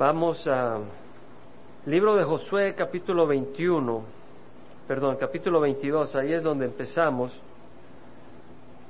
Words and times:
Vamos 0.00 0.46
a 0.46 0.78
libro 1.84 2.16
de 2.16 2.24
Josué 2.24 2.74
capítulo 2.74 3.26
21, 3.26 4.02
perdón, 4.88 5.18
capítulo 5.20 5.60
22, 5.60 6.16
ahí 6.16 6.32
es 6.32 6.42
donde 6.42 6.64
empezamos. 6.64 7.38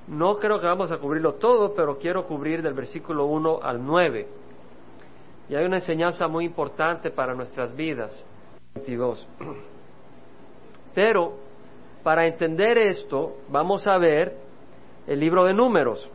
No 0.06 0.38
creo 0.38 0.60
que 0.60 0.68
vamos 0.68 0.92
a 0.92 0.98
cubrirlo 0.98 1.34
todo, 1.34 1.74
pero 1.74 1.98
quiero 1.98 2.24
cubrir 2.26 2.62
del 2.62 2.74
versículo 2.74 3.24
1 3.24 3.58
al 3.60 3.84
9. 3.84 4.28
Y 5.48 5.56
hay 5.56 5.64
una 5.64 5.78
enseñanza 5.78 6.28
muy 6.28 6.44
importante 6.44 7.10
para 7.10 7.34
nuestras 7.34 7.74
vidas. 7.74 8.24
22. 8.76 9.26
Pero 10.94 11.32
para 12.04 12.24
entender 12.24 12.78
esto, 12.78 13.38
vamos 13.48 13.84
a 13.88 13.98
ver 13.98 14.36
el 15.08 15.18
libro 15.18 15.44
de 15.44 15.54
números. 15.54 16.08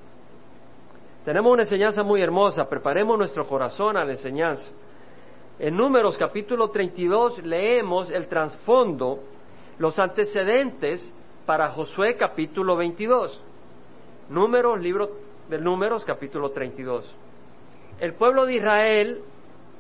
Tenemos 1.25 1.52
una 1.52 1.64
enseñanza 1.64 2.02
muy 2.02 2.21
hermosa, 2.21 2.70
preparemos 2.70 3.18
nuestro 3.18 3.46
corazón 3.46 3.98
a 3.98 4.05
la 4.05 4.12
enseñanza. 4.14 4.71
En 5.57 5.77
Números 5.77 6.18
capítulo 6.18 6.69
32 6.69 7.41
leemos 7.45 8.11
el 8.11 8.27
trasfondo, 8.27 9.19
los 9.79 9.97
antecedentes 10.00 11.13
para 11.46 11.69
Josué 11.69 12.18
capítulo 12.18 12.75
22. 12.75 13.41
Números, 14.29 14.82
libro 14.82 15.11
de 15.47 15.57
Números 15.57 16.04
capítulo 16.04 16.51
32. 16.51 17.10
El 18.01 18.15
pueblo 18.15 18.46
de 18.46 18.55
Israel 18.55 19.21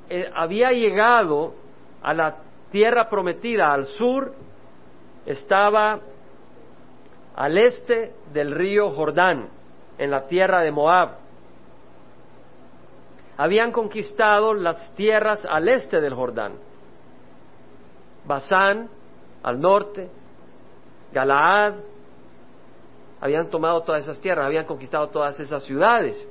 eh, 0.09 0.31
había 0.33 0.71
llegado 0.71 1.53
a 2.01 2.13
la 2.13 2.37
tierra 2.71 3.09
prometida 3.09 3.73
al 3.73 3.85
sur, 3.85 4.31
estaba 5.25 5.99
al 7.35 7.57
este 7.57 8.13
del 8.31 8.51
río 8.51 8.91
Jordán, 8.91 9.49
en 9.97 10.09
la 10.09 10.25
tierra 10.27 10.61
de 10.61 10.71
Moab 10.71 11.24
habían 13.37 13.71
conquistado 13.71 14.53
las 14.53 14.93
tierras 14.95 15.45
al 15.45 15.67
este 15.67 15.99
del 15.99 16.13
Jordán. 16.13 16.53
Basán, 18.25 18.89
al 19.43 19.59
norte, 19.59 20.09
Galaad, 21.11 21.75
habían 23.21 23.49
tomado 23.49 23.81
todas 23.81 24.03
esas 24.03 24.19
tierras, 24.19 24.45
habían 24.45 24.65
conquistado 24.65 25.07
todas 25.09 25.39
esas 25.39 25.63
ciudades. 25.63 26.27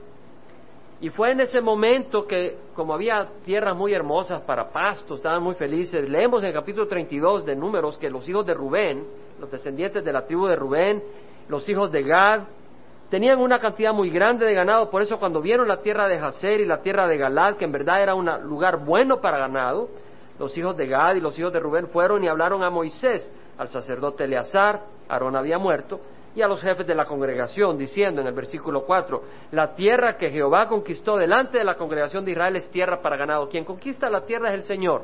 Y 1.00 1.10
fue 1.10 1.32
en 1.32 1.40
ese 1.40 1.60
momento 1.60 2.26
que, 2.26 2.56
como 2.74 2.94
había 2.94 3.28
tierras 3.44 3.76
muy 3.76 3.92
hermosas 3.92 4.40
para 4.42 4.70
pastos, 4.70 5.18
estaban 5.18 5.42
muy 5.42 5.54
felices. 5.54 6.08
Leemos 6.08 6.42
en 6.42 6.48
el 6.48 6.54
capítulo 6.54 6.86
32 6.86 7.44
de 7.44 7.56
Números 7.56 7.98
que 7.98 8.08
los 8.08 8.28
hijos 8.28 8.46
de 8.46 8.54
Rubén, 8.54 9.04
los 9.38 9.50
descendientes 9.50 10.04
de 10.04 10.12
la 10.12 10.24
tribu 10.26 10.46
de 10.46 10.56
Rubén, 10.56 11.02
los 11.48 11.68
hijos 11.68 11.92
de 11.92 12.02
Gad, 12.02 12.44
Tenían 13.14 13.38
una 13.38 13.60
cantidad 13.60 13.94
muy 13.94 14.10
grande 14.10 14.44
de 14.44 14.54
ganado, 14.54 14.90
por 14.90 15.00
eso 15.00 15.20
cuando 15.20 15.40
vieron 15.40 15.68
la 15.68 15.76
tierra 15.76 16.08
de 16.08 16.18
Jacer 16.18 16.60
y 16.60 16.64
la 16.64 16.82
tierra 16.82 17.06
de 17.06 17.16
Galad, 17.16 17.54
que 17.54 17.64
en 17.64 17.70
verdad 17.70 18.02
era 18.02 18.16
un 18.16 18.28
lugar 18.42 18.84
bueno 18.84 19.20
para 19.20 19.38
ganado, 19.38 19.88
los 20.36 20.58
hijos 20.58 20.76
de 20.76 20.88
Gad 20.88 21.14
y 21.14 21.20
los 21.20 21.38
hijos 21.38 21.52
de 21.52 21.60
Rubén 21.60 21.86
fueron 21.86 22.24
y 22.24 22.26
hablaron 22.26 22.64
a 22.64 22.70
Moisés, 22.70 23.32
al 23.56 23.68
sacerdote 23.68 24.24
Eleazar, 24.24 24.80
Aarón 25.08 25.36
había 25.36 25.58
muerto, 25.58 26.00
y 26.34 26.42
a 26.42 26.48
los 26.48 26.60
jefes 26.60 26.88
de 26.88 26.94
la 26.96 27.04
congregación, 27.04 27.78
diciendo 27.78 28.20
en 28.20 28.26
el 28.26 28.34
versículo 28.34 28.84
4, 28.84 29.22
la 29.52 29.76
tierra 29.76 30.16
que 30.16 30.30
Jehová 30.30 30.66
conquistó 30.66 31.16
delante 31.16 31.58
de 31.58 31.64
la 31.64 31.76
congregación 31.76 32.24
de 32.24 32.32
Israel 32.32 32.56
es 32.56 32.68
tierra 32.72 33.00
para 33.00 33.16
ganado. 33.16 33.48
Quien 33.48 33.64
conquista 33.64 34.10
la 34.10 34.22
tierra 34.22 34.48
es 34.48 34.54
el 34.54 34.64
Señor. 34.64 35.02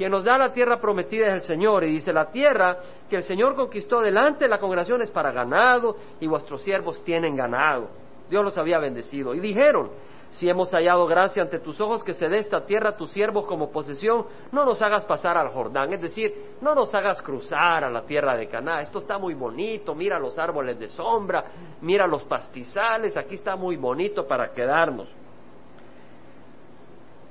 Quien 0.00 0.12
nos 0.12 0.24
da 0.24 0.38
la 0.38 0.50
tierra 0.50 0.80
prometida 0.80 1.26
es 1.26 1.34
el 1.34 1.40
Señor. 1.42 1.84
Y 1.84 1.92
dice, 1.92 2.10
la 2.10 2.30
tierra 2.30 2.78
que 3.10 3.16
el 3.16 3.22
Señor 3.22 3.54
conquistó 3.54 4.00
delante 4.00 4.44
de 4.44 4.48
la 4.48 4.58
congregación 4.58 5.02
es 5.02 5.10
para 5.10 5.30
ganado 5.30 5.94
y 6.18 6.26
vuestros 6.26 6.62
siervos 6.62 7.04
tienen 7.04 7.36
ganado. 7.36 7.90
Dios 8.30 8.42
los 8.42 8.56
había 8.56 8.78
bendecido. 8.78 9.34
Y 9.34 9.40
dijeron, 9.40 9.90
si 10.30 10.48
hemos 10.48 10.70
hallado 10.72 11.06
gracia 11.06 11.42
ante 11.42 11.58
tus 11.58 11.78
ojos 11.82 12.02
que 12.02 12.14
se 12.14 12.30
dé 12.30 12.38
esta 12.38 12.64
tierra 12.64 12.88
a 12.88 12.96
tus 12.96 13.10
siervos 13.10 13.44
como 13.44 13.70
posesión, 13.70 14.24
no 14.52 14.64
nos 14.64 14.80
hagas 14.80 15.04
pasar 15.04 15.36
al 15.36 15.48
Jordán, 15.48 15.92
es 15.92 16.00
decir, 16.00 16.32
no 16.62 16.74
nos 16.74 16.94
hagas 16.94 17.20
cruzar 17.20 17.84
a 17.84 17.90
la 17.90 18.00
tierra 18.06 18.38
de 18.38 18.48
Caná. 18.48 18.80
Esto 18.80 19.00
está 19.00 19.18
muy 19.18 19.34
bonito, 19.34 19.94
mira 19.94 20.18
los 20.18 20.38
árboles 20.38 20.78
de 20.78 20.88
sombra, 20.88 21.44
mira 21.82 22.06
los 22.06 22.24
pastizales, 22.24 23.18
aquí 23.18 23.34
está 23.34 23.54
muy 23.54 23.76
bonito 23.76 24.26
para 24.26 24.50
quedarnos. 24.54 25.10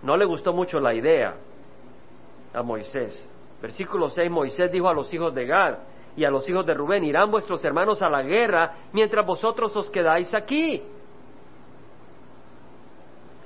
No 0.04 0.16
le 0.16 0.26
gustó 0.26 0.54
mucho 0.54 0.80
la 0.80 0.94
idea 0.94 1.49
a 2.54 2.62
Moisés. 2.64 3.28
Versículo 3.62 4.10
6, 4.10 4.30
Moisés 4.32 4.72
dijo 4.72 4.88
a 4.88 4.94
los 4.94 5.14
hijos 5.14 5.34
de 5.34 5.46
Gad 5.46 5.80
y 6.16 6.24
a 6.24 6.32
los 6.32 6.48
hijos 6.50 6.66
de 6.66 6.74
Rubén, 6.74 7.04
irán 7.04 7.30
vuestros 7.30 7.64
hermanos 7.64 8.02
a 8.02 8.10
la 8.10 8.22
guerra 8.22 8.76
mientras 8.94 9.26
vosotros 9.26 9.76
os 9.76 9.90
quedáis 9.90 10.34
aquí. 10.34 10.82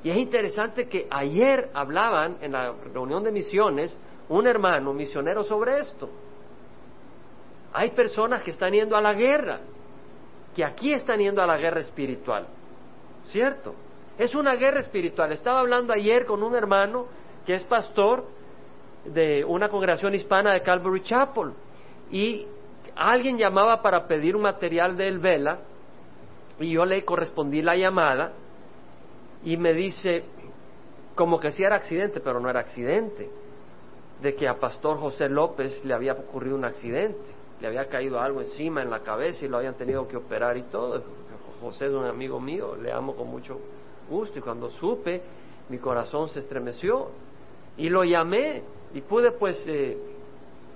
Y 0.03 0.09
es 0.09 0.17
interesante 0.17 0.87
que 0.87 1.07
ayer 1.09 1.69
hablaban 1.73 2.37
en 2.41 2.51
la 2.51 2.73
reunión 2.93 3.23
de 3.23 3.31
misiones 3.31 3.97
un 4.29 4.47
hermano 4.47 4.93
misionero 4.93 5.43
sobre 5.43 5.79
esto. 5.79 6.09
Hay 7.73 7.91
personas 7.91 8.43
que 8.43 8.51
están 8.51 8.73
yendo 8.73 8.95
a 8.95 9.01
la 9.01 9.13
guerra, 9.13 9.61
que 10.55 10.63
aquí 10.63 10.93
están 10.93 11.19
yendo 11.19 11.41
a 11.41 11.47
la 11.47 11.57
guerra 11.57 11.79
espiritual, 11.79 12.47
¿cierto? 13.25 13.73
Es 14.17 14.35
una 14.35 14.55
guerra 14.55 14.81
espiritual. 14.81 15.31
Estaba 15.31 15.59
hablando 15.59 15.93
ayer 15.93 16.25
con 16.25 16.43
un 16.43 16.53
hermano 16.55 17.07
que 17.45 17.53
es 17.53 17.63
pastor 17.63 18.25
de 19.05 19.43
una 19.45 19.69
congregación 19.69 20.15
hispana 20.15 20.53
de 20.53 20.61
Calvary 20.61 21.01
Chapel 21.01 21.51
y 22.11 22.45
alguien 22.95 23.37
llamaba 23.37 23.81
para 23.81 24.07
pedir 24.07 24.35
un 24.35 24.43
material 24.43 24.95
de 24.95 25.07
El 25.07 25.19
Vela 25.19 25.59
y 26.59 26.71
yo 26.71 26.85
le 26.85 27.03
correspondí 27.03 27.61
la 27.61 27.75
llamada 27.75 28.33
y 29.43 29.57
me 29.57 29.73
dice 29.73 30.23
como 31.15 31.39
que 31.39 31.51
sí 31.51 31.63
era 31.63 31.75
accidente, 31.75 32.19
pero 32.21 32.39
no 32.39 32.49
era 32.49 32.61
accidente, 32.61 33.29
de 34.21 34.35
que 34.35 34.47
a 34.47 34.59
Pastor 34.59 34.97
José 34.97 35.29
López 35.29 35.83
le 35.85 35.93
había 35.93 36.13
ocurrido 36.13 36.55
un 36.55 36.65
accidente, 36.65 37.19
le 37.61 37.67
había 37.67 37.87
caído 37.87 38.19
algo 38.19 38.41
encima 38.41 38.81
en 38.81 38.89
la 38.89 39.01
cabeza 39.01 39.45
y 39.45 39.47
lo 39.47 39.57
habían 39.57 39.75
tenido 39.75 40.07
que 40.07 40.17
operar 40.17 40.57
y 40.57 40.63
todo. 40.63 41.03
José 41.61 41.85
es 41.85 41.91
un 41.93 42.05
amigo 42.05 42.39
mío, 42.39 42.75
le 42.75 42.91
amo 42.91 43.15
con 43.15 43.27
mucho 43.27 43.59
gusto 44.09 44.39
y 44.39 44.41
cuando 44.41 44.69
supe 44.69 45.21
mi 45.69 45.77
corazón 45.77 46.27
se 46.27 46.39
estremeció 46.39 47.09
y 47.77 47.89
lo 47.89 48.03
llamé 48.03 48.63
y 48.93 49.01
pude 49.01 49.31
pues 49.31 49.63
eh, 49.67 49.97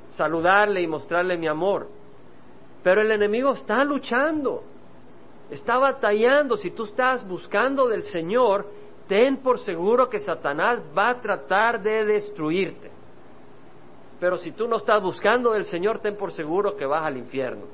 saludarle 0.09 0.81
y 0.81 0.87
mostrarle 0.87 1.37
mi 1.37 1.47
amor. 1.47 1.87
Pero 2.83 3.01
el 3.01 3.11
enemigo 3.11 3.53
está 3.53 3.83
luchando, 3.83 4.63
está 5.49 5.77
batallando. 5.77 6.57
Si 6.57 6.71
tú 6.71 6.83
estás 6.83 7.27
buscando 7.27 7.87
del 7.87 8.03
Señor, 8.03 8.65
ten 9.07 9.37
por 9.37 9.59
seguro 9.59 10.09
que 10.09 10.19
Satanás 10.19 10.81
va 10.97 11.09
a 11.09 11.21
tratar 11.21 11.81
de 11.81 12.05
destruirte. 12.05 12.91
Pero 14.19 14.37
si 14.37 14.51
tú 14.51 14.67
no 14.67 14.77
estás 14.77 15.01
buscando 15.01 15.51
del 15.51 15.65
Señor, 15.65 15.99
ten 15.99 16.15
por 16.15 16.31
seguro 16.31 16.75
que 16.75 16.85
vas 16.85 17.03
al 17.03 17.17
infierno. 17.17 17.65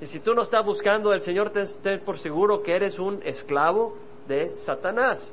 Y 0.00 0.06
si 0.06 0.18
tú 0.18 0.34
no 0.34 0.42
estás 0.42 0.64
buscando 0.64 1.10
del 1.10 1.20
Señor, 1.20 1.50
ten, 1.50 1.66
ten 1.82 2.00
por 2.00 2.18
seguro 2.18 2.62
que 2.62 2.74
eres 2.74 2.98
un 2.98 3.20
esclavo 3.22 3.96
de 4.26 4.56
Satanás. 4.64 5.30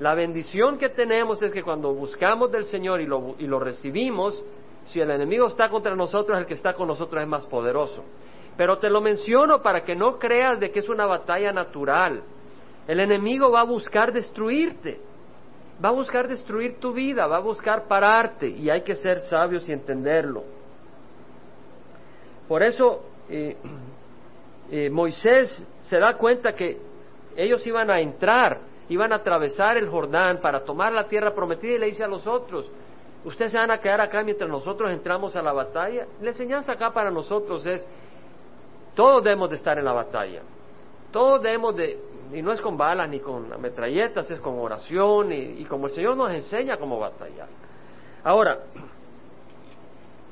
La 0.00 0.14
bendición 0.14 0.78
que 0.78 0.88
tenemos 0.88 1.42
es 1.42 1.52
que 1.52 1.62
cuando 1.62 1.92
buscamos 1.92 2.50
del 2.50 2.64
Señor 2.64 3.02
y 3.02 3.06
lo, 3.06 3.34
y 3.38 3.46
lo 3.46 3.60
recibimos, 3.60 4.42
si 4.86 4.98
el 4.98 5.10
enemigo 5.10 5.46
está 5.46 5.68
contra 5.68 5.94
nosotros, 5.94 6.38
el 6.38 6.46
que 6.46 6.54
está 6.54 6.72
con 6.72 6.88
nosotros 6.88 7.22
es 7.22 7.28
más 7.28 7.46
poderoso. 7.46 8.02
Pero 8.56 8.78
te 8.78 8.88
lo 8.88 9.02
menciono 9.02 9.60
para 9.60 9.84
que 9.84 9.94
no 9.94 10.18
creas 10.18 10.58
de 10.58 10.70
que 10.70 10.78
es 10.78 10.88
una 10.88 11.04
batalla 11.04 11.52
natural. 11.52 12.22
El 12.88 12.98
enemigo 12.98 13.50
va 13.50 13.60
a 13.60 13.64
buscar 13.64 14.10
destruirte, 14.10 14.98
va 15.84 15.90
a 15.90 15.92
buscar 15.92 16.28
destruir 16.28 16.80
tu 16.80 16.94
vida, 16.94 17.26
va 17.26 17.36
a 17.36 17.40
buscar 17.40 17.86
pararte 17.86 18.48
y 18.48 18.70
hay 18.70 18.80
que 18.80 18.96
ser 18.96 19.20
sabios 19.20 19.68
y 19.68 19.72
entenderlo. 19.74 20.44
Por 22.48 22.62
eso 22.62 23.02
eh, 23.28 23.54
eh, 24.70 24.88
Moisés 24.88 25.62
se 25.82 25.98
da 25.98 26.16
cuenta 26.16 26.54
que 26.54 26.78
ellos 27.36 27.66
iban 27.66 27.90
a 27.90 28.00
entrar 28.00 28.69
iban 28.90 29.12
a 29.12 29.16
atravesar 29.16 29.76
el 29.76 29.88
Jordán 29.88 30.40
para 30.40 30.64
tomar 30.64 30.92
la 30.92 31.06
tierra 31.06 31.32
prometida 31.32 31.76
y 31.76 31.78
le 31.78 31.86
dice 31.86 32.04
a 32.04 32.08
los 32.08 32.26
otros, 32.26 32.70
ustedes 33.24 33.52
se 33.52 33.58
van 33.58 33.70
a 33.70 33.78
quedar 33.78 34.00
acá 34.00 34.22
mientras 34.22 34.50
nosotros 34.50 34.90
entramos 34.90 35.34
a 35.36 35.42
la 35.42 35.52
batalla. 35.52 36.06
La 36.20 36.28
enseñanza 36.30 36.72
acá 36.72 36.92
para 36.92 37.10
nosotros 37.10 37.64
es, 37.66 37.86
todos 38.94 39.22
debemos 39.22 39.48
de 39.48 39.56
estar 39.56 39.78
en 39.78 39.84
la 39.84 39.92
batalla, 39.92 40.42
todos 41.12 41.40
debemos 41.40 41.76
de, 41.76 41.98
y 42.32 42.42
no 42.42 42.52
es 42.52 42.60
con 42.60 42.76
balas 42.76 43.08
ni 43.08 43.20
con 43.20 43.48
metralletas, 43.60 44.28
es 44.28 44.40
con 44.40 44.58
oración 44.58 45.32
y, 45.32 45.60
y 45.60 45.64
como 45.64 45.86
el 45.86 45.92
Señor 45.92 46.16
nos 46.16 46.32
enseña 46.32 46.76
cómo 46.76 46.98
batallar. 46.98 47.48
Ahora, 48.24 48.58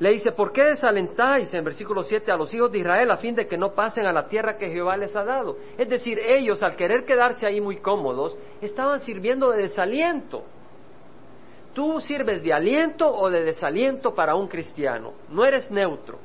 le 0.00 0.11
dice, 0.11 0.31
¿por 0.31 0.53
qué 0.53 0.65
desalentáis 0.65 1.53
en 1.53 1.65
versículo 1.65 2.05
7 2.05 2.31
a 2.31 2.37
los 2.37 2.55
hijos 2.55 2.71
de 2.71 2.79
Israel 2.79 3.11
a 3.11 3.17
fin 3.17 3.35
de 3.35 3.49
que 3.49 3.59
no 3.59 3.73
pasen 3.73 4.06
a 4.06 4.12
la 4.12 4.29
tierra 4.29 4.56
que 4.56 4.71
Jehová 4.71 4.97
les 4.97 5.15
ha 5.17 5.25
dado? 5.25 5.56
Es 5.77 5.89
decir, 5.89 6.19
ellos 6.21 6.62
al 6.62 6.77
querer 6.77 7.05
quedarse 7.05 7.47
ahí 7.47 7.61
muy 7.61 7.79
cómodos, 7.79 8.39
estaban 8.61 9.00
sirviendo 9.00 9.50
de 9.50 9.62
desaliento. 9.62 10.45
Tú 11.75 12.00
sirves 12.00 12.43
de 12.45 12.53
aliento 12.53 13.11
o 13.11 13.29
de 13.29 13.43
desaliento 13.43 14.15
para 14.15 14.37
un 14.37 14.47
cristiano, 14.47 15.15
no 15.31 15.45
eres 15.45 15.69
neutro. 15.71 16.19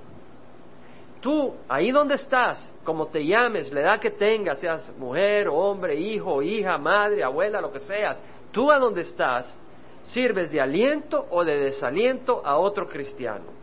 Tú, 1.19 1.55
ahí 1.69 1.89
donde 1.89 2.15
estás, 2.15 2.71
como 2.83 3.07
te 3.07 3.25
llames, 3.25 3.71
la 3.71 3.81
edad 3.81 3.99
que 3.99 4.11
tengas, 4.11 4.59
seas 4.59 4.91
mujer, 4.97 5.47
hombre, 5.47 5.95
hijo, 5.95 6.43
hija, 6.43 6.77
madre, 6.77 7.23
abuela, 7.23 7.61
lo 7.61 7.71
que 7.71 7.79
seas, 7.79 8.21
tú 8.51 8.69
a 8.71 8.77
donde 8.77 9.01
estás 9.01 9.57
sirves 10.03 10.51
de 10.51 10.61
aliento 10.61 11.25
o 11.31 11.43
de 11.43 11.57
desaliento 11.57 12.45
a 12.45 12.57
otro 12.57 12.87
cristiano. 12.87 13.62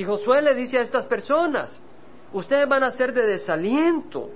Y 0.00 0.04
Josué 0.04 0.40
le 0.40 0.54
dice 0.54 0.78
a 0.78 0.80
estas 0.80 1.04
personas, 1.04 1.78
ustedes 2.32 2.66
van 2.66 2.82
a 2.82 2.90
ser 2.90 3.12
de 3.12 3.26
desaliento 3.26 4.30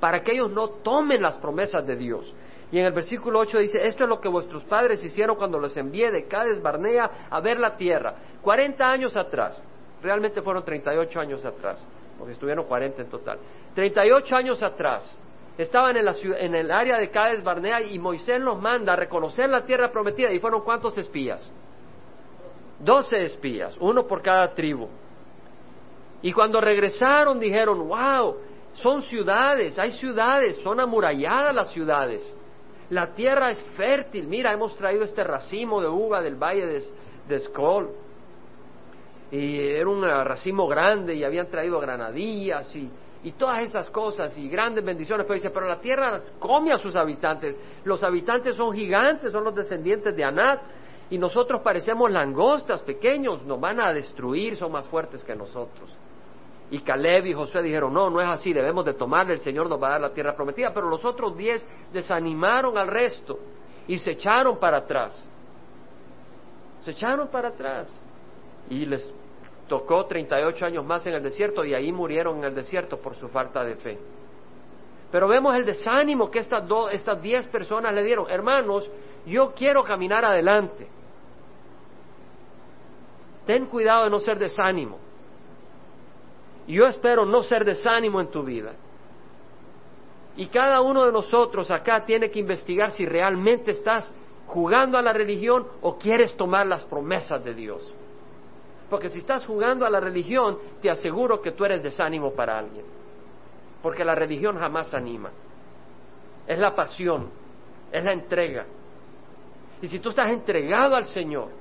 para 0.00 0.22
que 0.22 0.32
ellos 0.32 0.50
no 0.50 0.70
tomen 0.70 1.20
las 1.20 1.36
promesas 1.36 1.86
de 1.86 1.94
Dios. 1.94 2.34
Y 2.72 2.78
en 2.78 2.86
el 2.86 2.94
versículo 2.94 3.40
8 3.40 3.58
dice, 3.58 3.86
esto 3.86 4.04
es 4.04 4.08
lo 4.08 4.18
que 4.18 4.30
vuestros 4.30 4.64
padres 4.64 5.04
hicieron 5.04 5.36
cuando 5.36 5.58
los 5.58 5.76
envié 5.76 6.10
de 6.10 6.26
Cádiz 6.26 6.62
Barnea 6.62 7.26
a 7.28 7.38
ver 7.40 7.60
la 7.60 7.76
tierra. 7.76 8.14
40 8.40 8.90
años 8.90 9.14
atrás, 9.14 9.62
realmente 10.02 10.40
fueron 10.40 10.64
38 10.64 11.20
años 11.20 11.44
atrás, 11.44 11.84
porque 12.16 12.32
estuvieron 12.32 12.64
40 12.64 13.02
en 13.02 13.10
total. 13.10 13.38
38 13.74 14.36
años 14.36 14.62
atrás, 14.62 15.20
estaban 15.58 15.98
en, 15.98 16.06
la 16.06 16.14
en 16.22 16.54
el 16.54 16.70
área 16.70 16.96
de 16.96 17.10
Cádiz 17.10 17.42
Barnea 17.42 17.82
y 17.82 17.98
Moisés 17.98 18.40
los 18.40 18.58
manda 18.58 18.94
a 18.94 18.96
reconocer 18.96 19.50
la 19.50 19.66
tierra 19.66 19.92
prometida. 19.92 20.32
¿Y 20.32 20.38
fueron 20.38 20.62
cuántos 20.62 20.96
espías? 20.96 21.52
12 22.80 23.22
espías, 23.24 23.76
uno 23.80 24.06
por 24.06 24.22
cada 24.22 24.52
tribu. 24.54 24.88
Y 26.22 26.32
cuando 26.32 26.60
regresaron 26.60 27.38
dijeron, 27.38 27.88
wow, 27.88 28.36
son 28.74 29.02
ciudades, 29.02 29.78
hay 29.78 29.92
ciudades, 29.92 30.56
son 30.62 30.80
amuralladas 30.80 31.54
las 31.54 31.72
ciudades. 31.72 32.34
La 32.90 33.14
tierra 33.14 33.50
es 33.50 33.62
fértil. 33.76 34.26
Mira, 34.26 34.52
hemos 34.52 34.74
traído 34.76 35.04
este 35.04 35.22
racimo 35.22 35.80
de 35.80 35.88
uva 35.88 36.22
del 36.22 36.36
valle 36.36 36.66
de, 36.66 36.82
de 37.28 37.38
Skol. 37.40 37.90
Y 39.30 39.58
era 39.60 39.88
un 39.88 40.02
racimo 40.02 40.66
grande 40.66 41.14
y 41.14 41.22
habían 41.22 41.48
traído 41.48 41.78
granadillas 41.80 42.74
y, 42.74 42.90
y 43.24 43.32
todas 43.32 43.60
esas 43.60 43.90
cosas 43.90 44.36
y 44.38 44.48
grandes 44.48 44.84
bendiciones. 44.84 45.26
Pero 45.26 45.34
dice, 45.34 45.50
pero 45.50 45.66
la 45.66 45.80
tierra 45.80 46.22
come 46.38 46.72
a 46.72 46.78
sus 46.78 46.96
habitantes. 46.96 47.58
Los 47.84 48.02
habitantes 48.02 48.56
son 48.56 48.72
gigantes, 48.72 49.32
son 49.32 49.44
los 49.44 49.54
descendientes 49.54 50.16
de 50.16 50.24
Anat. 50.24 50.60
Y 51.10 51.18
nosotros 51.18 51.62
parecemos 51.62 52.10
langostas 52.10 52.82
pequeños, 52.82 53.42
nos 53.44 53.58
van 53.60 53.80
a 53.80 53.92
destruir, 53.92 54.56
son 54.56 54.72
más 54.72 54.86
fuertes 54.88 55.24
que 55.24 55.34
nosotros. 55.34 55.90
Y 56.70 56.80
Caleb 56.80 57.26
y 57.26 57.32
Josué 57.32 57.62
dijeron, 57.62 57.94
no, 57.94 58.10
no 58.10 58.20
es 58.20 58.28
así, 58.28 58.52
debemos 58.52 58.84
de 58.84 58.92
tomarle, 58.92 59.32
el 59.32 59.40
Señor 59.40 59.70
nos 59.70 59.82
va 59.82 59.88
a 59.88 59.90
dar 59.92 60.00
la 60.02 60.12
tierra 60.12 60.36
prometida. 60.36 60.72
Pero 60.74 60.90
los 60.90 61.04
otros 61.04 61.36
diez 61.36 61.66
desanimaron 61.92 62.76
al 62.76 62.88
resto 62.88 63.38
y 63.86 63.96
se 63.98 64.12
echaron 64.12 64.58
para 64.58 64.78
atrás. 64.78 65.26
Se 66.80 66.90
echaron 66.90 67.28
para 67.28 67.48
atrás. 67.48 67.98
Y 68.68 68.84
les 68.84 69.10
tocó 69.66 70.04
38 70.04 70.66
años 70.66 70.84
más 70.84 71.06
en 71.06 71.14
el 71.14 71.22
desierto 71.22 71.64
y 71.64 71.74
ahí 71.74 71.90
murieron 71.90 72.38
en 72.38 72.44
el 72.44 72.54
desierto 72.54 72.98
por 72.98 73.16
su 73.16 73.28
falta 73.28 73.64
de 73.64 73.76
fe. 73.76 73.98
Pero 75.10 75.26
vemos 75.26 75.56
el 75.56 75.64
desánimo 75.64 76.30
que 76.30 76.40
estas, 76.40 76.68
dos, 76.68 76.92
estas 76.92 77.20
diez 77.22 77.46
personas 77.48 77.94
le 77.94 78.02
dieron. 78.02 78.28
Hermanos, 78.28 78.90
yo 79.24 79.54
quiero 79.54 79.82
caminar 79.82 80.22
adelante. 80.24 80.86
Ten 83.48 83.64
cuidado 83.64 84.04
de 84.04 84.10
no 84.10 84.20
ser 84.20 84.38
desánimo. 84.38 84.98
Yo 86.66 86.86
espero 86.86 87.24
no 87.24 87.42
ser 87.42 87.64
desánimo 87.64 88.20
en 88.20 88.30
tu 88.30 88.42
vida. 88.42 88.74
Y 90.36 90.48
cada 90.48 90.82
uno 90.82 91.06
de 91.06 91.12
nosotros 91.12 91.70
acá 91.70 92.04
tiene 92.04 92.30
que 92.30 92.40
investigar 92.40 92.90
si 92.90 93.06
realmente 93.06 93.70
estás 93.70 94.12
jugando 94.48 94.98
a 94.98 95.02
la 95.02 95.14
religión 95.14 95.66
o 95.80 95.96
quieres 95.96 96.36
tomar 96.36 96.66
las 96.66 96.84
promesas 96.84 97.42
de 97.42 97.54
Dios. 97.54 97.94
Porque 98.90 99.08
si 99.08 99.20
estás 99.20 99.46
jugando 99.46 99.86
a 99.86 99.90
la 99.90 99.98
religión, 99.98 100.58
te 100.82 100.90
aseguro 100.90 101.40
que 101.40 101.52
tú 101.52 101.64
eres 101.64 101.82
desánimo 101.82 102.34
para 102.34 102.58
alguien. 102.58 102.84
Porque 103.82 104.04
la 104.04 104.14
religión 104.14 104.58
jamás 104.58 104.92
anima. 104.92 105.30
Es 106.46 106.58
la 106.58 106.76
pasión, 106.76 107.30
es 107.90 108.04
la 108.04 108.12
entrega. 108.12 108.66
Y 109.80 109.88
si 109.88 110.00
tú 110.00 110.10
estás 110.10 110.28
entregado 110.28 110.94
al 110.96 111.06
Señor, 111.06 111.57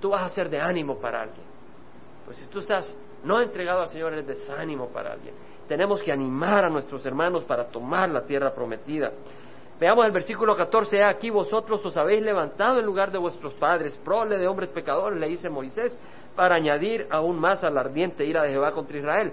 tú 0.00 0.10
vas 0.10 0.22
a 0.22 0.28
ser 0.30 0.48
de 0.48 0.60
ánimo 0.60 0.98
para 0.98 1.22
alguien. 1.22 1.46
Pues 2.24 2.36
si 2.38 2.46
tú 2.48 2.60
estás 2.60 2.94
no 3.24 3.40
entregado 3.40 3.82
al 3.82 3.88
Señor 3.88 4.14
es 4.14 4.26
desánimo 4.26 4.88
para 4.88 5.12
alguien. 5.12 5.34
Tenemos 5.66 6.02
que 6.02 6.12
animar 6.12 6.64
a 6.64 6.70
nuestros 6.70 7.04
hermanos 7.04 7.44
para 7.44 7.68
tomar 7.68 8.08
la 8.08 8.24
tierra 8.24 8.54
prometida. 8.54 9.12
Veamos 9.78 10.06
el 10.06 10.12
versículo 10.12 10.56
14, 10.56 11.04
aquí 11.04 11.30
vosotros 11.30 11.84
os 11.84 11.96
habéis 11.96 12.22
levantado 12.22 12.80
en 12.80 12.86
lugar 12.86 13.12
de 13.12 13.18
vuestros 13.18 13.54
padres, 13.54 13.96
prole 14.04 14.36
de 14.36 14.48
hombres 14.48 14.70
pecadores, 14.70 15.20
le 15.20 15.28
dice 15.28 15.48
Moisés, 15.48 15.96
para 16.34 16.56
añadir 16.56 17.06
aún 17.10 17.38
más 17.38 17.62
a 17.62 17.70
la 17.70 17.80
ardiente 17.80 18.24
ira 18.24 18.42
de 18.42 18.50
Jehová 18.50 18.72
contra 18.72 18.98
Israel. 18.98 19.32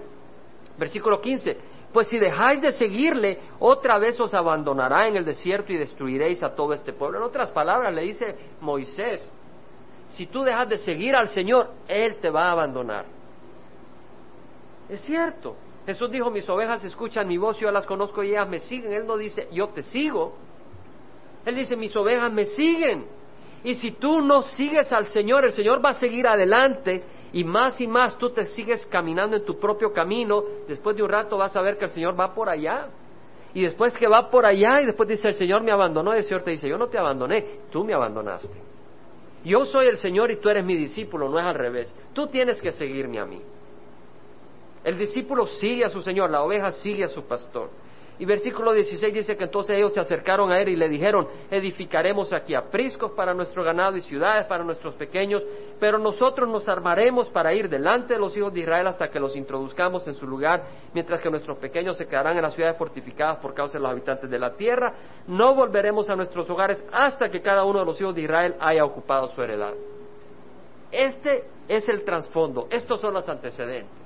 Versículo 0.78 1.20
15, 1.20 1.56
pues 1.92 2.08
si 2.08 2.18
dejáis 2.18 2.60
de 2.60 2.72
seguirle, 2.72 3.40
otra 3.58 3.98
vez 3.98 4.20
os 4.20 4.34
abandonará 4.34 5.08
en 5.08 5.16
el 5.16 5.24
desierto 5.24 5.72
y 5.72 5.78
destruiréis 5.78 6.42
a 6.42 6.54
todo 6.54 6.74
este 6.74 6.92
pueblo. 6.92 7.18
En 7.18 7.24
otras 7.24 7.50
palabras, 7.50 7.92
le 7.92 8.02
dice 8.02 8.36
Moisés, 8.60 9.32
si 10.10 10.26
tú 10.26 10.42
dejas 10.42 10.68
de 10.68 10.78
seguir 10.78 11.14
al 11.14 11.28
Señor, 11.28 11.70
Él 11.88 12.16
te 12.20 12.30
va 12.30 12.48
a 12.48 12.52
abandonar. 12.52 13.06
Es 14.88 15.00
cierto. 15.02 15.56
Jesús 15.84 16.10
dijo, 16.10 16.30
mis 16.30 16.48
ovejas 16.48 16.84
escuchan 16.84 17.28
mi 17.28 17.38
voz, 17.38 17.58
yo 17.58 17.70
las 17.70 17.86
conozco 17.86 18.22
y 18.22 18.30
ellas 18.30 18.48
me 18.48 18.58
siguen. 18.58 18.92
Él 18.92 19.06
no 19.06 19.16
dice, 19.16 19.48
yo 19.52 19.68
te 19.68 19.82
sigo. 19.82 20.34
Él 21.44 21.54
dice, 21.54 21.76
mis 21.76 21.94
ovejas 21.96 22.32
me 22.32 22.44
siguen. 22.46 23.06
Y 23.62 23.74
si 23.74 23.92
tú 23.92 24.20
no 24.20 24.42
sigues 24.42 24.92
al 24.92 25.06
Señor, 25.06 25.44
el 25.44 25.52
Señor 25.52 25.84
va 25.84 25.90
a 25.90 25.94
seguir 25.94 26.26
adelante 26.26 27.04
y 27.32 27.44
más 27.44 27.80
y 27.80 27.86
más 27.86 28.16
tú 28.18 28.30
te 28.30 28.46
sigues 28.46 28.86
caminando 28.86 29.36
en 29.36 29.44
tu 29.44 29.58
propio 29.58 29.92
camino. 29.92 30.42
Después 30.66 30.96
de 30.96 31.02
un 31.02 31.08
rato 31.08 31.36
vas 31.36 31.54
a 31.56 31.62
ver 31.62 31.78
que 31.78 31.84
el 31.84 31.90
Señor 31.90 32.18
va 32.18 32.34
por 32.34 32.48
allá. 32.48 32.88
Y 33.54 33.62
después 33.62 33.96
que 33.96 34.08
va 34.08 34.28
por 34.28 34.44
allá 34.44 34.80
y 34.82 34.86
después 34.86 35.08
dice, 35.08 35.28
el 35.28 35.34
Señor 35.34 35.62
me 35.62 35.72
abandonó 35.72 36.14
y 36.14 36.18
el 36.18 36.24
Señor 36.24 36.42
te 36.42 36.50
dice, 36.50 36.68
yo 36.68 36.78
no 36.78 36.88
te 36.88 36.98
abandoné, 36.98 37.60
tú 37.70 37.84
me 37.84 37.94
abandonaste. 37.94 38.65
Yo 39.46 39.64
soy 39.64 39.86
el 39.86 39.96
Señor 39.98 40.32
y 40.32 40.40
tú 40.40 40.48
eres 40.48 40.64
mi 40.64 40.74
discípulo, 40.74 41.28
no 41.28 41.38
es 41.38 41.44
al 41.44 41.54
revés. 41.54 41.94
Tú 42.12 42.26
tienes 42.26 42.60
que 42.60 42.72
seguirme 42.72 43.20
a 43.20 43.24
mí. 43.24 43.40
El 44.82 44.98
discípulo 44.98 45.46
sigue 45.46 45.84
a 45.84 45.88
su 45.88 46.02
Señor, 46.02 46.32
la 46.32 46.42
oveja 46.42 46.72
sigue 46.72 47.04
a 47.04 47.08
su 47.08 47.22
pastor. 47.22 47.70
Y 48.18 48.24
versículo 48.24 48.72
16 48.72 49.12
dice 49.12 49.36
que 49.36 49.44
entonces 49.44 49.76
ellos 49.76 49.92
se 49.92 50.00
acercaron 50.00 50.50
a 50.50 50.58
él 50.60 50.70
y 50.70 50.76
le 50.76 50.88
dijeron, 50.88 51.28
edificaremos 51.50 52.32
aquí 52.32 52.54
apriscos 52.54 53.12
para 53.12 53.34
nuestro 53.34 53.62
ganado 53.62 53.98
y 53.98 54.00
ciudades 54.02 54.46
para 54.46 54.64
nuestros 54.64 54.94
pequeños, 54.94 55.42
pero 55.78 55.98
nosotros 55.98 56.48
nos 56.48 56.66
armaremos 56.66 57.28
para 57.28 57.52
ir 57.52 57.68
delante 57.68 58.14
de 58.14 58.20
los 58.20 58.34
hijos 58.34 58.54
de 58.54 58.60
Israel 58.60 58.86
hasta 58.86 59.10
que 59.10 59.20
los 59.20 59.36
introduzcamos 59.36 60.06
en 60.08 60.14
su 60.14 60.26
lugar, 60.26 60.64
mientras 60.94 61.20
que 61.20 61.30
nuestros 61.30 61.58
pequeños 61.58 61.98
se 61.98 62.06
quedarán 62.06 62.36
en 62.36 62.42
las 62.42 62.54
ciudades 62.54 62.78
fortificadas 62.78 63.36
por 63.38 63.52
causa 63.52 63.76
de 63.76 63.82
los 63.82 63.90
habitantes 63.90 64.30
de 64.30 64.38
la 64.38 64.54
tierra. 64.54 64.94
No 65.26 65.54
volveremos 65.54 66.08
a 66.08 66.16
nuestros 66.16 66.48
hogares 66.48 66.82
hasta 66.92 67.28
que 67.28 67.42
cada 67.42 67.64
uno 67.64 67.80
de 67.80 67.84
los 67.84 68.00
hijos 68.00 68.14
de 68.14 68.22
Israel 68.22 68.56
haya 68.60 68.84
ocupado 68.84 69.28
su 69.28 69.42
heredad. 69.42 69.74
Este 70.90 71.44
es 71.68 71.86
el 71.90 72.02
trasfondo, 72.02 72.66
estos 72.70 72.98
son 72.98 73.12
los 73.12 73.28
antecedentes 73.28 74.05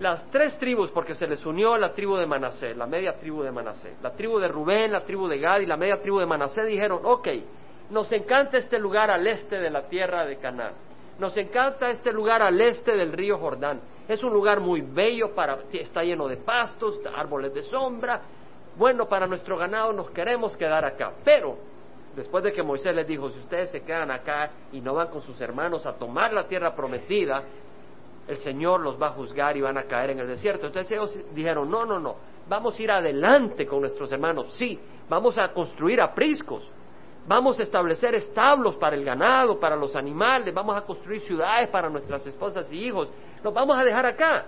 las 0.00 0.30
tres 0.30 0.56
tribus, 0.58 0.90
porque 0.90 1.14
se 1.14 1.26
les 1.26 1.44
unió 1.44 1.76
la 1.76 1.92
tribu 1.92 2.16
de 2.16 2.26
Manasés, 2.26 2.76
la 2.76 2.86
media 2.86 3.18
tribu 3.18 3.42
de 3.42 3.50
Manasés, 3.50 4.00
la 4.00 4.12
tribu 4.12 4.38
de 4.38 4.46
Rubén, 4.46 4.92
la 4.92 5.04
tribu 5.04 5.26
de 5.26 5.38
Gad 5.38 5.60
y 5.60 5.66
la 5.66 5.76
media 5.76 6.00
tribu 6.00 6.20
de 6.20 6.26
Manasés 6.26 6.66
dijeron, 6.66 7.00
ok, 7.02 7.28
nos 7.90 8.12
encanta 8.12 8.58
este 8.58 8.78
lugar 8.78 9.10
al 9.10 9.26
este 9.26 9.56
de 9.56 9.70
la 9.70 9.88
tierra 9.88 10.24
de 10.24 10.36
Canaán, 10.36 10.74
nos 11.18 11.36
encanta 11.36 11.90
este 11.90 12.12
lugar 12.12 12.42
al 12.42 12.60
este 12.60 12.92
del 12.96 13.12
río 13.12 13.38
Jordán, 13.38 13.80
es 14.06 14.22
un 14.22 14.32
lugar 14.32 14.60
muy 14.60 14.82
bello, 14.82 15.34
para, 15.34 15.58
está 15.72 16.04
lleno 16.04 16.28
de 16.28 16.36
pastos, 16.36 17.00
árboles 17.16 17.52
de 17.52 17.62
sombra, 17.62 18.22
bueno, 18.76 19.08
para 19.08 19.26
nuestro 19.26 19.56
ganado 19.56 19.92
nos 19.92 20.10
queremos 20.10 20.56
quedar 20.56 20.84
acá, 20.84 21.12
pero 21.24 21.56
después 22.14 22.44
de 22.44 22.52
que 22.52 22.62
Moisés 22.62 22.94
les 22.94 23.06
dijo, 23.06 23.30
si 23.30 23.38
ustedes 23.40 23.70
se 23.70 23.82
quedan 23.82 24.12
acá 24.12 24.50
y 24.70 24.80
no 24.80 24.94
van 24.94 25.08
con 25.08 25.22
sus 25.22 25.40
hermanos 25.40 25.84
a 25.86 25.94
tomar 25.94 26.32
la 26.32 26.46
tierra 26.46 26.76
prometida, 26.76 27.42
el 28.28 28.36
Señor 28.36 28.80
los 28.80 29.00
va 29.00 29.08
a 29.08 29.12
juzgar 29.12 29.56
y 29.56 29.62
van 29.62 29.78
a 29.78 29.84
caer 29.84 30.10
en 30.10 30.20
el 30.20 30.28
desierto. 30.28 30.66
Entonces 30.66 30.92
ellos 30.92 31.18
dijeron, 31.34 31.70
no, 31.70 31.86
no, 31.86 31.98
no, 31.98 32.16
vamos 32.46 32.78
a 32.78 32.82
ir 32.82 32.90
adelante 32.90 33.66
con 33.66 33.80
nuestros 33.80 34.12
hermanos, 34.12 34.54
sí, 34.54 34.78
vamos 35.08 35.38
a 35.38 35.52
construir 35.52 36.00
apriscos, 36.00 36.62
vamos 37.26 37.58
a 37.58 37.62
establecer 37.62 38.14
establos 38.14 38.76
para 38.76 38.96
el 38.96 39.04
ganado, 39.04 39.58
para 39.58 39.76
los 39.76 39.96
animales, 39.96 40.52
vamos 40.54 40.76
a 40.76 40.82
construir 40.82 41.22
ciudades 41.22 41.68
para 41.70 41.88
nuestras 41.88 42.26
esposas 42.26 42.70
y 42.70 42.84
hijos, 42.84 43.08
los 43.42 43.52
vamos 43.52 43.76
a 43.78 43.84
dejar 43.84 44.04
acá 44.04 44.44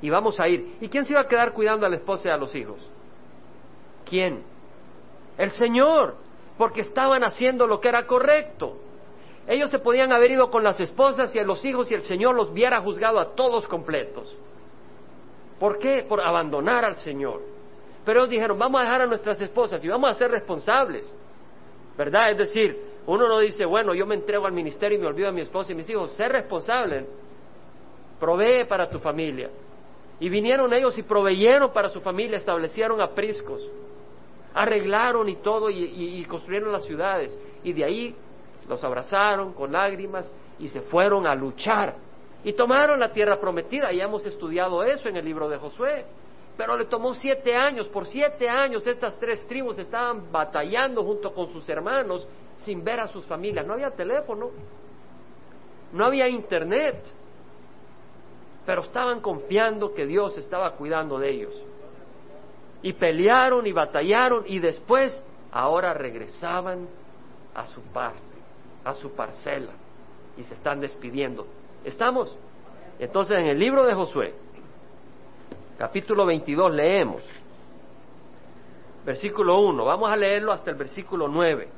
y 0.00 0.08
vamos 0.08 0.40
a 0.40 0.48
ir. 0.48 0.76
¿Y 0.80 0.88
quién 0.88 1.04
se 1.04 1.12
iba 1.12 1.20
a 1.20 1.28
quedar 1.28 1.52
cuidando 1.52 1.84
a 1.84 1.88
la 1.90 1.96
esposa 1.96 2.28
y 2.28 2.32
a 2.32 2.36
los 2.36 2.54
hijos? 2.54 2.78
¿Quién? 4.06 4.42
El 5.36 5.50
Señor, 5.50 6.16
porque 6.56 6.80
estaban 6.80 7.22
haciendo 7.22 7.66
lo 7.66 7.80
que 7.80 7.88
era 7.88 8.06
correcto. 8.06 8.76
Ellos 9.48 9.70
se 9.70 9.78
podían 9.78 10.12
haber 10.12 10.32
ido 10.32 10.50
con 10.50 10.62
las 10.62 10.78
esposas 10.78 11.34
y 11.34 11.38
a 11.38 11.42
los 11.42 11.64
hijos 11.64 11.90
y 11.90 11.94
el 11.94 12.02
Señor 12.02 12.36
los 12.36 12.50
hubiera 12.50 12.80
juzgado 12.82 13.18
a 13.18 13.34
todos 13.34 13.66
completos. 13.66 14.36
¿Por 15.58 15.78
qué? 15.78 16.04
Por 16.06 16.20
abandonar 16.20 16.84
al 16.84 16.96
Señor. 16.96 17.40
Pero 18.04 18.20
ellos 18.20 18.30
dijeron, 18.30 18.58
vamos 18.58 18.80
a 18.80 18.84
dejar 18.84 19.00
a 19.02 19.06
nuestras 19.06 19.40
esposas 19.40 19.82
y 19.82 19.88
vamos 19.88 20.10
a 20.10 20.14
ser 20.14 20.30
responsables. 20.30 21.16
¿Verdad? 21.96 22.30
Es 22.32 22.38
decir, 22.38 22.78
uno 23.06 23.26
no 23.26 23.38
dice, 23.38 23.64
bueno, 23.64 23.94
yo 23.94 24.04
me 24.04 24.16
entrego 24.16 24.46
al 24.46 24.52
ministerio 24.52 24.98
y 24.98 25.00
me 25.00 25.06
olvido 25.06 25.28
de 25.28 25.34
mi 25.34 25.40
esposa 25.40 25.72
y 25.72 25.74
mis 25.74 25.88
hijos. 25.88 26.12
Ser 26.12 26.30
responsable. 26.30 27.06
Provee 28.20 28.64
para 28.68 28.90
tu 28.90 28.98
familia. 28.98 29.48
Y 30.20 30.28
vinieron 30.28 30.72
ellos 30.74 30.98
y 30.98 31.02
proveyeron 31.02 31.72
para 31.72 31.88
su 31.88 32.02
familia, 32.02 32.36
establecieron 32.36 33.00
apriscos. 33.00 33.66
arreglaron 34.54 35.28
y 35.28 35.36
todo 35.36 35.70
y, 35.70 36.22
construyeron 36.24 36.70
las 36.70 36.84
ciudades. 36.84 37.38
Y 37.64 37.72
de 37.72 37.84
ahí 37.84 38.16
los 38.68 38.82
abrazaron 38.84 39.52
con 39.52 39.72
lágrimas 39.72 40.32
y 40.58 40.68
se 40.68 40.82
fueron 40.82 41.26
a 41.26 41.34
luchar. 41.34 41.94
Y 42.44 42.52
tomaron 42.52 43.00
la 43.00 43.12
tierra 43.12 43.40
prometida, 43.40 43.92
ya 43.92 44.04
hemos 44.04 44.24
estudiado 44.26 44.82
eso 44.82 45.08
en 45.08 45.16
el 45.16 45.24
libro 45.24 45.48
de 45.48 45.56
Josué. 45.58 46.04
Pero 46.56 46.76
le 46.76 46.86
tomó 46.86 47.14
siete 47.14 47.54
años, 47.54 47.88
por 47.88 48.06
siete 48.06 48.48
años 48.48 48.86
estas 48.86 49.16
tres 49.18 49.46
tribus 49.46 49.78
estaban 49.78 50.30
batallando 50.30 51.04
junto 51.04 51.32
con 51.32 51.52
sus 51.52 51.68
hermanos 51.68 52.26
sin 52.58 52.82
ver 52.82 53.00
a 53.00 53.08
sus 53.08 53.24
familias. 53.26 53.64
No 53.64 53.74
había 53.74 53.90
teléfono, 53.90 54.50
no 55.92 56.04
había 56.04 56.28
internet, 56.28 57.00
pero 58.66 58.82
estaban 58.82 59.20
confiando 59.20 59.94
que 59.94 60.04
Dios 60.04 60.36
estaba 60.36 60.72
cuidando 60.72 61.18
de 61.18 61.30
ellos. 61.30 61.64
Y 62.82 62.92
pelearon 62.92 63.66
y 63.66 63.72
batallaron 63.72 64.44
y 64.46 64.58
después 64.58 65.22
ahora 65.50 65.94
regresaban 65.94 66.88
a 67.54 67.66
su 67.66 67.80
parte, 67.92 68.20
a 68.88 68.94
su 68.94 69.10
parcela 69.10 69.72
y 70.38 70.42
se 70.44 70.54
están 70.54 70.80
despidiendo. 70.80 71.46
¿Estamos? 71.84 72.34
Entonces 72.98 73.36
en 73.38 73.46
el 73.46 73.58
libro 73.58 73.84
de 73.84 73.94
Josué, 73.94 74.34
capítulo 75.76 76.24
22, 76.24 76.72
leemos, 76.72 77.22
versículo 79.04 79.60
1, 79.60 79.84
vamos 79.84 80.10
a 80.10 80.16
leerlo 80.16 80.52
hasta 80.52 80.70
el 80.70 80.76
versículo 80.76 81.28
9. 81.28 81.68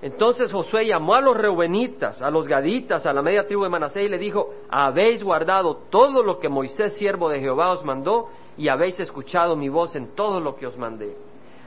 Entonces 0.00 0.50
Josué 0.50 0.86
llamó 0.86 1.14
a 1.14 1.20
los 1.20 1.36
reubenitas, 1.36 2.22
a 2.22 2.30
los 2.30 2.48
gaditas, 2.48 3.04
a 3.04 3.12
la 3.12 3.20
media 3.20 3.46
tribu 3.46 3.64
de 3.64 3.68
Manasés 3.68 4.06
y 4.06 4.08
le 4.08 4.16
dijo, 4.16 4.54
habéis 4.70 5.22
guardado 5.22 5.82
todo 5.90 6.22
lo 6.22 6.38
que 6.38 6.48
Moisés, 6.48 6.94
siervo 6.96 7.28
de 7.28 7.40
Jehová, 7.40 7.72
os 7.72 7.84
mandó 7.84 8.30
y 8.56 8.68
habéis 8.68 8.98
escuchado 8.98 9.54
mi 9.54 9.68
voz 9.68 9.94
en 9.96 10.14
todo 10.14 10.40
lo 10.40 10.56
que 10.56 10.66
os 10.66 10.78
mandé. 10.78 11.14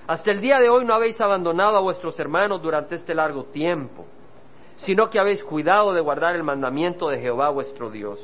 Hasta 0.05 0.31
el 0.31 0.41
día 0.41 0.59
de 0.59 0.69
hoy 0.69 0.83
no 0.83 0.93
habéis 0.93 1.19
abandonado 1.21 1.77
a 1.77 1.81
vuestros 1.81 2.19
hermanos 2.19 2.61
durante 2.61 2.95
este 2.95 3.15
largo 3.15 3.45
tiempo, 3.45 4.05
sino 4.75 5.09
que 5.09 5.17
habéis 5.17 5.41
cuidado 5.43 5.93
de 5.93 6.01
guardar 6.01 6.35
el 6.35 6.43
mandamiento 6.43 7.07
de 7.07 7.21
Jehová 7.21 7.49
vuestro 7.49 7.89
Dios. 7.89 8.19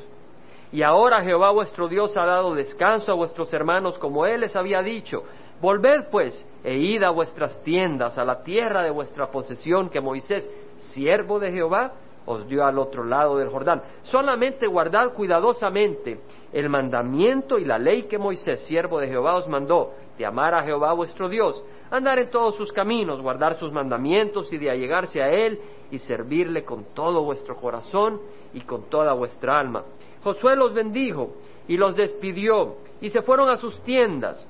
Y 0.72 0.82
ahora 0.82 1.22
Jehová 1.22 1.50
vuestro 1.50 1.88
Dios 1.88 2.16
ha 2.18 2.26
dado 2.26 2.54
descanso 2.54 3.10
a 3.10 3.14
vuestros 3.16 3.52
hermanos 3.54 3.98
como 3.98 4.26
él 4.26 4.42
les 4.42 4.54
había 4.56 4.82
dicho, 4.82 5.24
Volved 5.60 6.08
pues 6.10 6.46
e 6.64 6.76
id 6.76 7.02
a 7.02 7.10
vuestras 7.10 7.62
tiendas, 7.62 8.16
a 8.18 8.24
la 8.24 8.42
tierra 8.42 8.82
de 8.82 8.90
vuestra 8.90 9.30
posesión 9.30 9.88
que 9.88 10.00
Moisés, 10.00 10.50
siervo 10.92 11.38
de 11.38 11.50
Jehová, 11.50 11.92
os 12.26 12.46
dio 12.46 12.64
al 12.64 12.78
otro 12.78 13.04
lado 13.04 13.36
del 13.38 13.48
Jordán. 13.48 13.82
Solamente 14.02 14.66
guardad 14.66 15.12
cuidadosamente 15.12 16.20
el 16.52 16.68
mandamiento 16.68 17.58
y 17.58 17.64
la 17.64 17.78
ley 17.78 18.04
que 18.04 18.18
Moisés, 18.18 18.60
siervo 18.60 19.00
de 19.00 19.08
Jehová, 19.08 19.36
os 19.36 19.48
mandó, 19.48 19.92
de 20.20 20.26
amar 20.26 20.54
a 20.54 20.62
Jehová 20.62 20.92
vuestro 20.92 21.30
Dios, 21.30 21.64
andar 21.90 22.18
en 22.18 22.28
todos 22.30 22.54
sus 22.54 22.70
caminos, 22.74 23.22
guardar 23.22 23.54
sus 23.54 23.72
mandamientos 23.72 24.52
y 24.52 24.58
de 24.58 24.70
allegarse 24.70 25.22
a 25.22 25.30
Él 25.30 25.58
y 25.90 25.98
servirle 25.98 26.62
con 26.62 26.92
todo 26.92 27.22
vuestro 27.22 27.56
corazón 27.56 28.20
y 28.52 28.60
con 28.60 28.90
toda 28.90 29.14
vuestra 29.14 29.58
alma. 29.58 29.82
Josué 30.22 30.56
los 30.56 30.74
bendijo 30.74 31.30
y 31.66 31.78
los 31.78 31.96
despidió 31.96 32.74
y 33.00 33.08
se 33.08 33.22
fueron 33.22 33.48
a 33.48 33.56
sus 33.56 33.80
tiendas. 33.80 34.46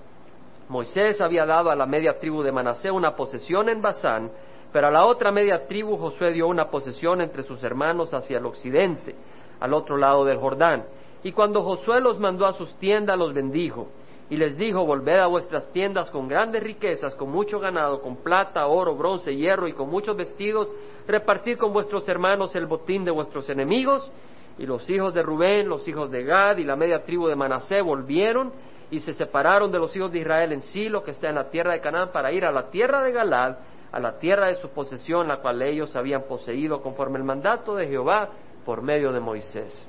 Moisés 0.69 1.21
había 1.21 1.47
dado 1.47 1.71
a 1.71 1.77
la 1.77 1.87
media 1.87 2.19
tribu 2.19 2.43
de 2.43 2.51
Manasé 2.51 2.91
una 2.91 3.15
posesión 3.15 3.69
en 3.69 3.81
Basán, 3.81 4.29
pero 4.73 4.89
a 4.89 4.91
la 4.91 5.05
otra 5.05 5.31
media 5.31 5.69
tribu 5.69 5.97
Josué 5.99 6.33
dio 6.33 6.49
una 6.49 6.69
posesión 6.69 7.21
entre 7.21 7.45
sus 7.45 7.63
hermanos 7.63 8.13
hacia 8.13 8.39
el 8.39 8.47
occidente, 8.47 9.15
al 9.61 9.73
otro 9.73 9.97
lado 9.97 10.25
del 10.25 10.39
Jordán. 10.39 10.85
Y 11.23 11.31
cuando 11.31 11.63
Josué 11.63 12.01
los 12.01 12.19
mandó 12.19 12.45
a 12.45 12.55
sus 12.55 12.75
tiendas, 12.75 13.17
los 13.17 13.33
bendijo, 13.33 13.87
y 14.31 14.37
les 14.37 14.57
dijo, 14.57 14.87
volved 14.87 15.19
a 15.19 15.27
vuestras 15.27 15.71
tiendas 15.73 16.09
con 16.11 16.29
grandes 16.29 16.63
riquezas, 16.63 17.17
con 17.17 17.31
mucho 17.31 17.59
ganado, 17.59 18.01
con 18.01 18.19
plata, 18.19 18.65
oro, 18.69 18.95
bronce, 18.95 19.35
hierro 19.35 19.67
y 19.67 19.73
con 19.73 19.91
muchos 19.91 20.17
vestidos, 20.17 20.71
repartid 21.09 21.59
con 21.59 21.73
vuestros 21.73 22.09
hermanos 22.09 22.55
el 22.55 22.67
botín 22.67 23.05
de 23.05 23.11
vuestros 23.11 23.51
enemigos. 23.51 24.09
Y 24.57 24.67
los 24.67 24.89
hijos 24.89 25.13
de 25.15 25.23
Rubén, 25.23 25.69
los 25.69 25.87
hijos 25.89 26.13
de 26.13 26.23
Gad 26.23 26.59
y 26.59 26.65
la 26.65 26.77
media 26.77 27.03
tribu 27.03 27.27
de 27.27 27.35
Manasé 27.35 27.81
volvieron 27.81 28.53
y 28.89 29.01
se 29.01 29.15
separaron 29.15 29.73
de 29.73 29.81
los 29.81 29.95
hijos 29.97 30.13
de 30.13 30.21
Israel 30.21 30.53
en 30.53 30.61
Silo, 30.61 31.03
que 31.03 31.11
está 31.11 31.29
en 31.29 31.35
la 31.35 31.51
tierra 31.51 31.73
de 31.73 31.81
Canaán, 31.81 32.11
para 32.13 32.31
ir 32.31 32.45
a 32.45 32.53
la 32.53 32.71
tierra 32.71 33.03
de 33.03 33.11
Galad, 33.11 33.57
a 33.91 33.99
la 33.99 34.19
tierra 34.21 34.47
de 34.47 34.57
su 34.57 34.69
posesión, 34.69 35.27
la 35.27 35.39
cual 35.39 35.61
ellos 35.63 35.97
habían 35.97 36.23
poseído 36.23 36.83
conforme 36.83 37.19
el 37.19 37.25
mandato 37.25 37.75
de 37.75 37.89
Jehová 37.89 38.29
por 38.65 38.83
medio 38.83 39.11
de 39.11 39.19
Moisés. 39.19 39.85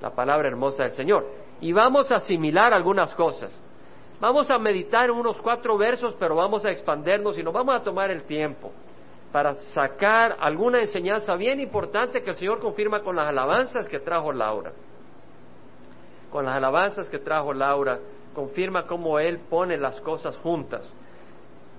La 0.00 0.10
palabra 0.10 0.46
hermosa 0.46 0.84
del 0.84 0.92
Señor. 0.92 1.45
Y 1.60 1.72
vamos 1.72 2.10
a 2.12 2.16
asimilar 2.16 2.72
algunas 2.74 3.14
cosas. 3.14 3.52
Vamos 4.20 4.50
a 4.50 4.58
meditar 4.58 5.10
unos 5.10 5.40
cuatro 5.42 5.76
versos, 5.76 6.14
pero 6.18 6.36
vamos 6.36 6.64
a 6.64 6.70
expandernos 6.70 7.38
y 7.38 7.42
nos 7.42 7.52
vamos 7.52 7.74
a 7.74 7.82
tomar 7.82 8.10
el 8.10 8.24
tiempo 8.24 8.72
para 9.32 9.54
sacar 9.74 10.36
alguna 10.40 10.80
enseñanza 10.80 11.34
bien 11.34 11.60
importante 11.60 12.22
que 12.22 12.30
el 12.30 12.36
Señor 12.36 12.60
confirma 12.60 13.02
con 13.02 13.16
las 13.16 13.28
alabanzas 13.28 13.86
que 13.88 13.98
trajo 13.98 14.32
Laura 14.32 14.72
con 16.30 16.44
las 16.44 16.56
alabanzas 16.56 17.08
que 17.08 17.18
trajo 17.18 17.52
Laura, 17.52 17.98
confirma 18.34 18.86
cómo 18.86 19.18
Él 19.18 19.38
pone 19.48 19.76
las 19.76 19.98
cosas 20.00 20.36
juntas, 20.36 20.86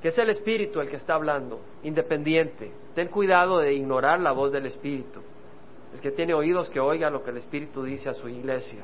que 0.01 0.07
es 0.07 0.17
el 0.17 0.29
Espíritu 0.29 0.79
el 0.79 0.89
que 0.89 0.95
está 0.95 1.15
hablando, 1.15 1.61
independiente. 1.83 2.71
Ten 2.95 3.09
cuidado 3.09 3.59
de 3.59 3.73
ignorar 3.73 4.19
la 4.19 4.31
voz 4.31 4.51
del 4.51 4.65
Espíritu. 4.65 5.21
El 5.93 6.01
que 6.01 6.11
tiene 6.11 6.33
oídos 6.33 6.69
que 6.69 6.79
oiga 6.79 7.09
lo 7.09 7.23
que 7.23 7.29
el 7.29 7.37
Espíritu 7.37 7.83
dice 7.83 8.09
a 8.09 8.13
su 8.13 8.27
iglesia. 8.27 8.83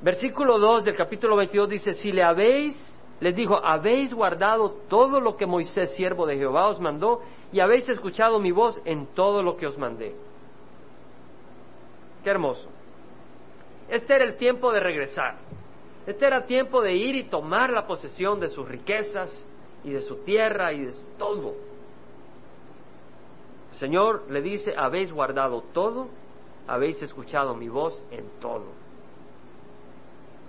Versículo 0.00 0.58
2 0.58 0.84
del 0.84 0.96
capítulo 0.96 1.36
22 1.36 1.68
dice, 1.68 1.92
si 1.94 2.12
le 2.12 2.22
habéis, 2.22 2.74
les 3.20 3.34
dijo, 3.34 3.56
habéis 3.56 4.12
guardado 4.12 4.70
todo 4.88 5.20
lo 5.20 5.36
que 5.36 5.46
Moisés, 5.46 5.94
siervo 5.96 6.26
de 6.26 6.36
Jehová, 6.36 6.68
os 6.68 6.80
mandó, 6.80 7.22
y 7.50 7.60
habéis 7.60 7.88
escuchado 7.88 8.38
mi 8.38 8.52
voz 8.52 8.80
en 8.84 9.06
todo 9.14 9.42
lo 9.42 9.56
que 9.56 9.66
os 9.66 9.78
mandé. 9.78 10.14
Qué 12.22 12.30
hermoso. 12.30 12.68
Este 13.88 14.14
era 14.14 14.24
el 14.24 14.36
tiempo 14.36 14.70
de 14.72 14.80
regresar. 14.80 15.36
Este 16.06 16.26
era 16.26 16.44
tiempo 16.44 16.82
de 16.82 16.94
ir 16.94 17.14
y 17.14 17.24
tomar 17.24 17.70
la 17.70 17.86
posesión 17.86 18.38
de 18.38 18.48
sus 18.48 18.68
riquezas 18.68 19.44
y 19.82 19.90
de 19.90 20.02
su 20.02 20.16
tierra 20.24 20.72
y 20.72 20.84
de 20.84 20.92
todo. 21.16 21.54
El 23.72 23.78
Señor 23.78 24.30
le 24.30 24.42
dice, 24.42 24.74
habéis 24.76 25.12
guardado 25.12 25.62
todo, 25.72 26.08
habéis 26.66 27.00
escuchado 27.02 27.54
mi 27.54 27.68
voz 27.68 28.04
en 28.10 28.28
todo. 28.40 28.85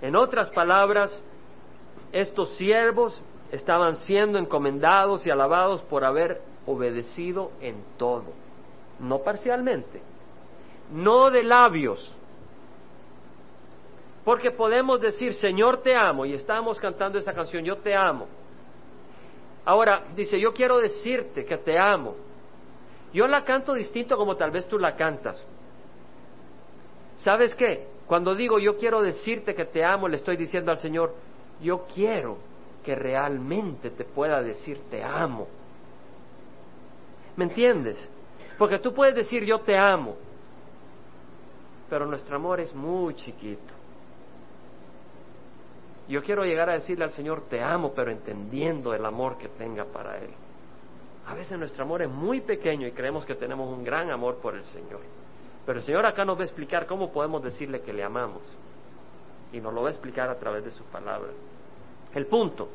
En 0.00 0.16
otras 0.16 0.50
palabras, 0.50 1.22
estos 2.12 2.50
siervos 2.56 3.20
estaban 3.50 3.96
siendo 3.96 4.38
encomendados 4.38 5.26
y 5.26 5.30
alabados 5.30 5.82
por 5.82 6.04
haber 6.04 6.40
obedecido 6.66 7.50
en 7.60 7.82
todo, 7.96 8.26
no 9.00 9.20
parcialmente, 9.20 10.02
no 10.92 11.30
de 11.30 11.42
labios, 11.42 12.14
porque 14.24 14.50
podemos 14.50 15.00
decir, 15.00 15.32
Señor, 15.34 15.78
te 15.78 15.96
amo, 15.96 16.26
y 16.26 16.34
estamos 16.34 16.78
cantando 16.78 17.18
esa 17.18 17.32
canción, 17.32 17.64
yo 17.64 17.78
te 17.78 17.96
amo. 17.96 18.26
Ahora, 19.64 20.04
dice, 20.14 20.38
yo 20.38 20.52
quiero 20.52 20.78
decirte 20.78 21.44
que 21.44 21.56
te 21.58 21.78
amo. 21.78 22.14
Yo 23.12 23.26
la 23.26 23.44
canto 23.44 23.72
distinto 23.72 24.16
como 24.16 24.36
tal 24.36 24.50
vez 24.50 24.66
tú 24.68 24.78
la 24.78 24.96
cantas. 24.96 25.42
¿Sabes 27.16 27.54
qué? 27.54 27.86
Cuando 28.08 28.34
digo 28.34 28.58
yo 28.58 28.78
quiero 28.78 29.02
decirte 29.02 29.54
que 29.54 29.66
te 29.66 29.84
amo, 29.84 30.08
le 30.08 30.16
estoy 30.16 30.38
diciendo 30.38 30.72
al 30.72 30.78
Señor, 30.78 31.14
yo 31.60 31.84
quiero 31.94 32.38
que 32.82 32.94
realmente 32.94 33.90
te 33.90 34.04
pueda 34.04 34.42
decir 34.42 34.80
te 34.90 35.04
amo. 35.04 35.46
¿Me 37.36 37.44
entiendes? 37.44 37.98
Porque 38.56 38.78
tú 38.78 38.94
puedes 38.94 39.14
decir 39.14 39.44
yo 39.44 39.60
te 39.60 39.76
amo, 39.76 40.16
pero 41.90 42.06
nuestro 42.06 42.36
amor 42.36 42.60
es 42.60 42.74
muy 42.74 43.14
chiquito. 43.14 43.74
Yo 46.08 46.22
quiero 46.22 46.44
llegar 46.44 46.70
a 46.70 46.72
decirle 46.72 47.04
al 47.04 47.10
Señor, 47.10 47.42
te 47.50 47.62
amo, 47.62 47.92
pero 47.94 48.10
entendiendo 48.10 48.94
el 48.94 49.04
amor 49.04 49.36
que 49.36 49.48
tenga 49.48 49.84
para 49.84 50.16
Él. 50.16 50.30
A 51.26 51.34
veces 51.34 51.58
nuestro 51.58 51.84
amor 51.84 52.00
es 52.00 52.08
muy 52.08 52.40
pequeño 52.40 52.86
y 52.86 52.92
creemos 52.92 53.26
que 53.26 53.34
tenemos 53.34 53.70
un 53.70 53.84
gran 53.84 54.10
amor 54.10 54.36
por 54.36 54.54
el 54.54 54.64
Señor. 54.64 55.02
Pero 55.68 55.80
el 55.80 55.84
Señor 55.84 56.06
acá 56.06 56.24
nos 56.24 56.38
va 56.38 56.40
a 56.40 56.44
explicar 56.46 56.86
cómo 56.86 57.12
podemos 57.12 57.42
decirle 57.42 57.82
que 57.82 57.92
le 57.92 58.02
amamos. 58.02 58.40
Y 59.52 59.60
nos 59.60 59.74
lo 59.74 59.82
va 59.82 59.88
a 59.88 59.90
explicar 59.90 60.30
a 60.30 60.38
través 60.38 60.64
de 60.64 60.70
su 60.70 60.82
palabra. 60.84 61.28
El 62.14 62.24
punto. 62.24 62.70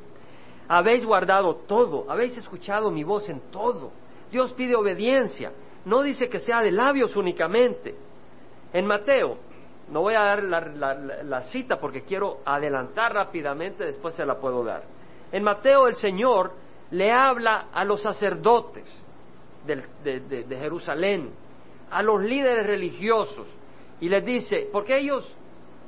Habéis 0.67 1.03
guardado 1.03 1.55
todo, 1.67 2.05
habéis 2.07 2.37
escuchado 2.37 2.91
mi 2.91 3.03
voz 3.03 3.27
en 3.29 3.49
todo. 3.49 3.89
Dios 4.31 4.53
pide 4.53 4.75
obediencia. 4.75 5.51
No 5.85 6.03
dice 6.03 6.29
que 6.29 6.37
sea 6.37 6.61
de 6.61 6.69
labios 6.69 7.15
únicamente. 7.15 7.95
En 8.71 8.85
Mateo 8.85 9.39
no 9.89 10.01
voy 10.01 10.13
a 10.13 10.21
dar 10.21 10.43
la, 10.43 11.41
cita 11.45 11.79
porque 11.79 12.03
quiero 12.03 12.41
adelantar 12.45 13.11
rápidamente, 13.11 13.85
después 13.85 14.13
se 14.13 14.23
la 14.23 14.37
puedo 14.37 14.63
dar. 14.63 14.83
En 15.31 15.41
Mateo 15.41 15.87
el 15.87 15.95
Señor 15.95 16.51
le 16.91 17.11
habla 17.11 17.69
a 17.73 17.83
los 17.85 18.03
sacerdotes 18.03 18.85
de, 19.65 20.45
Jerusalén, 20.47 21.41
a 21.93 22.01
los 22.01 22.21
líderes 22.21 22.65
religiosos, 22.65 23.47
y 23.99 24.09
les 24.09 24.25
dice, 24.25 24.69
porque 24.71 24.97
ellos 24.97 25.31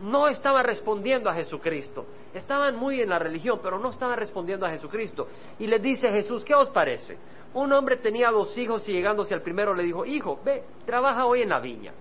no 0.02 0.28
estaban 0.28 0.66
respondiendo 0.66 1.30
a 1.30 1.34
Jesucristo. 1.34 2.06
Estaban 2.34 2.76
muy 2.76 3.02
en 3.02 3.10
la 3.10 3.20
religión, 3.20 3.60
pero 3.64 3.80
no 3.80 3.90
estaban 3.90 4.18
respondiendo 4.18 4.66
a 4.66 4.70
Jesucristo. 4.70 5.28
Y 5.60 5.68
les 5.68 5.82
dice 5.82 6.10
Jesús, 6.10 6.44
¿qué 6.44 6.54
os 6.54 6.70
parece? 6.70 7.18
Un 7.54 7.72
hombre 7.72 7.98
tenía 7.98 8.30
dos 8.32 8.58
hijos 8.58 8.88
y 8.90 8.92
llegándose 8.92 9.34
al 9.34 9.42
primero 9.42 9.74
le 9.74 9.84
dijo, 9.84 10.06
hijo, 10.06 10.40
ve, 10.44 10.64
trabaja 10.86 11.26
hoy 11.26 11.42
en 11.42 11.50
la 11.50 11.60
viña. 11.60 11.94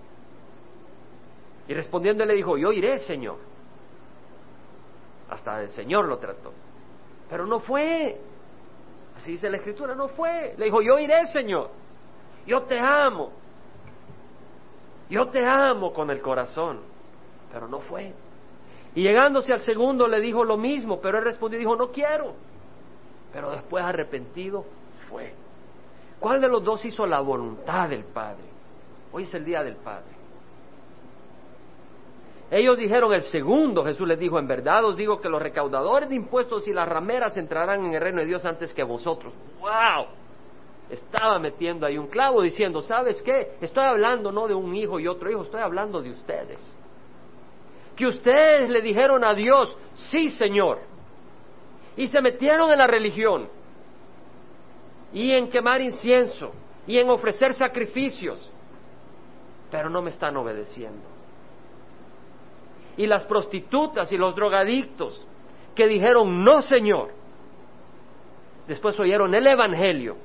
Y 1.67 1.73
respondiendo 1.73 2.25
le 2.25 2.33
dijo, 2.33 2.57
yo 2.57 2.71
iré, 2.73 2.99
Señor. 2.99 3.37
Hasta 5.29 5.61
el 5.61 5.71
Señor 5.71 6.05
lo 6.05 6.17
trató. 6.17 6.51
Pero 7.29 7.45
no 7.45 7.59
fue. 7.59 8.19
Así 9.15 9.31
dice 9.31 9.49
la 9.49 9.57
Escritura, 9.57 9.95
no 9.95 10.09
fue. 10.09 10.53
Le 10.57 10.65
dijo, 10.65 10.81
yo 10.81 10.99
iré, 10.99 11.25
Señor. 11.27 11.69
Yo 12.45 12.63
te 12.63 12.77
amo. 12.77 13.31
Yo 15.09 15.27
te 15.27 15.45
amo 15.45 15.93
con 15.93 16.09
el 16.09 16.21
corazón. 16.21 16.79
Pero 17.51 17.67
no 17.67 17.79
fue. 17.79 18.13
Y 18.95 19.03
llegándose 19.03 19.53
al 19.53 19.61
segundo 19.61 20.07
le 20.07 20.19
dijo 20.19 20.43
lo 20.43 20.57
mismo, 20.57 20.99
pero 21.01 21.17
él 21.17 21.23
respondió 21.25 21.59
dijo, 21.59 21.75
no 21.75 21.91
quiero. 21.91 22.33
Pero 23.31 23.51
después 23.51 23.83
arrepentido 23.83 24.65
fue. 25.09 25.33
¿Cuál 26.19 26.41
de 26.41 26.47
los 26.47 26.63
dos 26.63 26.83
hizo 26.85 27.05
la 27.05 27.19
voluntad 27.19 27.89
del 27.89 28.05
Padre? 28.05 28.45
Hoy 29.11 29.23
es 29.23 29.33
el 29.33 29.45
día 29.45 29.63
del 29.63 29.75
Padre. 29.75 30.15
Ellos 32.51 32.77
dijeron 32.77 33.11
el 33.13 33.23
segundo, 33.23 33.83
Jesús 33.83 34.07
les 34.07 34.19
dijo, 34.19 34.37
en 34.39 34.47
verdad 34.47 34.85
os 34.85 34.95
digo 34.95 35.19
que 35.19 35.29
los 35.29 35.41
recaudadores 35.41 36.07
de 36.07 36.15
impuestos 36.15 36.67
y 36.67 36.73
las 36.73 36.87
rameras 36.87 37.35
entrarán 37.37 37.85
en 37.85 37.93
el 37.93 38.01
reino 38.01 38.19
de 38.21 38.27
Dios 38.27 38.45
antes 38.45 38.73
que 38.73 38.83
vosotros. 38.83 39.33
¡Wow! 39.59 40.07
Estaba 40.89 41.39
metiendo 41.39 41.85
ahí 41.85 41.97
un 41.97 42.07
clavo 42.07 42.41
diciendo, 42.41 42.81
¿sabes 42.81 43.21
qué? 43.21 43.57
Estoy 43.61 43.83
hablando 43.83 44.31
no 44.31 44.47
de 44.47 44.53
un 44.53 44.75
hijo 44.75 44.99
y 44.99 45.07
otro 45.07 45.31
hijo, 45.31 45.43
estoy 45.43 45.61
hablando 45.61 46.01
de 46.01 46.11
ustedes. 46.11 46.59
Que 47.95 48.07
ustedes 48.07 48.69
le 48.69 48.81
dijeron 48.81 49.23
a 49.23 49.33
Dios, 49.33 49.75
sí 50.11 50.29
Señor, 50.29 50.79
y 51.95 52.07
se 52.07 52.21
metieron 52.21 52.71
en 52.71 52.77
la 52.77 52.87
religión, 52.87 53.47
y 55.13 55.31
en 55.31 55.49
quemar 55.49 55.81
incienso, 55.81 56.51
y 56.85 56.99
en 56.99 57.09
ofrecer 57.09 57.53
sacrificios, 57.53 58.51
pero 59.71 59.89
no 59.89 60.01
me 60.01 60.09
están 60.09 60.35
obedeciendo 60.37 61.15
y 62.97 63.07
las 63.07 63.25
prostitutas 63.25 64.11
y 64.11 64.17
los 64.17 64.35
drogadictos 64.35 65.25
que 65.75 65.87
dijeron, 65.87 66.43
no 66.43 66.61
Señor. 66.61 67.09
Después 68.67 68.99
oyeron 68.99 69.33
el 69.35 69.45
Evangelio 69.45 70.15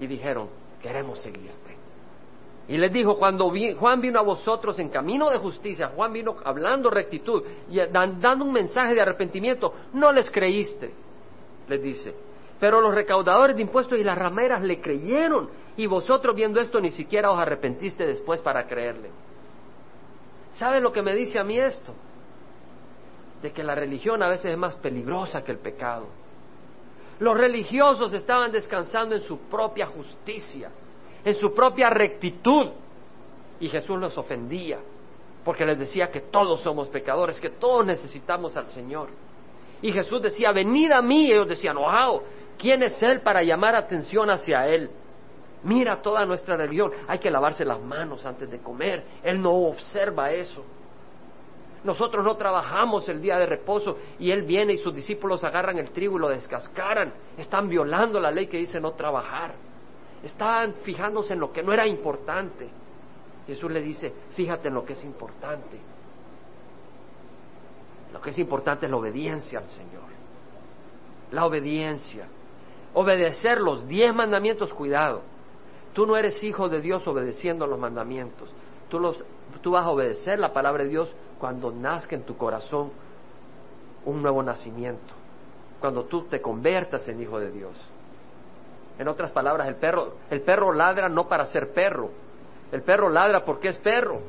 y 0.00 0.06
dijeron, 0.06 0.48
queremos 0.82 1.20
seguirte. 1.20 1.74
Y 2.66 2.78
les 2.78 2.92
dijo, 2.92 3.18
cuando 3.18 3.52
Juan 3.78 4.00
vino 4.00 4.18
a 4.18 4.22
vosotros 4.22 4.78
en 4.78 4.88
camino 4.88 5.28
de 5.28 5.38
justicia, 5.38 5.92
Juan 5.94 6.12
vino 6.12 6.36
hablando 6.44 6.88
rectitud 6.88 7.42
y 7.70 7.76
dando 7.76 8.44
un 8.44 8.52
mensaje 8.52 8.94
de 8.94 9.02
arrepentimiento, 9.02 9.74
no 9.92 10.12
les 10.12 10.30
creíste, 10.30 10.92
les 11.68 11.82
dice. 11.82 12.14
Pero 12.58 12.80
los 12.80 12.94
recaudadores 12.94 13.56
de 13.56 13.62
impuestos 13.62 13.98
y 13.98 14.04
las 14.04 14.16
rameras 14.16 14.62
le 14.62 14.80
creyeron 14.80 15.50
y 15.76 15.86
vosotros 15.86 16.34
viendo 16.34 16.60
esto 16.60 16.80
ni 16.80 16.90
siquiera 16.90 17.30
os 17.30 17.38
arrepentiste 17.38 18.06
después 18.06 18.40
para 18.40 18.66
creerle. 18.66 19.10
¿Sabe 20.52 20.80
lo 20.80 20.92
que 20.92 21.02
me 21.02 21.14
dice 21.14 21.38
a 21.38 21.44
mí 21.44 21.58
esto? 21.58 21.92
De 23.42 23.52
que 23.52 23.62
la 23.62 23.74
religión 23.74 24.22
a 24.22 24.28
veces 24.28 24.52
es 24.52 24.58
más 24.58 24.76
peligrosa 24.76 25.44
que 25.44 25.52
el 25.52 25.58
pecado. 25.58 26.06
Los 27.18 27.36
religiosos 27.36 28.12
estaban 28.12 28.50
descansando 28.50 29.14
en 29.14 29.22
su 29.22 29.38
propia 29.48 29.86
justicia, 29.86 30.70
en 31.24 31.34
su 31.36 31.54
propia 31.54 31.90
rectitud, 31.90 32.68
y 33.60 33.68
Jesús 33.68 33.98
los 33.98 34.16
ofendía, 34.18 34.78
porque 35.44 35.64
les 35.64 35.78
decía 35.78 36.10
que 36.10 36.20
todos 36.20 36.60
somos 36.60 36.88
pecadores, 36.88 37.38
que 37.38 37.50
todos 37.50 37.86
necesitamos 37.86 38.56
al 38.56 38.68
Señor. 38.68 39.08
Y 39.80 39.92
Jesús 39.92 40.22
decía, 40.22 40.50
venid 40.52 40.90
a 40.90 41.02
mí, 41.02 41.26
y 41.26 41.32
ellos 41.32 41.48
decían, 41.48 41.76
wow, 41.76 42.22
¿quién 42.58 42.82
es 42.82 43.00
Él 43.02 43.20
para 43.20 43.42
llamar 43.42 43.74
atención 43.74 44.30
hacia 44.30 44.66
Él? 44.66 44.90
Mira 45.62 46.02
toda 46.02 46.26
nuestra 46.26 46.56
religión, 46.56 46.92
hay 47.08 47.18
que 47.18 47.30
lavarse 47.30 47.64
las 47.64 47.80
manos 47.80 48.26
antes 48.26 48.50
de 48.50 48.58
comer. 48.58 49.02
Él 49.22 49.40
no 49.40 49.52
observa 49.52 50.30
eso. 50.30 50.64
Nosotros 51.84 52.24
no 52.24 52.36
trabajamos 52.36 53.08
el 53.08 53.20
día 53.20 53.38
de 53.38 53.46
reposo 53.46 53.98
y 54.18 54.30
Él 54.30 54.42
viene 54.42 54.72
y 54.72 54.78
sus 54.78 54.94
discípulos 54.94 55.44
agarran 55.44 55.78
el 55.78 55.90
trigo 55.90 56.16
y 56.16 56.20
lo 56.20 56.28
descascaran. 56.28 57.12
Están 57.36 57.68
violando 57.68 58.18
la 58.18 58.30
ley 58.30 58.46
que 58.46 58.56
dice 58.56 58.80
no 58.80 58.92
trabajar. 58.92 59.54
Están 60.22 60.74
fijándose 60.82 61.34
en 61.34 61.40
lo 61.40 61.52
que 61.52 61.62
no 61.62 61.72
era 61.72 61.86
importante. 61.86 62.68
Jesús 63.46 63.70
le 63.70 63.82
dice, 63.82 64.12
fíjate 64.34 64.68
en 64.68 64.74
lo 64.74 64.84
que 64.84 64.94
es 64.94 65.04
importante. 65.04 65.78
Lo 68.12 68.20
que 68.20 68.30
es 68.30 68.38
importante 68.38 68.86
es 68.86 68.90
la 68.90 68.96
obediencia 68.96 69.58
al 69.58 69.68
Señor. 69.68 70.04
La 71.32 71.44
obediencia. 71.44 72.26
Obedecer 72.94 73.60
los 73.60 73.86
diez 73.86 74.14
mandamientos, 74.14 74.72
cuidado 74.72 75.34
Tú 75.94 76.06
no 76.06 76.16
eres 76.16 76.42
hijo 76.42 76.68
de 76.68 76.80
Dios 76.80 77.06
obedeciendo 77.06 77.66
los 77.68 77.78
mandamientos. 77.78 78.50
Tú, 78.90 78.98
los, 78.98 79.24
tú 79.62 79.70
vas 79.70 79.86
a 79.86 79.90
obedecer 79.90 80.40
la 80.40 80.52
palabra 80.52 80.82
de 80.82 80.90
Dios 80.90 81.14
cuando 81.38 81.70
nazca 81.70 82.14
en 82.14 82.22
tu 82.22 82.36
corazón 82.36 82.90
un 84.04 84.22
nuevo 84.22 84.42
nacimiento, 84.42 85.14
cuando 85.80 86.04
tú 86.04 86.22
te 86.24 86.40
conviertas 86.40 87.08
en 87.08 87.20
hijo 87.20 87.38
de 87.38 87.50
Dios. 87.50 87.90
En 88.98 89.08
otras 89.08 89.32
palabras, 89.32 89.66
el 89.68 89.76
perro, 89.76 90.14
el 90.30 90.42
perro 90.42 90.72
ladra 90.72 91.08
no 91.08 91.28
para 91.28 91.46
ser 91.46 91.72
perro, 91.72 92.10
el 92.72 92.82
perro 92.82 93.08
ladra 93.08 93.44
porque 93.44 93.68
es 93.68 93.78
perro. 93.78 94.20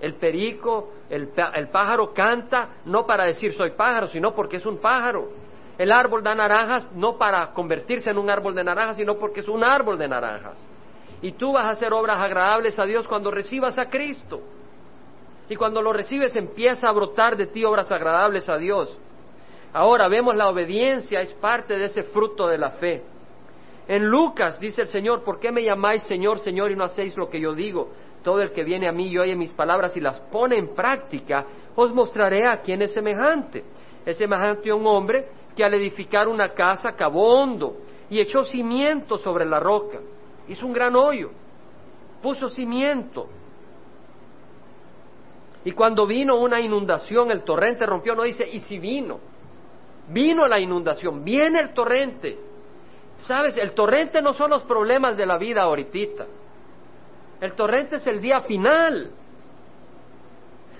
El 0.00 0.14
perico, 0.16 0.90
el, 1.08 1.32
el 1.54 1.68
pájaro 1.68 2.12
canta 2.12 2.68
no 2.84 3.06
para 3.06 3.24
decir 3.24 3.54
soy 3.54 3.70
pájaro, 3.70 4.06
sino 4.08 4.34
porque 4.34 4.58
es 4.58 4.66
un 4.66 4.78
pájaro. 4.78 5.30
El 5.78 5.90
árbol 5.90 6.22
da 6.22 6.34
naranjas 6.34 6.86
no 6.92 7.16
para 7.16 7.52
convertirse 7.52 8.10
en 8.10 8.18
un 8.18 8.30
árbol 8.30 8.54
de 8.54 8.62
naranjas, 8.62 8.96
sino 8.96 9.16
porque 9.16 9.40
es 9.40 9.48
un 9.48 9.64
árbol 9.64 9.98
de 9.98 10.06
naranjas. 10.06 10.58
Y 11.22 11.32
tú 11.32 11.52
vas 11.52 11.64
a 11.64 11.70
hacer 11.70 11.92
obras 11.92 12.18
agradables 12.18 12.78
a 12.78 12.84
Dios 12.84 13.08
cuando 13.08 13.30
recibas 13.30 13.78
a 13.78 13.88
Cristo. 13.88 14.42
Y 15.48 15.56
cuando 15.56 15.80
lo 15.80 15.92
recibes 15.92 16.34
empieza 16.36 16.88
a 16.88 16.92
brotar 16.92 17.36
de 17.36 17.46
ti 17.46 17.64
obras 17.64 17.90
agradables 17.92 18.48
a 18.48 18.56
Dios. 18.56 18.98
Ahora 19.72 20.08
vemos 20.08 20.34
la 20.34 20.48
obediencia, 20.48 21.20
es 21.20 21.32
parte 21.34 21.76
de 21.76 21.84
ese 21.84 22.02
fruto 22.02 22.48
de 22.48 22.58
la 22.58 22.70
fe. 22.70 23.02
En 23.88 24.06
Lucas 24.06 24.58
dice 24.58 24.82
el 24.82 24.88
Señor, 24.88 25.22
¿por 25.22 25.38
qué 25.38 25.52
me 25.52 25.62
llamáis 25.62 26.02
Señor, 26.04 26.40
Señor 26.40 26.70
y 26.72 26.76
no 26.76 26.84
hacéis 26.84 27.16
lo 27.16 27.28
que 27.28 27.40
yo 27.40 27.54
digo? 27.54 27.90
Todo 28.24 28.42
el 28.42 28.52
que 28.52 28.64
viene 28.64 28.88
a 28.88 28.92
mí 28.92 29.08
y 29.08 29.18
oye 29.18 29.36
mis 29.36 29.52
palabras 29.52 29.96
y 29.96 30.00
las 30.00 30.18
pone 30.18 30.56
en 30.56 30.74
práctica, 30.74 31.44
os 31.76 31.94
mostraré 31.94 32.46
a 32.46 32.60
quién 32.60 32.82
es 32.82 32.92
semejante. 32.92 33.64
Es 34.04 34.16
semejante 34.18 34.70
a 34.70 34.74
un 34.74 34.86
hombre 34.86 35.28
que 35.54 35.62
al 35.62 35.74
edificar 35.74 36.26
una 36.26 36.52
casa 36.54 36.92
cavó 36.92 37.40
hondo 37.40 37.76
y 38.10 38.18
echó 38.18 38.44
cimiento 38.44 39.18
sobre 39.18 39.44
la 39.44 39.60
roca 39.60 40.00
hizo 40.48 40.66
un 40.66 40.72
gran 40.72 40.94
hoyo, 40.96 41.30
puso 42.22 42.48
cimiento. 42.48 43.28
Y 45.66 45.72
cuando 45.72 46.06
vino 46.06 46.36
una 46.36 46.60
inundación, 46.60 47.32
el 47.32 47.42
torrente 47.42 47.84
rompió, 47.86 48.14
no 48.14 48.22
dice, 48.22 48.48
y 48.48 48.60
si 48.60 48.78
vino, 48.78 49.18
vino 50.08 50.46
la 50.46 50.60
inundación, 50.60 51.24
viene 51.24 51.58
el 51.58 51.74
torrente. 51.74 52.38
Sabes, 53.24 53.56
el 53.56 53.72
torrente 53.72 54.22
no 54.22 54.32
son 54.32 54.50
los 54.50 54.62
problemas 54.62 55.16
de 55.16 55.26
la 55.26 55.36
vida 55.38 55.62
ahorita. 55.62 56.24
El 57.40 57.52
torrente 57.54 57.96
es 57.96 58.06
el 58.06 58.20
día 58.20 58.42
final, 58.42 59.10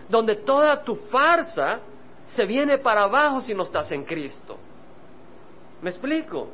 donde 0.08 0.36
toda 0.36 0.80
tu 0.84 0.94
farsa 0.94 1.80
se 2.28 2.44
viene 2.44 2.78
para 2.78 3.02
abajo 3.02 3.40
si 3.40 3.54
no 3.54 3.64
estás 3.64 3.90
en 3.90 4.04
Cristo. 4.04 4.56
¿Me 5.82 5.90
explico? 5.90 6.46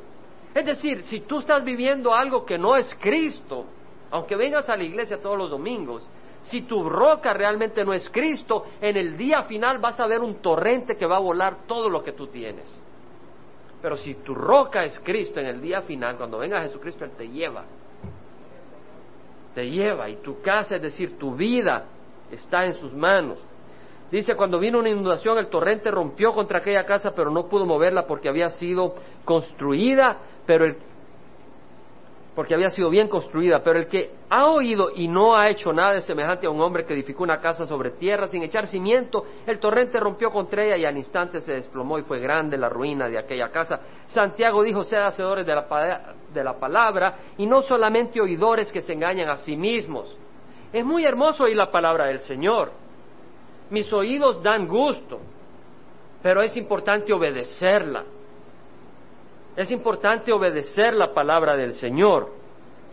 Es 0.55 0.65
decir, 0.65 1.03
si 1.03 1.19
tú 1.19 1.37
estás 1.37 1.63
viviendo 1.63 2.11
algo 2.11 2.43
que 2.43 2.57
no 2.57 2.75
es 2.75 2.97
Cristo, 2.99 3.65
aunque 4.09 4.35
vengas 4.35 4.67
a 4.69 4.75
la 4.75 4.85
iglesia 4.85 5.21
todos 5.21 5.37
los 5.37 5.51
domingos, 5.51 6.09
si 6.43 6.61
tu 6.63 6.87
roca 6.87 7.33
realmente 7.33 7.83
no 7.83 7.93
es 7.93 8.09
Cristo, 8.09 8.65
en 8.81 8.97
el 8.97 9.17
día 9.17 9.43
final 9.43 9.79
vas 9.79 9.99
a 9.99 10.07
ver 10.07 10.21
un 10.21 10.35
torrente 10.35 10.95
que 10.95 11.05
va 11.05 11.17
a 11.17 11.21
volar 11.21 11.65
todo 11.67 11.89
lo 11.89 12.03
que 12.03 12.13
tú 12.13 12.27
tienes. 12.27 12.65
Pero 13.81 13.97
si 13.97 14.15
tu 14.15 14.33
roca 14.33 14.83
es 14.83 14.99
Cristo, 14.99 15.39
en 15.39 15.47
el 15.47 15.61
día 15.61 15.81
final, 15.81 16.17
cuando 16.17 16.37
venga 16.37 16.61
Jesucristo, 16.61 17.05
Él 17.05 17.11
te 17.17 17.27
lleva. 17.27 17.63
Te 19.53 19.69
lleva 19.69 20.09
y 20.09 20.17
tu 20.17 20.41
casa, 20.41 20.75
es 20.75 20.81
decir, 20.81 21.17
tu 21.17 21.35
vida, 21.35 21.85
está 22.31 22.65
en 22.65 22.75
sus 22.75 22.93
manos. 22.93 23.39
Dice, 24.09 24.35
cuando 24.35 24.59
vino 24.59 24.79
una 24.79 24.89
inundación, 24.89 25.37
el 25.37 25.47
torrente 25.47 25.91
rompió 25.91 26.33
contra 26.33 26.59
aquella 26.59 26.85
casa, 26.85 27.13
pero 27.15 27.31
no 27.31 27.47
pudo 27.47 27.65
moverla 27.65 28.05
porque 28.05 28.29
había 28.29 28.49
sido 28.49 28.95
construida 29.25 30.19
pero 30.45 30.65
el, 30.65 30.77
porque 32.35 32.55
había 32.55 32.69
sido 32.69 32.89
bien 32.89 33.07
construida, 33.07 33.63
pero 33.63 33.79
el 33.79 33.87
que 33.87 34.11
ha 34.29 34.47
oído 34.47 34.89
y 34.95 35.07
no 35.07 35.35
ha 35.35 35.49
hecho 35.49 35.71
nada 35.71 35.95
es 35.95 36.05
semejante 36.05 36.47
a 36.47 36.49
un 36.49 36.61
hombre 36.61 36.85
que 36.85 36.93
edificó 36.93 37.23
una 37.23 37.39
casa 37.39 37.67
sobre 37.67 37.91
tierra 37.91 38.27
sin 38.27 38.41
echar 38.41 38.65
cimiento, 38.65 39.25
el 39.45 39.59
torrente 39.59 39.99
rompió 39.99 40.31
contra 40.31 40.63
ella 40.63 40.77
y 40.77 40.85
al 40.85 40.97
instante 40.97 41.41
se 41.41 41.53
desplomó 41.53 41.99
y 41.99 42.03
fue 42.03 42.19
grande 42.19 42.57
la 42.57 42.69
ruina 42.69 43.07
de 43.07 43.19
aquella 43.19 43.49
casa. 43.49 43.79
Santiago 44.07 44.63
dijo, 44.63 44.83
sed 44.83 44.97
hacedores 44.97 45.45
de 45.45 45.53
la, 45.53 46.15
de 46.33 46.43
la 46.43 46.59
palabra 46.59 47.17
y 47.37 47.45
no 47.45 47.61
solamente 47.61 48.19
oidores 48.19 48.71
que 48.71 48.81
se 48.81 48.93
engañan 48.93 49.29
a 49.29 49.37
sí 49.37 49.55
mismos. 49.55 50.17
Es 50.71 50.83
muy 50.83 51.05
hermoso 51.05 51.43
oír 51.43 51.55
la 51.55 51.69
palabra 51.69 52.07
del 52.07 52.19
Señor, 52.19 52.71
mis 53.69 53.91
oídos 53.93 54.41
dan 54.41 54.67
gusto, 54.67 55.19
pero 56.21 56.41
es 56.41 56.55
importante 56.57 57.13
obedecerla. 57.13 58.03
Es 59.55 59.71
importante 59.71 60.31
obedecer 60.31 60.93
la 60.93 61.13
palabra 61.13 61.55
del 61.55 61.73
Señor. 61.73 62.29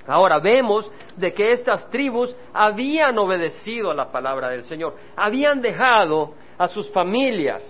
Ahora 0.06 0.38
vemos 0.38 0.90
de 1.16 1.32
que 1.32 1.52
estas 1.52 1.88
tribus 1.90 2.34
habían 2.52 3.16
obedecido 3.18 3.90
a 3.90 3.94
la 3.94 4.10
palabra 4.10 4.48
del 4.48 4.64
Señor, 4.64 4.94
habían 5.16 5.60
dejado 5.60 6.32
a 6.58 6.68
sus 6.68 6.90
familias, 6.90 7.62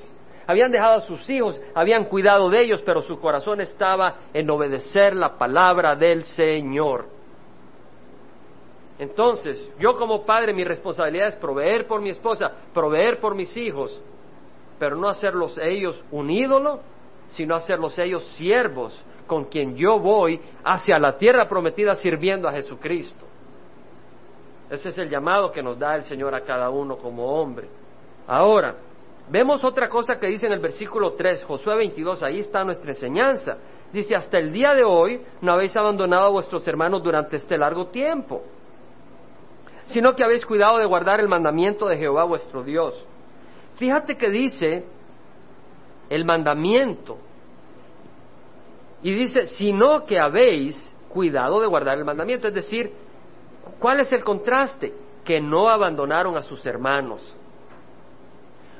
habían 0.46 0.70
dejado 0.72 0.96
a 0.96 1.00
sus 1.02 1.28
hijos, 1.28 1.60
habían 1.74 2.06
cuidado 2.06 2.48
de 2.48 2.62
ellos, 2.62 2.82
pero 2.84 3.02
su 3.02 3.20
corazón 3.20 3.60
estaba 3.60 4.16
en 4.32 4.48
obedecer 4.50 5.14
la 5.14 5.36
palabra 5.36 5.94
del 5.94 6.22
Señor. 6.22 7.06
Entonces, 8.98 9.70
yo 9.78 9.96
como 9.96 10.24
padre 10.24 10.52
mi 10.52 10.64
responsabilidad 10.64 11.28
es 11.28 11.36
proveer 11.36 11.86
por 11.86 12.00
mi 12.00 12.10
esposa, 12.10 12.52
proveer 12.74 13.18
por 13.20 13.34
mis 13.34 13.56
hijos, 13.56 14.02
pero 14.78 14.96
no 14.96 15.08
hacerlos 15.08 15.58
ellos 15.58 16.02
un 16.10 16.30
ídolo, 16.30 16.80
sino 17.30 17.54
hacerlos 17.54 17.98
ellos 17.98 18.24
siervos 18.36 19.04
con 19.26 19.44
quien 19.44 19.76
yo 19.76 19.98
voy 19.98 20.40
hacia 20.64 20.98
la 20.98 21.16
tierra 21.16 21.48
prometida 21.48 21.94
sirviendo 21.94 22.48
a 22.48 22.52
Jesucristo. 22.52 23.26
Ese 24.68 24.90
es 24.90 24.98
el 24.98 25.08
llamado 25.08 25.50
que 25.50 25.62
nos 25.62 25.78
da 25.78 25.96
el 25.96 26.02
Señor 26.02 26.34
a 26.34 26.42
cada 26.42 26.70
uno 26.70 26.96
como 26.96 27.26
hombre. 27.26 27.68
Ahora, 28.26 28.76
vemos 29.28 29.64
otra 29.64 29.88
cosa 29.88 30.18
que 30.18 30.26
dice 30.26 30.46
en 30.46 30.52
el 30.52 30.60
versículo 30.60 31.14
3, 31.14 31.44
Josué 31.44 31.76
22, 31.76 32.22
ahí 32.22 32.40
está 32.40 32.64
nuestra 32.64 32.92
enseñanza. 32.92 33.58
Dice, 33.92 34.14
hasta 34.14 34.38
el 34.38 34.52
día 34.52 34.74
de 34.74 34.84
hoy 34.84 35.20
no 35.40 35.52
habéis 35.52 35.76
abandonado 35.76 36.26
a 36.26 36.30
vuestros 36.30 36.66
hermanos 36.68 37.02
durante 37.02 37.36
este 37.36 37.58
largo 37.58 37.86
tiempo, 37.88 38.42
sino 39.86 40.14
que 40.14 40.22
habéis 40.22 40.46
cuidado 40.46 40.78
de 40.78 40.86
guardar 40.86 41.18
el 41.18 41.28
mandamiento 41.28 41.86
de 41.86 41.98
Jehová 41.98 42.22
vuestro 42.24 42.62
Dios. 42.62 43.04
Fíjate 43.76 44.16
que 44.16 44.30
dice 44.30 44.84
el 46.10 46.24
mandamiento 46.24 47.16
y 49.02 49.12
dice, 49.12 49.46
sino 49.46 50.04
que 50.04 50.18
habéis 50.18 50.94
cuidado 51.08 51.60
de 51.60 51.66
guardar 51.66 51.96
el 51.96 52.04
mandamiento. 52.04 52.48
Es 52.48 52.54
decir, 52.54 52.92
¿cuál 53.78 54.00
es 54.00 54.12
el 54.12 54.22
contraste? 54.22 54.92
Que 55.24 55.40
no 55.40 55.68
abandonaron 55.68 56.36
a 56.36 56.42
sus 56.42 56.64
hermanos. 56.66 57.36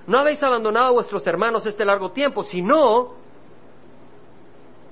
No 0.06 0.18
habéis 0.18 0.42
abandonado 0.42 0.88
a 0.88 0.92
vuestros 0.92 1.26
hermanos 1.26 1.64
este 1.64 1.84
largo 1.84 2.10
tiempo, 2.10 2.42
sino 2.44 3.14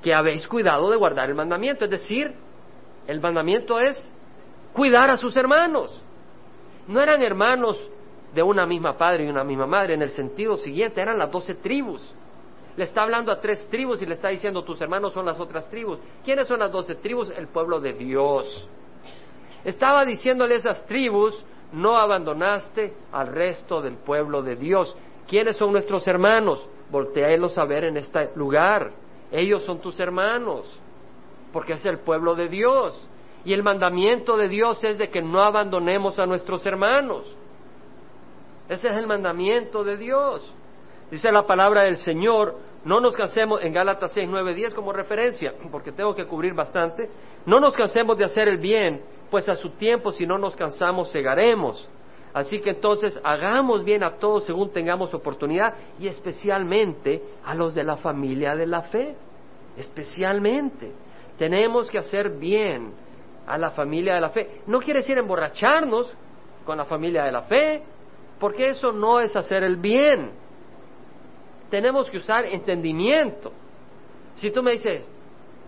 que 0.03 0.15
habéis 0.15 0.47
cuidado 0.47 0.89
de 0.91 0.97
guardar 0.97 1.29
el 1.29 1.35
mandamiento. 1.35 1.85
Es 1.85 1.91
decir, 1.91 2.35
el 3.07 3.21
mandamiento 3.21 3.81
es 3.81 4.13
cuidar 4.73 5.11
a 5.11 5.17
sus 5.17 5.37
hermanos. 5.37 6.01
No 6.87 7.01
eran 7.01 7.21
hermanos 7.21 7.79
de 8.33 8.43
una 8.43 8.65
misma 8.65 8.97
padre 8.97 9.25
y 9.25 9.29
una 9.29 9.45
misma 9.45 9.67
madre 9.67 9.95
en 9.95 10.03
el 10.03 10.11
sentido 10.11 10.57
siguiente, 10.57 11.01
eran 11.01 11.19
las 11.19 11.31
doce 11.31 11.55
tribus 11.55 12.15
le 12.79 12.85
está 12.85 13.03
hablando 13.03 13.33
a 13.33 13.41
tres 13.41 13.69
tribus 13.69 14.01
y 14.03 14.07
le 14.07 14.15
está 14.15 14.29
diciendo, 14.29 14.63
tus 14.63 14.81
hermanos 14.81 15.13
son 15.13 15.27
las 15.27 15.41
otras 15.41 15.69
tribus. 15.69 15.99
¿Quiénes 16.25 16.47
son 16.47 16.61
las 16.61 16.71
doce 16.71 16.95
tribus? 16.95 17.29
El 17.31 17.49
pueblo 17.49 17.81
de 17.81 17.93
Dios. 17.93 18.69
Estaba 19.65 20.05
diciéndole 20.05 20.55
a 20.55 20.59
esas 20.59 20.87
tribus, 20.87 21.45
no 21.73 21.97
abandonaste 21.97 22.95
al 23.11 23.35
resto 23.35 23.83
del 23.83 23.97
pueblo 23.97 24.43
de 24.43 24.55
Dios. 24.55 24.97
¿Quiénes 25.27 25.57
son 25.57 25.73
nuestros 25.73 26.07
hermanos? 26.07 26.69
Voltealos 26.89 27.59
a 27.59 27.65
ver 27.65 27.83
en 27.83 27.97
este 27.97 28.31
lugar. 28.37 28.93
Ellos 29.33 29.65
son 29.65 29.81
tus 29.81 29.99
hermanos, 29.99 30.81
porque 31.53 31.73
es 31.73 31.85
el 31.85 31.99
pueblo 31.99 32.37
de 32.37 32.47
Dios. 32.47 33.09
Y 33.45 33.55
el 33.55 33.65
mandamiento 33.65 34.37
de 34.37 34.47
Dios 34.47 34.85
es 34.85 34.99
de 34.99 35.11
que 35.11 35.21
no 35.21 35.43
abandonemos 35.43 36.17
a 36.21 36.27
nuestros 36.27 36.65
hermanos. 36.65 37.27
Ese 38.69 38.89
es 38.89 38.97
el 38.97 39.09
mandamiento 39.09 39.83
de 39.83 39.97
Dios. 39.97 40.55
Dice 41.11 41.33
la 41.33 41.47
palabra 41.47 41.83
del 41.83 41.97
Señor, 41.97 42.68
no 42.85 43.01
nos 43.01 43.15
cansemos, 43.15 43.63
en 43.63 43.73
Gálatas 43.73 44.13
6, 44.13 44.29
9, 44.31 44.55
10 44.55 44.75
como 44.75 44.93
referencia, 44.93 45.55
porque 45.71 45.93
tengo 45.93 46.15
que 46.15 46.27
cubrir 46.27 46.55
bastante, 46.55 47.09
no 47.45 47.61
nos 47.61 47.77
cansemos 47.77 48.17
de 48.17 48.25
hacer 48.25 48.49
el 48.49 48.59
bien, 48.59 49.03
pues 49.31 49.49
a 49.49 49.55
su 49.55 49.71
tiempo 49.71 50.13
si 50.13 50.27
no 50.27 50.39
nos 50.39 50.57
cansamos 50.57 51.11
cegaremos. 51.13 51.89
Así 52.33 52.61
que 52.61 52.71
entonces 52.71 53.19
hagamos 53.25 53.85
bien 53.85 54.05
a 54.05 54.17
todos 54.17 54.45
según 54.45 54.71
tengamos 54.71 55.13
oportunidad 55.13 55.75
y 55.99 56.07
especialmente 56.07 57.23
a 57.45 57.55
los 57.55 57.75
de 57.75 57.83
la 57.83 57.97
familia 57.97 58.55
de 58.55 58.67
la 58.67 58.83
fe, 58.83 59.17
especialmente. 59.77 60.93
Tenemos 61.37 61.91
que 61.91 61.99
hacer 61.99 62.31
bien 62.31 62.93
a 63.47 63.59
la 63.59 63.71
familia 63.71 64.15
de 64.15 64.21
la 64.21 64.31
fe. 64.31 64.61
No 64.67 64.79
quiere 64.79 65.01
decir 65.01 65.19
emborracharnos 65.19 66.15
con 66.65 66.79
la 66.79 66.85
familia 66.85 67.25
de 67.25 67.33
la 67.33 67.43
fe, 67.43 67.83
porque 68.39 68.69
eso 68.69 68.93
no 68.93 69.21
es 69.21 69.35
hacer 69.35 69.65
el 69.65 69.77
bien 69.77 70.48
tenemos 71.71 72.11
que 72.11 72.19
usar 72.19 72.45
entendimiento. 72.47 73.53
Si 74.37 74.51
tú 74.51 74.63
me 74.63 74.73
dices, 74.73 75.05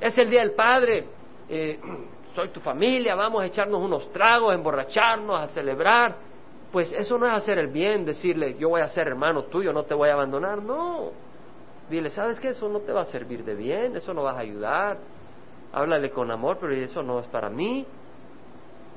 es 0.01 0.19
el 0.19 0.31
Día 0.31 0.41
del 0.41 0.53
Padre, 0.53 1.07
eh, 1.49 1.79
soy 2.35 2.49
tu 2.49 2.61
familia, 2.61 3.15
vamos 3.15 3.43
a 3.43 3.47
echarnos 3.47 3.81
unos 3.83 4.11
tragos, 4.13 4.53
a 4.53 4.55
emborracharnos, 4.55 5.41
a 5.41 5.49
celebrar, 5.49 6.17
pues 6.71 6.93
eso 6.93 7.19
no 7.19 7.27
es 7.27 7.33
hacer 7.33 7.59
el 7.59 7.67
bien, 7.67 8.05
decirle, 8.05 8.57
yo 8.57 8.69
voy 8.69 8.81
a 8.81 8.89
ser 8.89 9.09
hermano 9.09 9.45
tuyo, 9.45 9.73
no 9.73 9.83
te 9.83 9.95
voy 9.95 10.09
a 10.09 10.15
abandonar, 10.15 10.63
no. 10.63 11.11
Dile, 11.91 12.11
¿sabes 12.11 12.39
qué? 12.39 12.51
Eso 12.51 12.69
no 12.69 12.81
te 12.81 12.93
va 12.93 13.01
a 13.01 13.07
servir 13.07 13.45
de 13.45 13.57
bien, 13.57 13.97
eso 13.97 14.15
no 14.15 14.23
vas 14.23 14.37
a 14.37 14.41
ayudar. 14.41 14.99
Háblale 15.73 16.11
con 16.11 16.31
amor, 16.31 16.59
pero 16.61 16.73
eso 16.73 17.03
no 17.03 17.19
es 17.19 17.27
para 17.27 17.51
mí. 17.51 17.85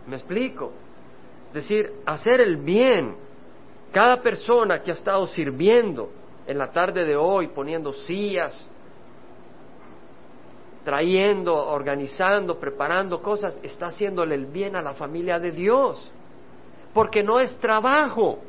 ¿Me 0.05 0.15
explico? 0.17 0.71
Decir, 1.51 1.91
hacer 2.05 2.41
el 2.41 2.57
bien. 2.57 3.15
Cada 3.91 4.21
persona 4.21 4.81
que 4.83 4.91
ha 4.91 4.93
estado 4.93 5.25
sirviendo, 5.27 6.09
en 6.47 6.58
la 6.58 6.71
tarde 6.71 7.06
de 7.06 7.15
hoy 7.15 7.47
poniendo 7.47 7.93
sillas, 7.93 8.69
trayendo, 10.84 11.56
organizando, 11.56 12.60
preparando 12.60 13.21
cosas, 13.21 13.60
está 13.63 13.88
haciéndole 13.88 14.36
el 14.36 14.45
bien 14.45 14.75
a 14.75 14.82
la 14.82 14.93
familia 14.93 15.39
de 15.39 15.51
Dios. 15.51 16.12
Porque 16.93 17.23
no 17.23 17.39
es 17.39 17.58
trabajo, 17.60 18.39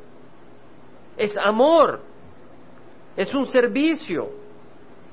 es 1.17 1.37
amor, 1.39 2.01
es 3.17 3.33
un 3.35 3.47
servicio. 3.47 4.45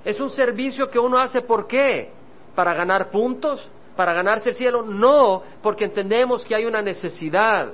Es 0.03 0.19
un 0.19 0.31
servicio 0.31 0.89
que 0.89 0.97
uno 0.97 1.17
hace 1.17 1.41
¿por 1.41 1.67
qué? 1.67 2.11
¿Para 2.55 2.73
ganar 2.73 3.11
puntos? 3.11 3.69
¿Para 3.95 4.13
ganarse 4.13 4.49
el 4.49 4.55
cielo? 4.55 4.81
No, 4.81 5.43
porque 5.61 5.85
entendemos 5.85 6.43
que 6.43 6.55
hay 6.55 6.65
una 6.65 6.81
necesidad 6.81 7.71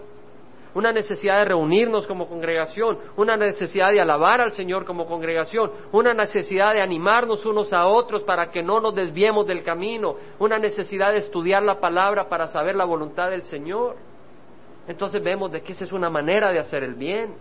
una 0.73 0.91
necesidad 0.91 1.39
de 1.39 1.45
reunirnos 1.45 2.05
como 2.07 2.27
congregación, 2.27 2.97
una 3.15 3.37
necesidad 3.37 3.91
de 3.91 4.01
alabar 4.01 4.41
al 4.41 4.51
Señor 4.51 4.85
como 4.85 5.05
congregación, 5.05 5.71
una 5.91 6.13
necesidad 6.13 6.73
de 6.73 6.81
animarnos 6.81 7.45
unos 7.45 7.73
a 7.73 7.87
otros 7.87 8.23
para 8.23 8.51
que 8.51 8.61
no 8.61 8.79
nos 8.79 8.95
desviemos 8.95 9.47
del 9.47 9.63
camino, 9.63 10.15
una 10.39 10.59
necesidad 10.59 11.11
de 11.11 11.19
estudiar 11.19 11.63
la 11.63 11.79
palabra 11.79 12.29
para 12.29 12.47
saber 12.47 12.75
la 12.75 12.85
voluntad 12.85 13.29
del 13.29 13.43
Señor. 13.43 13.95
Entonces 14.87 15.23
vemos 15.23 15.51
de 15.51 15.61
que 15.61 15.73
esa 15.73 15.83
es 15.83 15.91
una 15.91 16.09
manera 16.09 16.51
de 16.51 16.59
hacer 16.59 16.83
el 16.83 16.95
bien. 16.95 17.35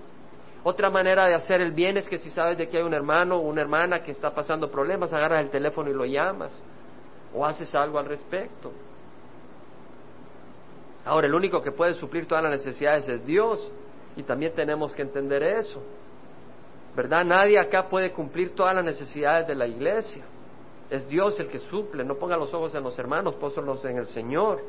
Otra 0.64 0.90
manera 0.90 1.26
de 1.26 1.34
hacer 1.34 1.60
el 1.60 1.72
bien 1.72 1.96
es 1.96 2.08
que 2.08 2.18
si 2.18 2.28
sabes 2.30 2.58
de 2.58 2.68
que 2.68 2.78
hay 2.78 2.82
un 2.82 2.94
hermano 2.94 3.36
o 3.36 3.40
una 3.40 3.60
hermana 3.60 4.02
que 4.02 4.10
está 4.10 4.34
pasando 4.34 4.68
problemas, 4.68 5.12
agarras 5.12 5.40
el 5.40 5.50
teléfono 5.50 5.90
y 5.90 5.94
lo 5.94 6.04
llamas 6.04 6.60
o 7.32 7.44
haces 7.44 7.72
algo 7.74 7.98
al 7.98 8.06
respecto. 8.06 8.72
Ahora, 11.06 11.28
el 11.28 11.34
único 11.34 11.62
que 11.62 11.70
puede 11.70 11.94
suplir 11.94 12.26
todas 12.26 12.42
las 12.42 12.52
necesidades 12.52 13.08
es 13.08 13.24
Dios 13.24 13.72
y 14.16 14.24
también 14.24 14.52
tenemos 14.54 14.92
que 14.92 15.02
entender 15.02 15.42
eso. 15.44 15.80
¿Verdad? 16.96 17.24
Nadie 17.24 17.60
acá 17.60 17.88
puede 17.88 18.10
cumplir 18.10 18.56
todas 18.56 18.74
las 18.74 18.84
necesidades 18.84 19.46
de 19.46 19.54
la 19.54 19.68
iglesia. 19.68 20.24
Es 20.90 21.08
Dios 21.08 21.38
el 21.38 21.48
que 21.48 21.60
suple. 21.60 22.02
No 22.02 22.16
ponga 22.16 22.36
los 22.36 22.52
ojos 22.52 22.74
en 22.74 22.82
los 22.82 22.98
hermanos, 22.98 23.36
pónganlos 23.36 23.84
en 23.84 23.98
el 23.98 24.06
Señor. 24.06 24.60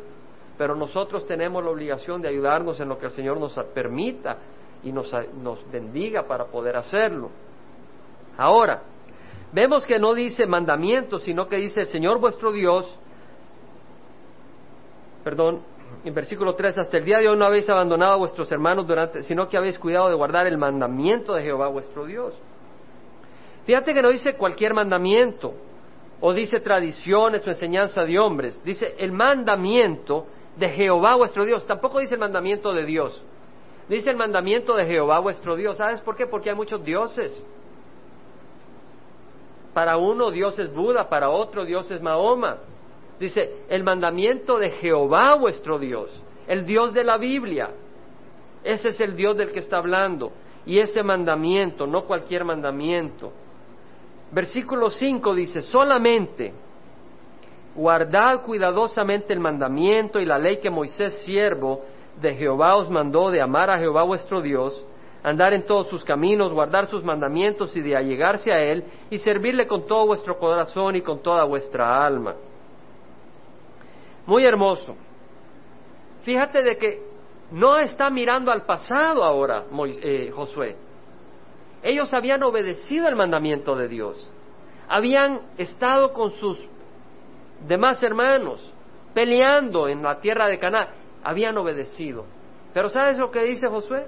Pero 0.60 0.76
nosotros 0.76 1.26
tenemos 1.26 1.64
la 1.64 1.72
obligación 1.72 2.22
de 2.22 2.28
ayudarnos 2.28 2.80
en 2.80 2.90
lo 2.90 3.00
que 3.00 3.08
el 3.08 3.12
Señor 3.12 3.40
nos 3.40 3.56
permita 3.74 4.38
y 4.84 4.92
nos, 4.92 5.12
nos 5.42 5.72
bendiga 5.72 6.28
para 6.28 6.46
poder 6.46 6.76
hacerlo. 6.76 7.32
Ahora, 8.38 8.84
vemos 9.54 9.88
que 9.88 9.98
no 9.98 10.14
dice 10.14 10.46
mandamiento, 10.46 11.18
sino 11.18 11.48
que 11.48 11.56
dice 11.56 11.82
el 11.82 11.88
Señor 11.88 12.20
vuestro 12.20 12.52
Dios, 12.52 13.00
perdón, 15.24 15.62
en 16.04 16.14
versículo 16.14 16.56
3, 16.56 16.78
hasta 16.78 16.98
el 16.98 17.06
día 17.06 17.20
de 17.20 17.28
hoy 17.28 17.38
no 17.38 17.46
habéis 17.46 17.70
abandonado 17.70 18.14
a 18.14 18.18
vuestros 18.18 18.52
hermanos 18.52 18.88
durante, 18.88 19.24
sino 19.24 19.48
que 19.48 19.58
habéis 19.58 19.78
cuidado 19.78 20.10
de 20.10 20.16
guardar 20.16 20.48
el 20.48 20.58
mandamiento 20.58 21.34
de 21.34 21.44
Jehová 21.44 21.68
vuestro 21.68 22.06
Dios. 22.06 22.34
Fíjate 23.66 23.94
que 23.94 24.02
no 24.02 24.10
dice 24.10 24.36
cualquier 24.36 24.74
mandamiento, 24.74 25.54
o 26.22 26.34
dice 26.34 26.60
tradiciones 26.60 27.46
o 27.46 27.50
enseñanza 27.50 28.04
de 28.04 28.18
hombres, 28.18 28.62
dice 28.64 28.96
el 28.98 29.12
mandamiento 29.12 30.26
de 30.56 30.70
Jehová 30.70 31.16
vuestro 31.16 31.46
Dios, 31.46 31.66
tampoco 31.68 32.00
dice 32.00 32.16
el 32.16 32.20
mandamiento 32.20 32.74
de 32.74 32.86
Dios, 32.86 33.24
dice 33.90 34.10
el 34.10 34.18
mandamiento 34.18 34.76
de 34.76 34.86
Jehová 34.86 35.20
vuestro 35.20 35.56
Dios. 35.56 35.78
¿Sabes 35.78 36.02
por 36.02 36.16
qué? 36.16 36.26
Porque 36.26 36.50
hay 36.50 36.56
muchos 36.56 36.84
dioses. 36.84 37.46
Para 39.74 39.98
uno 39.98 40.32
Dios 40.32 40.58
es 40.58 40.74
Buda, 40.74 41.08
para 41.08 41.30
otro 41.30 41.64
Dios 41.66 41.92
es 41.92 42.02
Mahoma. 42.02 42.58
Dice, 43.20 43.64
el 43.70 43.84
mandamiento 43.84 44.58
de 44.60 44.72
Jehová 44.72 45.36
vuestro 45.36 45.80
Dios, 45.80 46.24
el 46.48 46.66
Dios 46.66 46.94
de 46.94 47.04
la 47.04 47.18
Biblia. 47.18 47.72
Ese 48.64 48.90
es 48.90 49.02
el 49.02 49.16
Dios 49.16 49.36
del 49.38 49.52
que 49.52 49.60
está 49.60 49.78
hablando. 49.78 50.32
y 50.66 50.80
ese 50.80 51.02
mandamiento, 51.02 51.88
no 51.88 52.04
cualquier 52.04 52.44
mandamiento. 52.44 53.32
Versículo 54.34 54.90
5 54.90 55.34
dice, 55.34 55.62
solamente 55.62 56.54
guardad 57.74 58.42
cuidadosamente 58.42 59.32
el 59.32 59.40
mandamiento 59.40 60.20
y 60.20 60.26
la 60.26 60.38
ley 60.38 60.58
que 60.58 60.70
Moisés, 60.70 61.22
siervo 61.24 61.86
de 62.20 62.36
Jehová, 62.36 62.76
os 62.76 62.90
mandó 62.90 63.32
de 63.32 63.40
amar 63.40 63.70
a 63.70 63.80
Jehová 63.80 64.04
vuestro 64.04 64.42
Dios, 64.42 64.86
andar 65.24 65.54
en 65.54 65.66
todos 65.66 65.88
sus 65.88 66.04
caminos, 66.04 66.52
guardar 66.52 66.88
sus 66.88 67.04
mandamientos 67.04 67.74
y 67.78 67.82
de 67.82 67.96
allegarse 67.96 68.52
a 68.52 68.62
Él 68.62 68.84
y 69.10 69.20
servirle 69.20 69.68
con 69.68 69.88
todo 69.88 70.08
vuestro 70.08 70.38
corazón 70.38 70.98
y 70.98 71.02
con 71.02 71.22
toda 71.22 71.46
vuestra 71.46 72.06
alma. 72.06 72.36
Muy 74.28 74.46
hermoso. 74.46 74.96
Fíjate 76.22 76.62
de 76.62 76.78
que 76.78 77.02
no 77.52 77.78
está 77.78 78.10
mirando 78.10 78.52
al 78.52 78.64
pasado 78.66 79.24
ahora 79.24 79.64
eh, 80.02 80.32
Josué. 80.36 80.76
Ellos 81.82 82.14
habían 82.14 82.44
obedecido 82.44 83.08
el 83.08 83.16
mandamiento 83.16 83.76
de 83.76 83.88
Dios. 83.88 84.30
Habían 84.90 85.42
estado 85.58 86.12
con 86.12 86.32
sus 86.32 86.60
demás 87.66 88.04
hermanos 88.04 88.74
peleando 89.14 89.88
en 89.88 90.04
la 90.04 90.20
tierra 90.20 90.48
de 90.48 90.60
Canaán. 90.60 90.90
Habían 91.24 91.58
obedecido. 91.58 92.26
Pero 92.74 92.90
¿sabes 92.90 93.18
lo 93.18 93.32
que 93.32 93.44
dice 93.44 93.68
Josué? 93.68 94.06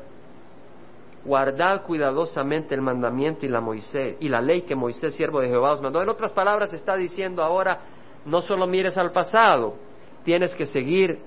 Guardad 1.23 1.83
cuidadosamente 1.83 2.75
el 2.75 2.81
mandamiento 2.81 3.45
y 3.45 3.49
la, 3.49 3.61
Moisés, 3.61 4.17
y 4.19 4.27
la 4.27 4.41
ley 4.41 4.63
que 4.63 4.75
Moisés, 4.75 5.15
siervo 5.15 5.39
de 5.39 5.47
Jehová, 5.47 5.71
os 5.71 5.81
mandó. 5.81 6.01
En 6.01 6.09
otras 6.09 6.31
palabras, 6.33 6.73
está 6.73 6.95
diciendo 6.95 7.41
ahora, 7.41 7.79
no 8.25 8.41
solo 8.41 8.67
mires 8.67 8.97
al 8.97 9.11
pasado, 9.11 9.75
tienes 10.23 10.55
que 10.55 10.65
seguir 10.65 11.19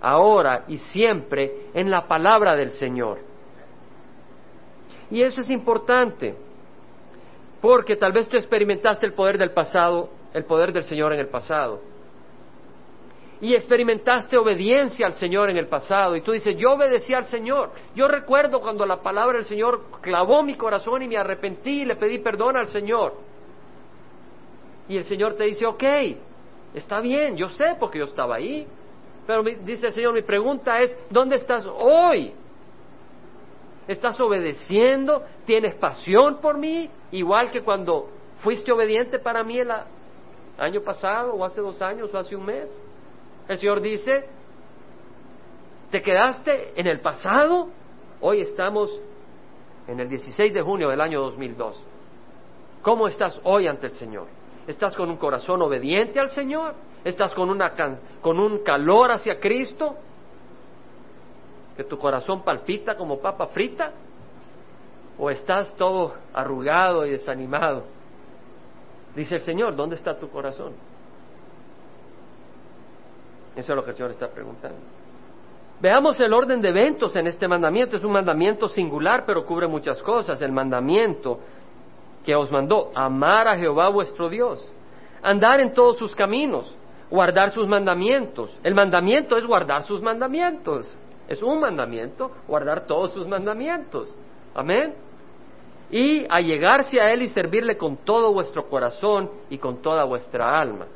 ahora 0.00 0.64
y 0.68 0.78
siempre 0.78 1.68
en 1.74 1.90
la 1.90 2.06
palabra 2.06 2.54
del 2.56 2.70
Señor. 2.72 3.18
Y 5.10 5.22
eso 5.22 5.40
es 5.40 5.50
importante, 5.50 6.34
porque 7.60 7.96
tal 7.96 8.12
vez 8.12 8.28
tú 8.28 8.36
experimentaste 8.36 9.06
el 9.06 9.14
poder 9.14 9.38
del 9.38 9.52
pasado, 9.52 10.10
el 10.34 10.44
poder 10.44 10.72
del 10.72 10.84
Señor 10.84 11.12
en 11.12 11.20
el 11.20 11.28
pasado. 11.28 11.80
Y 13.40 13.54
experimentaste 13.54 14.38
obediencia 14.38 15.06
al 15.06 15.12
Señor 15.12 15.50
en 15.50 15.58
el 15.58 15.68
pasado. 15.68 16.16
Y 16.16 16.22
tú 16.22 16.32
dices, 16.32 16.56
yo 16.56 16.72
obedecí 16.72 17.12
al 17.12 17.26
Señor. 17.26 17.70
Yo 17.94 18.08
recuerdo 18.08 18.60
cuando 18.60 18.86
la 18.86 19.02
palabra 19.02 19.36
del 19.36 19.44
Señor 19.44 19.84
clavó 20.00 20.42
mi 20.42 20.54
corazón 20.54 21.02
y 21.02 21.08
me 21.08 21.18
arrepentí 21.18 21.82
y 21.82 21.84
le 21.84 21.96
pedí 21.96 22.18
perdón 22.18 22.56
al 22.56 22.68
Señor. 22.68 23.14
Y 24.88 24.96
el 24.96 25.04
Señor 25.04 25.34
te 25.34 25.44
dice, 25.44 25.66
ok, 25.66 25.84
está 26.76 27.00
bien, 27.00 27.36
yo 27.36 27.48
sé 27.48 27.74
porque 27.80 27.98
yo 27.98 28.04
estaba 28.04 28.36
ahí. 28.36 28.66
Pero 29.26 29.42
dice 29.42 29.88
el 29.88 29.92
Señor, 29.92 30.14
mi 30.14 30.22
pregunta 30.22 30.78
es, 30.78 30.96
¿dónde 31.10 31.36
estás 31.36 31.66
hoy? 31.66 32.32
¿Estás 33.88 34.20
obedeciendo? 34.20 35.24
¿Tienes 35.44 35.74
pasión 35.76 36.40
por 36.40 36.58
mí? 36.58 36.88
Igual 37.10 37.50
que 37.50 37.62
cuando 37.62 38.08
fuiste 38.40 38.70
obediente 38.70 39.18
para 39.18 39.42
mí 39.42 39.58
el 39.58 39.70
año 40.58 40.80
pasado 40.82 41.34
o 41.34 41.44
hace 41.44 41.60
dos 41.60 41.80
años 41.82 42.12
o 42.12 42.18
hace 42.18 42.36
un 42.36 42.44
mes. 42.44 42.70
El 43.48 43.58
Señor 43.58 43.80
dice, 43.80 44.28
¿te 45.90 46.02
quedaste 46.02 46.78
en 46.78 46.86
el 46.86 47.00
pasado? 47.00 47.70
Hoy 48.20 48.42
estamos 48.42 48.90
en 49.88 49.98
el 50.00 50.08
16 50.08 50.52
de 50.52 50.62
junio 50.62 50.88
del 50.88 51.00
año 51.00 51.20
2002. 51.22 51.84
¿Cómo 52.82 53.08
estás 53.08 53.40
hoy 53.44 53.66
ante 53.66 53.86
el 53.86 53.94
Señor? 53.94 54.35
¿Estás 54.66 54.96
con 54.96 55.08
un 55.10 55.16
corazón 55.16 55.62
obediente 55.62 56.18
al 56.18 56.30
Señor? 56.30 56.74
¿Estás 57.04 57.34
con, 57.34 57.56
con 58.20 58.40
un 58.40 58.64
calor 58.64 59.12
hacia 59.12 59.38
Cristo? 59.38 59.96
¿Que 61.76 61.84
tu 61.84 61.98
corazón 61.98 62.42
palpita 62.42 62.96
como 62.96 63.20
papa 63.20 63.46
frita? 63.46 63.92
¿O 65.18 65.30
estás 65.30 65.74
todo 65.76 66.14
arrugado 66.32 67.06
y 67.06 67.10
desanimado? 67.10 67.84
Dice 69.14 69.36
el 69.36 69.42
Señor, 69.42 69.76
¿dónde 69.76 69.96
está 69.96 70.18
tu 70.18 70.28
corazón? 70.28 70.72
Eso 73.54 73.72
es 73.72 73.76
lo 73.76 73.84
que 73.84 73.90
el 73.90 73.96
Señor 73.96 74.10
está 74.10 74.28
preguntando. 74.28 74.78
Veamos 75.80 76.18
el 76.20 76.32
orden 76.32 76.60
de 76.60 76.70
eventos 76.70 77.14
en 77.16 77.26
este 77.26 77.46
mandamiento. 77.46 77.96
Es 77.96 78.04
un 78.04 78.12
mandamiento 78.12 78.68
singular, 78.68 79.24
pero 79.26 79.44
cubre 79.44 79.66
muchas 79.66 80.02
cosas. 80.02 80.40
El 80.42 80.52
mandamiento 80.52 81.38
que 82.26 82.34
os 82.34 82.50
mandó, 82.50 82.90
amar 82.92 83.46
a 83.46 83.56
Jehová 83.56 83.88
vuestro 83.88 84.28
Dios, 84.28 84.72
andar 85.22 85.60
en 85.60 85.72
todos 85.72 85.96
sus 85.96 86.14
caminos, 86.16 86.76
guardar 87.08 87.52
sus 87.52 87.68
mandamientos. 87.68 88.50
El 88.64 88.74
mandamiento 88.74 89.36
es 89.36 89.46
guardar 89.46 89.84
sus 89.84 90.02
mandamientos. 90.02 90.92
Es 91.28 91.40
un 91.40 91.60
mandamiento, 91.60 92.32
guardar 92.48 92.84
todos 92.84 93.12
sus 93.12 93.28
mandamientos. 93.28 94.12
Amén. 94.54 94.94
Y 95.88 96.26
allegarse 96.28 97.00
a 97.00 97.12
Él 97.12 97.22
y 97.22 97.28
servirle 97.28 97.76
con 97.76 97.98
todo 97.98 98.32
vuestro 98.32 98.68
corazón 98.68 99.30
y 99.48 99.58
con 99.58 99.80
toda 99.80 100.02
vuestra 100.02 100.60
alma. 100.60 100.86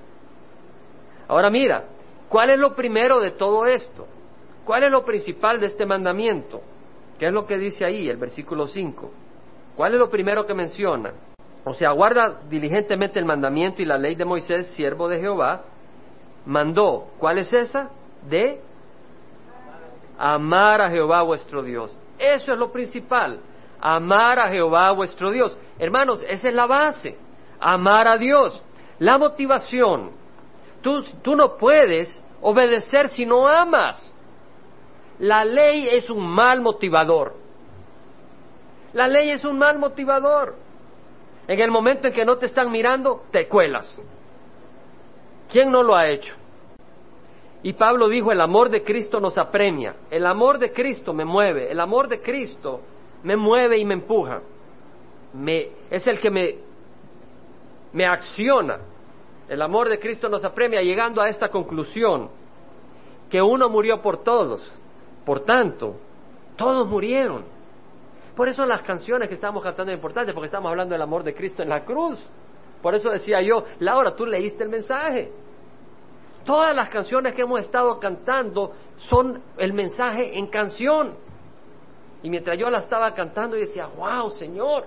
Ahora 1.29 1.49
mira, 1.49 1.85
¿cuál 2.29 2.51
es 2.51 2.59
lo 2.59 2.75
primero 2.75 3.21
de 3.21 3.31
todo 3.31 3.67
esto? 3.67 4.05
¿Cuál 4.65 4.83
es 4.83 4.91
lo 4.91 5.05
principal 5.05 5.61
de 5.61 5.67
este 5.67 5.87
mandamiento? 5.87 6.61
¿Qué 7.21 7.27
es 7.27 7.33
lo 7.33 7.47
que 7.47 7.57
dice 7.57 7.85
ahí, 7.85 8.09
el 8.09 8.17
versículo 8.17 8.67
5? 8.67 9.11
¿Cuál 9.81 9.95
es 9.95 9.99
lo 9.99 10.11
primero 10.11 10.45
que 10.45 10.53
menciona? 10.53 11.15
O 11.65 11.73
sea, 11.73 11.93
guarda 11.93 12.43
diligentemente 12.51 13.19
el 13.19 13.25
mandamiento 13.25 13.81
y 13.81 13.87
la 13.87 13.97
ley 13.97 14.15
de 14.15 14.27
Moisés, 14.27 14.67
siervo 14.75 15.09
de 15.09 15.21
Jehová, 15.21 15.63
mandó. 16.45 17.07
¿Cuál 17.17 17.39
es 17.39 17.51
esa? 17.51 17.89
De 18.29 18.61
amar 20.19 20.83
a 20.83 20.91
Jehová 20.91 21.23
vuestro 21.23 21.63
Dios. 21.63 21.99
Eso 22.19 22.53
es 22.53 22.59
lo 22.59 22.71
principal. 22.71 23.41
Amar 23.81 24.39
a 24.39 24.49
Jehová 24.49 24.91
vuestro 24.93 25.31
Dios. 25.31 25.57
Hermanos, 25.79 26.23
esa 26.29 26.49
es 26.51 26.55
la 26.55 26.67
base. 26.67 27.17
Amar 27.59 28.07
a 28.07 28.19
Dios. 28.19 28.63
La 28.99 29.17
motivación. 29.17 30.11
Tú, 30.83 31.03
tú 31.23 31.35
no 31.35 31.57
puedes 31.57 32.23
obedecer 32.43 33.09
si 33.09 33.25
no 33.25 33.49
amas. 33.49 34.15
La 35.19 35.43
ley 35.43 35.89
es 35.91 36.11
un 36.11 36.29
mal 36.29 36.61
motivador. 36.61 37.40
La 38.93 39.07
ley 39.07 39.31
es 39.31 39.45
un 39.45 39.59
mal 39.59 39.79
motivador. 39.79 40.57
En 41.47 41.61
el 41.61 41.71
momento 41.71 42.09
en 42.09 42.15
que 42.15 42.25
no 42.25 42.37
te 42.37 42.47
están 42.47 42.71
mirando, 42.71 43.25
te 43.31 43.49
cuelas. 43.49 44.01
¿Quién 45.51 45.71
no 45.71 45.83
lo 45.83 45.95
ha 45.95 46.09
hecho? 46.09 46.35
Y 47.63 47.73
Pablo 47.75 48.09
dijo, 48.09 48.33
el 48.33 48.41
amor 48.41 48.71
de 48.71 48.83
Cristo 48.83 49.21
nos 49.21 49.37
apremia, 49.37 49.97
el 50.11 50.25
amor 50.25 50.59
de 50.59 50.73
Cristo 50.73 51.13
me 51.13 51.25
mueve, 51.25 51.71
el 51.71 51.79
amor 51.79 52.09
de 52.09 52.23
Cristo 52.23 52.81
me 53.23 53.37
mueve 53.37 53.77
y 53.79 53.85
me 53.85 53.95
empuja, 53.95 54.41
me, 55.35 55.69
es 55.91 56.07
el 56.07 56.21
que 56.21 56.31
me, 56.31 56.55
me 57.93 58.07
acciona. 58.07 58.79
El 59.49 59.61
amor 59.61 59.89
de 59.89 59.99
Cristo 59.99 60.29
nos 60.29 60.45
apremia 60.45 60.81
llegando 60.81 61.21
a 61.21 61.29
esta 61.29 61.49
conclusión, 61.49 62.31
que 63.29 63.43
uno 63.43 63.69
murió 63.69 64.01
por 64.01 64.23
todos, 64.23 64.63
por 65.27 65.41
tanto, 65.41 65.97
todos 66.57 66.89
murieron. 66.89 67.45
Por 68.41 68.49
eso 68.49 68.65
las 68.65 68.81
canciones 68.81 69.29
que 69.29 69.35
estamos 69.35 69.63
cantando 69.63 69.91
son 69.91 69.99
importantes, 69.99 70.35
porque 70.35 70.47
estamos 70.47 70.71
hablando 70.71 70.95
del 70.95 71.03
amor 71.03 71.23
de 71.23 71.35
Cristo 71.35 71.63
en 71.63 71.69
la 71.69 71.85
cruz. 71.85 72.19
Por 72.81 72.95
eso 72.95 73.11
decía 73.11 73.43
yo, 73.43 73.65
Laura, 73.81 74.17
tú 74.17 74.25
leíste 74.25 74.65
el 74.65 74.71
mensaje. 74.71 75.31
Todas 76.47 76.75
las 76.75 76.89
canciones 76.89 77.35
que 77.35 77.43
hemos 77.43 77.61
estado 77.61 78.01
cantando 78.01 78.73
son 78.97 79.43
el 79.59 79.75
mensaje 79.75 80.39
en 80.39 80.47
canción. 80.47 81.17
Y 82.23 82.31
mientras 82.31 82.57
yo 82.57 82.71
la 82.71 82.79
estaba 82.79 83.13
cantando, 83.13 83.57
yo 83.57 83.61
decía, 83.67 83.89
wow, 83.95 84.31
Señor, 84.31 84.85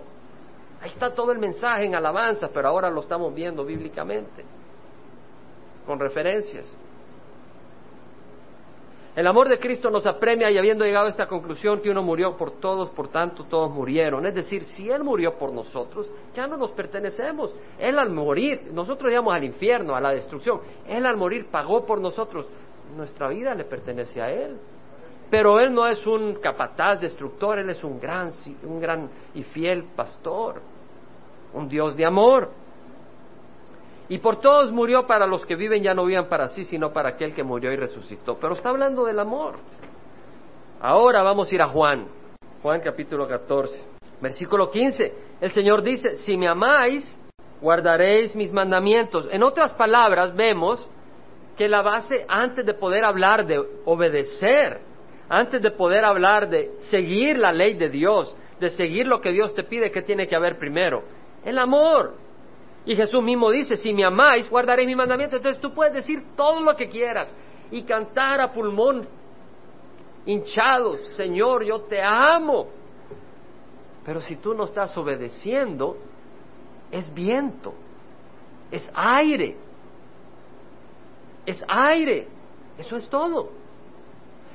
ahí 0.82 0.89
está 0.89 1.13
todo 1.13 1.32
el 1.32 1.38
mensaje 1.38 1.86
en 1.86 1.94
alabanza, 1.94 2.50
pero 2.52 2.70
ahora 2.70 2.89
lo 2.89 3.02
estamos 3.02 3.36
viendo 3.36 3.63
bíblicamente, 3.63 4.44
con 5.86 6.00
referencias. 6.00 6.76
El 9.15 9.28
amor 9.28 9.47
de 9.47 9.60
Cristo 9.60 9.91
nos 9.91 10.08
apremia 10.08 10.49
y 10.49 10.58
habiendo 10.58 10.84
llegado 10.84 11.06
a 11.06 11.10
esta 11.10 11.28
conclusión 11.28 11.82
que 11.82 11.91
uno 11.91 12.02
murió 12.02 12.36
por 12.36 12.60
todos, 12.60 12.89
por 12.89 13.10
tanto 13.10 13.43
todos 13.43 13.69
murieron. 13.69 14.26
Es 14.26 14.34
decir, 14.34 14.63
si 14.63 14.89
Él 14.89 15.04
murió 15.04 15.38
por 15.38 15.54
nosotros, 15.54 16.08
ya 16.34 16.47
no 16.47 16.58
nos 16.58 16.71
pertenecemos. 16.71 17.54
Él 17.78 17.99
al 17.99 18.10
morir, 18.10 18.71
nosotros 18.73 19.12
íbamos 19.12 19.36
al 19.36 19.43
infierno, 19.43 19.95
a 19.95 20.02
la 20.02 20.12
destrucción. 20.12 20.62
Él 20.88 21.06
al 21.06 21.15
morir 21.15 21.45
pagó 21.52 21.86
por 21.86 22.02
nosotros. 22.02 22.47
Nuestra 22.95 23.30
vida 23.30 23.54
le 23.54 23.65
pertenece 23.65 24.19
a 24.19 24.32
Él. 24.32 24.58
Pero 25.30 25.60
Él 25.60 25.71
no 25.71 25.86
es 25.86 26.06
un 26.08 26.36
capataz 26.36 26.99
destructor, 26.99 27.60
Él 27.60 27.69
es 27.69 27.84
un 27.84 27.99
gran, 27.99 28.32
un 28.63 28.80
gran 28.80 29.10
y 29.36 29.43
fiel 29.43 29.84
pastor, 29.95 30.60
un 31.54 31.67
Dios 31.67 31.95
de 31.95 32.06
amor. 32.06 32.62
Y 34.13 34.19
por 34.19 34.39
todos 34.39 34.71
murió 34.71 35.08
para 35.08 35.26
los 35.26 35.43
que 35.43 35.56
viven 35.56 35.82
ya 35.82 35.95
no 35.95 36.06
vivan 36.06 36.30
para 36.30 36.47
sí, 36.49 36.65
sino 36.65 36.93
para 36.93 37.10
aquel 37.10 37.34
que 37.34 37.41
murió 37.41 37.71
y 37.71 37.78
resucitó. 37.78 38.38
Pero 38.39 38.54
está 38.54 38.69
hablando 38.69 39.06
del 39.06 39.17
amor. 39.17 39.56
Ahora 40.80 41.23
vamos 41.23 41.52
a 41.52 41.56
ir 41.56 41.63
a 41.63 41.69
Juan. 41.69 42.06
Juan 42.62 42.80
capítulo 42.82 43.28
14, 43.28 43.73
versículo 44.21 44.69
15. 44.69 45.13
El 45.41 45.49
Señor 45.49 45.82
dice, 45.82 46.17
si 46.17 46.38
me 46.38 46.47
amáis, 46.47 47.04
guardaréis 47.60 48.36
mis 48.36 48.54
mandamientos. 48.54 49.28
En 49.32 49.41
otras 49.41 49.73
palabras, 49.73 50.36
vemos 50.36 50.88
que 51.58 51.67
la 51.67 51.82
base, 51.82 52.23
antes 52.30 52.63
de 52.67 52.76
poder 52.76 53.06
hablar 53.06 53.47
de 53.47 53.63
obedecer, 53.86 54.80
antes 55.28 55.60
de 55.60 55.71
poder 55.71 56.06
hablar 56.06 56.47
de 56.49 56.73
seguir 56.82 57.39
la 57.39 57.52
ley 57.52 57.73
de 57.80 57.89
Dios, 57.89 58.38
de 58.60 58.69
seguir 58.69 59.08
lo 59.08 59.19
que 59.19 59.32
Dios 59.32 59.56
te 59.56 59.63
pide, 59.63 59.89
¿qué 59.89 60.04
tiene 60.04 60.28
que 60.28 60.36
haber 60.36 60.60
primero? 60.60 61.02
El 61.43 61.58
amor. 61.58 62.21
Y 62.86 62.96
Jesús 62.96 63.24
mismo 63.24 63.50
dice, 63.50 63.78
si 63.78 63.93
me 63.93 64.04
amáis, 64.04 64.50
guardaréis 64.50 64.88
mi 64.88 64.96
mandamiento. 64.96 65.38
Entonces 65.38 65.62
tú 65.62 65.74
puedes 65.74 65.93
decir 65.93 66.24
todo 66.36 66.62
lo 66.62 66.76
que 66.76 66.89
quieras 66.89 67.34
y 67.72 67.84
cantar 67.84 68.41
a 68.41 68.52
pulmón 68.52 69.08
hinchado, 70.26 70.98
Señor, 71.15 71.63
yo 71.63 71.82
te 71.82 72.02
amo. 72.02 72.67
Pero 74.06 74.22
si 74.22 74.36
tú 74.36 74.54
no 74.54 74.65
estás 74.65 74.96
obedeciendo, 74.98 75.98
es 76.91 77.12
viento, 77.13 77.74
es 78.69 78.89
aire, 78.93 79.56
es 81.46 81.63
aire, 81.67 82.28
eso 82.78 82.98
es 82.98 83.08
todo. 83.08 83.50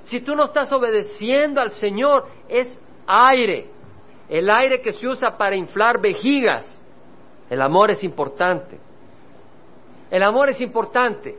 Si 0.04 0.20
tú 0.20 0.34
no 0.34 0.44
estás 0.44 0.72
obedeciendo 0.72 1.60
al 1.60 1.70
Señor, 1.70 2.26
es 2.48 2.80
aire, 3.06 3.68
el 4.28 4.48
aire 4.50 4.80
que 4.80 4.92
se 4.92 5.06
usa 5.06 5.36
para 5.36 5.56
inflar 5.56 6.00
vejigas. 6.00 6.77
El 7.50 7.62
amor 7.62 7.90
es 7.90 8.04
importante. 8.04 8.78
El 10.10 10.22
amor 10.22 10.48
es 10.48 10.60
importante. 10.60 11.36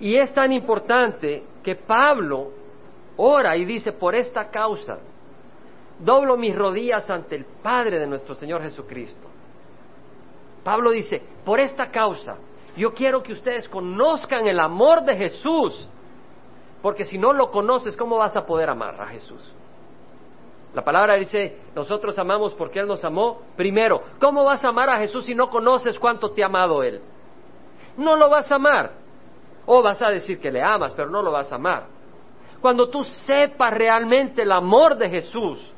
Y 0.00 0.16
es 0.16 0.32
tan 0.32 0.52
importante 0.52 1.44
que 1.62 1.76
Pablo 1.76 2.50
ora 3.16 3.56
y 3.56 3.64
dice, 3.64 3.92
por 3.92 4.14
esta 4.14 4.48
causa, 4.50 4.98
doblo 5.98 6.36
mis 6.36 6.56
rodillas 6.56 7.08
ante 7.10 7.36
el 7.36 7.44
Padre 7.44 7.98
de 7.98 8.06
nuestro 8.06 8.34
Señor 8.34 8.62
Jesucristo. 8.62 9.28
Pablo 10.64 10.90
dice, 10.90 11.22
por 11.44 11.60
esta 11.60 11.90
causa, 11.90 12.36
yo 12.76 12.94
quiero 12.94 13.22
que 13.22 13.32
ustedes 13.32 13.68
conozcan 13.68 14.46
el 14.46 14.58
amor 14.58 15.04
de 15.04 15.16
Jesús, 15.16 15.88
porque 16.80 17.04
si 17.04 17.18
no 17.18 17.32
lo 17.32 17.50
conoces, 17.50 17.96
¿cómo 17.96 18.16
vas 18.16 18.36
a 18.36 18.46
poder 18.46 18.70
amar 18.70 19.00
a 19.00 19.06
Jesús? 19.06 19.52
La 20.74 20.82
palabra 20.82 21.16
dice, 21.16 21.58
nosotros 21.74 22.18
amamos 22.18 22.54
porque 22.54 22.80
Él 22.80 22.86
nos 22.86 23.04
amó 23.04 23.42
primero. 23.56 24.02
¿Cómo 24.18 24.44
vas 24.44 24.64
a 24.64 24.68
amar 24.68 24.88
a 24.88 24.98
Jesús 24.98 25.26
si 25.26 25.34
no 25.34 25.50
conoces 25.50 25.98
cuánto 25.98 26.30
te 26.30 26.42
ha 26.42 26.46
amado 26.46 26.82
Él? 26.82 27.00
No 27.96 28.16
lo 28.16 28.30
vas 28.30 28.50
a 28.50 28.54
amar. 28.54 28.92
O 29.66 29.82
vas 29.82 30.00
a 30.00 30.10
decir 30.10 30.40
que 30.40 30.50
le 30.50 30.62
amas, 30.62 30.92
pero 30.94 31.10
no 31.10 31.22
lo 31.22 31.30
vas 31.30 31.52
a 31.52 31.56
amar. 31.56 31.86
Cuando 32.60 32.88
tú 32.88 33.04
sepas 33.04 33.72
realmente 33.74 34.42
el 34.42 34.52
amor 34.52 34.96
de 34.96 35.10
Jesús 35.10 35.70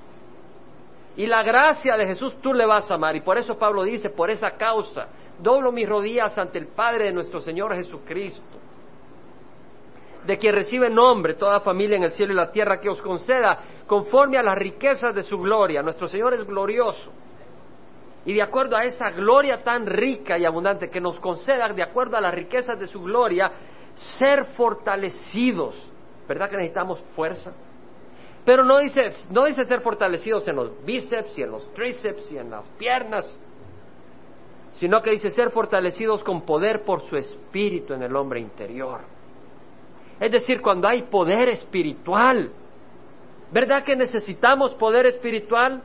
y 1.17 1.27
la 1.27 1.43
gracia 1.43 1.97
de 1.97 2.07
Jesús, 2.07 2.37
tú 2.41 2.55
le 2.55 2.65
vas 2.65 2.91
a 2.91 2.95
amar. 2.95 3.17
Y 3.17 3.21
por 3.21 3.37
eso 3.37 3.59
Pablo 3.59 3.83
dice, 3.83 4.11
por 4.11 4.31
esa 4.31 4.53
causa, 4.53 5.09
doblo 5.41 5.73
mis 5.73 5.89
rodillas 5.89 6.39
ante 6.39 6.59
el 6.59 6.69
Padre 6.69 7.07
de 7.07 7.13
nuestro 7.13 7.41
Señor 7.41 7.75
Jesucristo 7.75 8.64
de 10.27 10.39
quien 10.39 10.55
recibe 10.55 10.89
nombre 10.89 11.35
toda 11.35 11.61
familia 11.61 11.97
en 11.97 12.05
el 12.05 12.13
cielo 12.13 12.33
y 12.33 12.37
la 12.37 12.51
tierra, 12.51 12.81
que 12.81 12.89
os 12.89 13.01
conceda 13.03 13.59
conforme 13.87 14.39
a 14.39 14.43
las 14.43 14.57
riquezas 14.57 15.15
de 15.15 15.23
su 15.23 15.39
gloria. 15.39 15.83
Nuestro 15.83 16.09
Señor 16.09 16.33
es 16.35 16.47
glorioso. 16.47 17.13
Y 18.27 18.33
de 18.33 18.43
acuerdo 18.43 18.77
a 18.77 18.85
esa 18.85 19.11
gloria 19.11 19.63
tan 19.63 19.87
rica 19.87 20.39
y 20.39 20.47
abundante 20.47 20.89
que 20.89 21.01
nos 21.01 21.21
conceda, 21.21 21.69
de 21.69 21.83
acuerdo 21.83 22.17
a 22.17 22.23
las 22.23 22.35
riquezas 22.35 22.79
de 22.79 22.87
su 22.87 23.03
gloria, 23.03 23.53
ser 24.19 24.47
fortalecidos. 24.57 25.75
¿Verdad 26.27 26.49
que 26.49 26.57
necesitamos 26.57 27.01
fuerza? 27.15 27.53
Pero 28.45 28.65
no 28.65 28.79
dice, 28.79 29.11
no 29.31 29.45
dice 29.45 29.65
ser 29.65 29.81
fortalecidos 29.81 30.47
en 30.49 30.57
los 30.57 30.85
bíceps 30.85 31.39
y 31.39 31.43
en 31.43 31.51
los 31.51 31.73
tríceps 31.75 32.33
y 32.33 32.39
en 32.39 32.51
las 32.51 32.67
piernas, 32.79 33.41
sino 34.73 35.01
que 35.03 35.11
dice 35.11 35.31
ser 35.31 35.51
fortalecidos 35.51 36.25
con 36.25 36.43
poder 36.43 36.83
por 36.83 37.03
su 37.03 37.17
espíritu 37.17 37.93
en 37.93 38.03
el 38.03 38.17
hombre 38.17 38.41
interior. 38.41 39.01
Es 40.25 40.33
decir, 40.33 40.63
cuando 40.63 40.89
hay 40.89 41.03
poder 41.03 41.51
espiritual. 41.51 42.51
¿Verdad 43.53 43.85
que 43.85 43.95
necesitamos 43.95 44.73
poder 44.73 45.05
espiritual? 45.05 45.83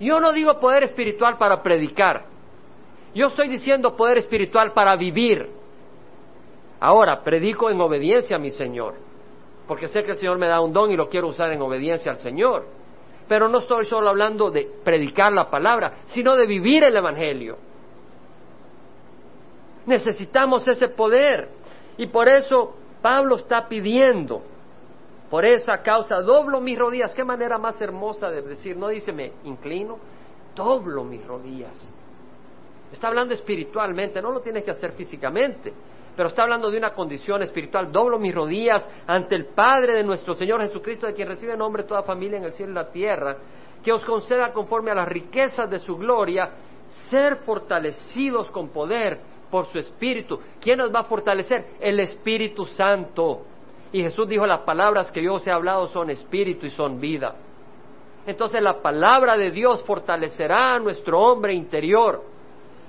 Yo 0.00 0.18
no 0.18 0.32
digo 0.32 0.58
poder 0.58 0.84
espiritual 0.84 1.36
para 1.36 1.62
predicar. 1.62 2.24
Yo 3.14 3.26
estoy 3.26 3.50
diciendo 3.50 3.94
poder 3.94 4.16
espiritual 4.16 4.72
para 4.72 4.96
vivir. 4.96 5.50
Ahora, 6.80 7.22
predico 7.22 7.68
en 7.68 7.78
obediencia 7.78 8.36
a 8.36 8.40
mi 8.40 8.50
Señor, 8.50 8.94
porque 9.68 9.88
sé 9.88 10.04
que 10.04 10.12
el 10.12 10.16
Señor 10.16 10.38
me 10.38 10.46
da 10.48 10.62
un 10.62 10.72
don 10.72 10.90
y 10.90 10.96
lo 10.96 11.10
quiero 11.10 11.28
usar 11.28 11.52
en 11.52 11.60
obediencia 11.60 12.12
al 12.12 12.18
Señor. 12.18 12.64
Pero 13.28 13.46
no 13.50 13.58
estoy 13.58 13.84
solo 13.84 14.08
hablando 14.08 14.50
de 14.50 14.70
predicar 14.82 15.34
la 15.34 15.50
palabra, 15.50 15.96
sino 16.06 16.34
de 16.34 16.46
vivir 16.46 16.82
el 16.82 16.96
Evangelio. 16.96 17.58
Necesitamos 19.84 20.66
ese 20.66 20.88
poder. 20.88 21.50
Y 21.98 22.06
por 22.06 22.26
eso 22.26 22.74
Pablo 23.06 23.36
está 23.36 23.68
pidiendo, 23.68 24.42
por 25.30 25.44
esa 25.44 25.80
causa, 25.80 26.22
doblo 26.22 26.60
mis 26.60 26.76
rodillas. 26.76 27.14
Qué 27.14 27.22
manera 27.22 27.56
más 27.56 27.80
hermosa 27.80 28.28
de 28.28 28.42
decir, 28.42 28.76
no 28.76 28.88
dice 28.88 29.12
me 29.12 29.30
inclino, 29.44 29.96
doblo 30.56 31.04
mis 31.04 31.24
rodillas. 31.24 31.80
Está 32.90 33.06
hablando 33.06 33.32
espiritualmente, 33.32 34.20
no 34.20 34.32
lo 34.32 34.40
tienes 34.40 34.64
que 34.64 34.72
hacer 34.72 34.90
físicamente, 34.94 35.72
pero 36.16 36.30
está 36.30 36.42
hablando 36.42 36.68
de 36.68 36.78
una 36.78 36.90
condición 36.90 37.42
espiritual. 37.42 37.92
Doblo 37.92 38.18
mis 38.18 38.34
rodillas 38.34 38.84
ante 39.06 39.36
el 39.36 39.46
Padre 39.54 39.92
de 39.92 40.02
nuestro 40.02 40.34
Señor 40.34 40.60
Jesucristo, 40.62 41.06
de 41.06 41.14
quien 41.14 41.28
recibe 41.28 41.56
nombre 41.56 41.84
toda 41.84 42.02
familia 42.02 42.38
en 42.38 42.44
el 42.44 42.54
cielo 42.54 42.72
y 42.72 42.74
la 42.74 42.90
tierra, 42.90 43.36
que 43.84 43.92
os 43.92 44.04
conceda 44.04 44.52
conforme 44.52 44.90
a 44.90 44.96
las 44.96 45.06
riquezas 45.06 45.70
de 45.70 45.78
su 45.78 45.96
gloria, 45.96 46.50
ser 47.08 47.36
fortalecidos 47.44 48.50
con 48.50 48.70
poder 48.70 49.35
por 49.50 49.66
su 49.66 49.78
Espíritu. 49.78 50.40
¿Quién 50.60 50.78
nos 50.78 50.94
va 50.94 51.00
a 51.00 51.04
fortalecer? 51.04 51.64
El 51.80 52.00
Espíritu 52.00 52.64
Santo. 52.66 53.42
Y 53.92 54.02
Jesús 54.02 54.28
dijo, 54.28 54.46
las 54.46 54.60
palabras 54.60 55.10
que 55.10 55.22
yo 55.22 55.34
os 55.34 55.46
he 55.46 55.50
hablado 55.50 55.88
son 55.88 56.10
espíritu 56.10 56.66
y 56.66 56.70
son 56.70 57.00
vida. 57.00 57.34
Entonces 58.26 58.60
la 58.60 58.82
palabra 58.82 59.36
de 59.36 59.50
Dios 59.50 59.82
fortalecerá 59.84 60.74
a 60.74 60.78
nuestro 60.80 61.20
hombre 61.20 61.54
interior. 61.54 62.22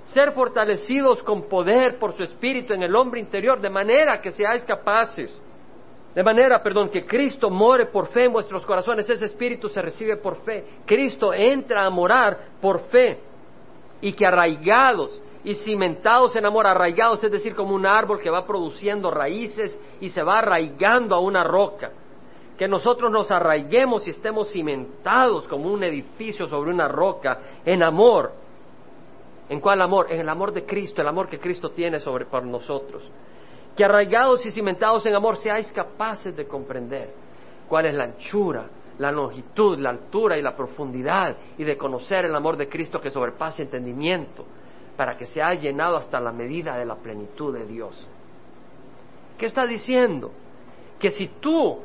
Ser 0.05 0.31
fortalecidos 0.31 1.21
con 1.21 1.43
poder 1.43 1.99
por 1.99 2.13
su 2.13 2.23
espíritu 2.23 2.73
en 2.73 2.81
el 2.81 2.95
hombre 2.95 3.19
interior, 3.19 3.61
de 3.61 3.69
manera 3.69 4.19
que 4.19 4.31
seáis 4.31 4.65
capaces, 4.65 5.39
de 6.17 6.23
manera, 6.23 6.63
perdón, 6.63 6.89
que 6.89 7.05
Cristo 7.05 7.51
more 7.51 7.85
por 7.85 8.07
fe 8.07 8.23
en 8.23 8.33
vuestros 8.33 8.65
corazones. 8.65 9.07
Ese 9.07 9.25
espíritu 9.25 9.69
se 9.69 9.79
recibe 9.83 10.17
por 10.17 10.37
fe. 10.37 10.65
Cristo 10.83 11.31
entra 11.31 11.85
a 11.85 11.91
morar 11.91 12.39
por 12.59 12.79
fe. 12.89 13.19
Y 14.01 14.13
que 14.13 14.25
arraigados 14.25 15.21
y 15.47 15.55
cimentados 15.55 16.35
en 16.35 16.45
amor, 16.45 16.67
arraigados, 16.67 17.23
es 17.23 17.31
decir, 17.31 17.55
como 17.55 17.73
un 17.73 17.85
árbol 17.85 18.19
que 18.19 18.29
va 18.29 18.45
produciendo 18.45 19.09
raíces 19.09 19.79
y 20.01 20.09
se 20.09 20.21
va 20.21 20.39
arraigando 20.39 21.15
a 21.15 21.21
una 21.21 21.41
roca. 21.41 21.89
Que 22.57 22.67
nosotros 22.67 23.09
nos 23.09 23.31
arraiguemos 23.31 24.05
y 24.05 24.09
estemos 24.09 24.51
cimentados 24.51 25.47
como 25.47 25.71
un 25.71 25.85
edificio 25.85 26.47
sobre 26.47 26.71
una 26.71 26.89
roca 26.89 27.39
en 27.63 27.81
amor. 27.81 28.33
¿En 29.47 29.61
cuál 29.61 29.81
amor? 29.81 30.07
En 30.11 30.19
el 30.19 30.27
amor 30.27 30.51
de 30.51 30.65
Cristo, 30.65 31.01
el 31.01 31.07
amor 31.07 31.29
que 31.29 31.39
Cristo 31.39 31.69
tiene 31.69 32.01
sobre 32.01 32.25
por 32.25 32.43
nosotros. 32.43 33.09
Que 33.73 33.85
arraigados 33.85 34.45
y 34.45 34.51
cimentados 34.51 35.05
en 35.05 35.15
amor 35.15 35.37
seáis 35.37 35.71
capaces 35.71 36.35
de 36.35 36.45
comprender 36.45 37.13
cuál 37.69 37.85
es 37.85 37.95
la 37.95 38.03
anchura, 38.03 38.65
la 38.97 39.13
longitud, 39.13 39.79
la 39.79 39.91
altura 39.91 40.37
y 40.37 40.41
la 40.41 40.57
profundidad 40.57 41.37
y 41.57 41.63
de 41.63 41.77
conocer 41.77 42.25
el 42.25 42.35
amor 42.35 42.57
de 42.57 42.67
Cristo 42.67 42.99
que 42.99 43.11
sobrepasa 43.11 43.61
entendimiento 43.61 44.43
para 44.97 45.15
que 45.15 45.27
se 45.27 45.41
haya 45.41 45.61
llenado 45.61 45.95
hasta 45.95 46.19
la 46.19 46.31
medida 46.31 46.75
de 46.75 46.85
la 46.85 46.95
plenitud 46.95 47.53
de 47.53 47.65
Dios. 47.65 48.09
¿Qué 49.37 49.45
está 49.45 49.65
diciendo? 49.65 50.31
Que 50.99 51.11
si 51.11 51.27
tú 51.39 51.79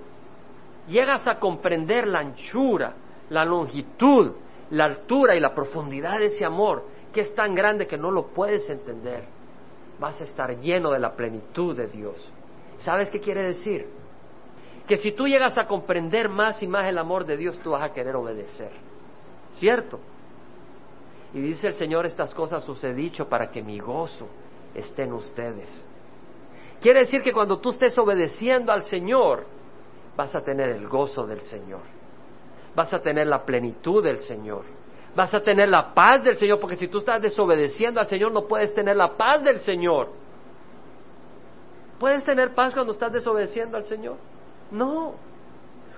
llegas 0.88 1.28
a 1.28 1.38
comprender 1.38 2.08
la 2.08 2.20
anchura, 2.20 2.94
la 3.28 3.44
longitud, 3.44 4.32
la 4.70 4.86
altura 4.86 5.36
y 5.36 5.40
la 5.40 5.54
profundidad 5.54 6.18
de 6.18 6.26
ese 6.26 6.46
amor, 6.46 6.86
que 7.12 7.20
es 7.20 7.34
tan 7.34 7.54
grande 7.54 7.86
que 7.86 7.98
no 7.98 8.10
lo 8.10 8.28
puedes 8.28 8.68
entender, 8.70 9.24
vas 10.00 10.18
a 10.22 10.24
estar 10.24 10.58
lleno 10.58 10.90
de 10.90 10.98
la 10.98 11.12
plenitud 11.12 11.76
de 11.76 11.88
Dios. 11.88 12.32
¿Sabes 12.78 13.10
qué 13.10 13.20
quiere 13.20 13.42
decir? 13.42 13.86
Que 14.88 14.96
si 14.96 15.12
tú 15.12 15.28
llegas 15.28 15.58
a 15.58 15.66
comprender 15.66 16.30
más 16.30 16.62
y 16.62 16.66
más 16.66 16.86
el 16.86 16.96
amor 16.96 17.26
de 17.26 17.36
Dios, 17.36 17.58
tú 17.62 17.72
vas 17.72 17.82
a 17.82 17.92
querer 17.92 18.16
obedecer. 18.16 18.70
¿Cierto? 19.50 20.00
Y 21.34 21.40
dice 21.40 21.68
el 21.68 21.74
Señor, 21.74 22.06
estas 22.06 22.34
cosas 22.34 22.68
os 22.68 22.82
he 22.84 22.92
dicho 22.92 23.28
para 23.28 23.50
que 23.50 23.62
mi 23.62 23.78
gozo 23.78 24.28
esté 24.74 25.04
en 25.04 25.12
ustedes. 25.12 25.84
Quiere 26.80 27.00
decir 27.00 27.22
que 27.22 27.32
cuando 27.32 27.58
tú 27.58 27.70
estés 27.70 27.96
obedeciendo 27.98 28.72
al 28.72 28.82
Señor, 28.84 29.46
vas 30.16 30.34
a 30.34 30.42
tener 30.42 30.70
el 30.70 30.88
gozo 30.88 31.26
del 31.26 31.40
Señor. 31.42 31.80
Vas 32.74 32.92
a 32.92 33.00
tener 33.00 33.26
la 33.26 33.44
plenitud 33.44 34.02
del 34.02 34.20
Señor. 34.20 34.64
Vas 35.14 35.34
a 35.34 35.40
tener 35.40 35.68
la 35.68 35.92
paz 35.94 36.24
del 36.24 36.36
Señor, 36.36 36.58
porque 36.58 36.76
si 36.76 36.88
tú 36.88 36.98
estás 36.98 37.20
desobedeciendo 37.20 38.00
al 38.00 38.06
Señor, 38.06 38.32
no 38.32 38.46
puedes 38.46 38.74
tener 38.74 38.96
la 38.96 39.16
paz 39.16 39.42
del 39.42 39.60
Señor. 39.60 40.08
¿Puedes 41.98 42.24
tener 42.24 42.54
paz 42.54 42.74
cuando 42.74 42.92
estás 42.92 43.12
desobedeciendo 43.12 43.76
al 43.76 43.84
Señor? 43.84 44.16
No. 44.70 45.14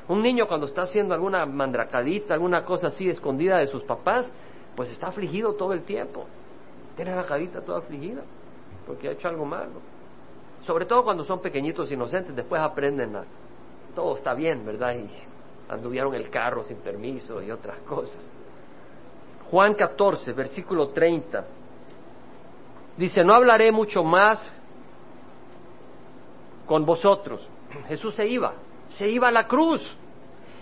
Un 0.09 0.21
niño 0.21 0.47
cuando 0.47 0.67
está 0.67 0.83
haciendo 0.83 1.15
alguna 1.15 1.47
mandracadita, 1.47 2.35
alguna 2.35 2.65
cosa 2.65 2.89
así 2.89 3.09
escondida 3.09 3.57
de 3.59 3.69
sus 3.69 3.85
papás, 3.85 4.31
pues 4.77 4.91
está 4.91 5.09
afligido 5.09 5.55
todo 5.55 5.73
el 5.73 5.83
tiempo. 5.83 6.27
Tiene 6.97 7.15
la 7.15 7.25
carita 7.25 7.61
toda 7.61 7.79
afligida 7.79 8.23
porque 8.87 9.09
ha 9.09 9.13
hecho 9.13 9.29
algo 9.29 9.45
malo. 9.45 9.81
Sobre 10.63 10.87
todo 10.87 11.05
cuando 11.05 11.25
son 11.25 11.41
pequeñitos 11.41 11.91
inocentes, 11.91 12.35
después 12.35 12.61
aprenden 12.61 13.17
a 13.17 13.25
todo 13.95 14.17
está 14.17 14.35
bien, 14.35 14.65
¿verdad? 14.67 14.97
Y 14.97 15.09
anduvieron 15.73 16.15
el 16.15 16.29
carro 16.29 16.65
sin 16.65 16.79
permiso 16.79 17.43
y 17.43 17.51
otras 17.51 17.79
cosas. 17.81 18.21
Juan 19.51 19.75
14, 19.75 20.33
versículo 20.33 20.89
30. 20.89 21.45
Dice, 22.97 23.25
no 23.25 23.35
hablaré 23.35 23.71
mucho 23.73 24.03
más 24.03 24.51
con 26.67 26.85
vosotros. 26.85 27.49
Jesús 27.89 28.15
se 28.15 28.27
iba, 28.27 28.55
se 28.89 29.09
iba 29.09 29.29
a 29.29 29.33
la 29.33 29.47
cruz. 29.47 29.87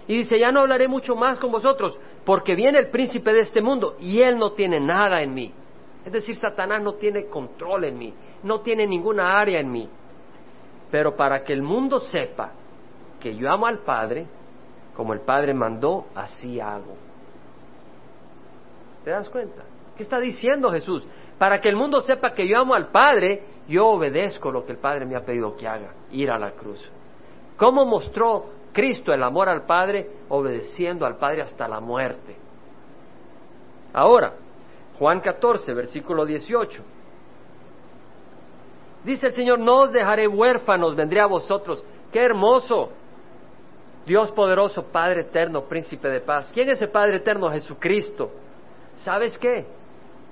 Y 0.06 0.18
dice, 0.18 0.38
ya 0.38 0.50
no 0.50 0.60
hablaré 0.60 0.88
mucho 0.88 1.14
más 1.14 1.38
con 1.38 1.52
vosotros, 1.52 1.96
porque 2.24 2.54
viene 2.54 2.78
el 2.78 2.88
príncipe 2.88 3.32
de 3.32 3.40
este 3.40 3.60
mundo 3.60 3.96
y 3.98 4.20
él 4.20 4.38
no 4.38 4.52
tiene 4.52 4.80
nada 4.80 5.22
en 5.22 5.34
mí. 5.34 5.52
Es 6.04 6.12
decir, 6.12 6.36
Satanás 6.36 6.82
no 6.82 6.94
tiene 6.94 7.26
control 7.26 7.84
en 7.84 7.98
mí, 7.98 8.14
no 8.42 8.60
tiene 8.60 8.86
ninguna 8.86 9.38
área 9.38 9.60
en 9.60 9.70
mí. 9.70 9.88
Pero 10.90 11.16
para 11.16 11.42
que 11.42 11.52
el 11.52 11.62
mundo 11.62 12.00
sepa 12.00 12.52
que 13.20 13.34
yo 13.36 13.50
amo 13.50 13.66
al 13.66 13.78
Padre, 13.78 14.26
como 14.94 15.12
el 15.12 15.20
Padre 15.20 15.54
mandó, 15.54 16.06
así 16.14 16.60
hago. 16.60 16.96
¿Te 19.04 19.10
das 19.10 19.28
cuenta? 19.28 19.62
¿Qué 19.96 20.02
está 20.02 20.18
diciendo 20.18 20.70
Jesús? 20.70 21.06
Para 21.38 21.60
que 21.60 21.68
el 21.68 21.76
mundo 21.76 22.00
sepa 22.00 22.34
que 22.34 22.46
yo 22.46 22.58
amo 22.58 22.74
al 22.74 22.88
Padre, 22.88 23.44
yo 23.68 23.88
obedezco 23.88 24.50
lo 24.50 24.64
que 24.64 24.72
el 24.72 24.78
Padre 24.78 25.06
me 25.06 25.16
ha 25.16 25.24
pedido 25.24 25.56
que 25.56 25.66
haga, 25.66 25.94
ir 26.10 26.30
a 26.30 26.38
la 26.38 26.52
cruz. 26.52 26.90
¿Cómo 27.56 27.84
mostró 27.84 28.46
Cristo 28.72 29.12
el 29.12 29.22
amor 29.22 29.48
al 29.48 29.62
Padre? 29.66 30.08
Obedeciendo 30.28 31.06
al 31.06 31.16
Padre 31.16 31.42
hasta 31.42 31.68
la 31.68 31.80
muerte. 31.80 32.36
Ahora, 33.92 34.32
Juan 34.98 35.20
14, 35.20 35.72
versículo 35.74 36.24
18. 36.24 36.82
Dice 39.04 39.26
el 39.26 39.32
Señor, 39.32 39.58
no 39.58 39.80
os 39.80 39.92
dejaré 39.92 40.28
huérfanos, 40.28 40.94
vendré 40.94 41.20
a 41.20 41.26
vosotros. 41.26 41.84
Qué 42.12 42.20
hermoso. 42.20 42.90
Dios 44.06 44.32
poderoso, 44.32 44.84
Padre 44.84 45.22
eterno, 45.22 45.62
príncipe 45.64 46.08
de 46.08 46.20
paz. 46.20 46.50
¿Quién 46.52 46.68
es 46.68 46.80
el 46.82 46.90
Padre 46.90 47.16
eterno? 47.16 47.50
Jesucristo. 47.50 48.30
¿Sabes 48.96 49.38
qué? 49.38 49.66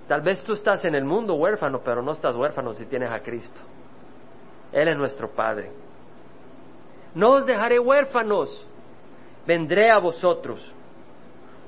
Tal 0.09 0.23
vez 0.23 0.43
tú 0.43 0.53
estás 0.55 0.85
en 0.85 0.95
el 0.95 1.05
mundo 1.05 1.35
huérfano, 1.35 1.81
pero 1.85 2.03
no 2.03 2.13
estás 2.13 2.35
huérfano 2.35 2.75
si 2.75 2.87
tienes 2.87 3.11
a 3.11 3.21
Cristo. 3.21 3.61
Él 4.73 4.89
es 4.89 4.97
nuestro 4.97 5.29
Padre. 5.29 5.71
No 7.15 7.31
os 7.33 7.47
dejaré 7.47 7.79
huérfanos, 7.79 8.67
vendré 9.47 9.91
a 9.91 9.99
vosotros. 9.99 10.61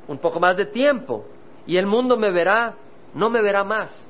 Un 0.09 0.19
poco 0.19 0.41
más 0.41 0.57
de 0.57 0.67
tiempo 0.67 1.25
y 1.67 1.77
el 1.77 1.87
mundo 1.87 2.17
me 2.17 2.31
verá, 2.31 2.75
no 3.15 3.31
me 3.31 3.41
verá 3.43 3.65
más. 3.65 4.09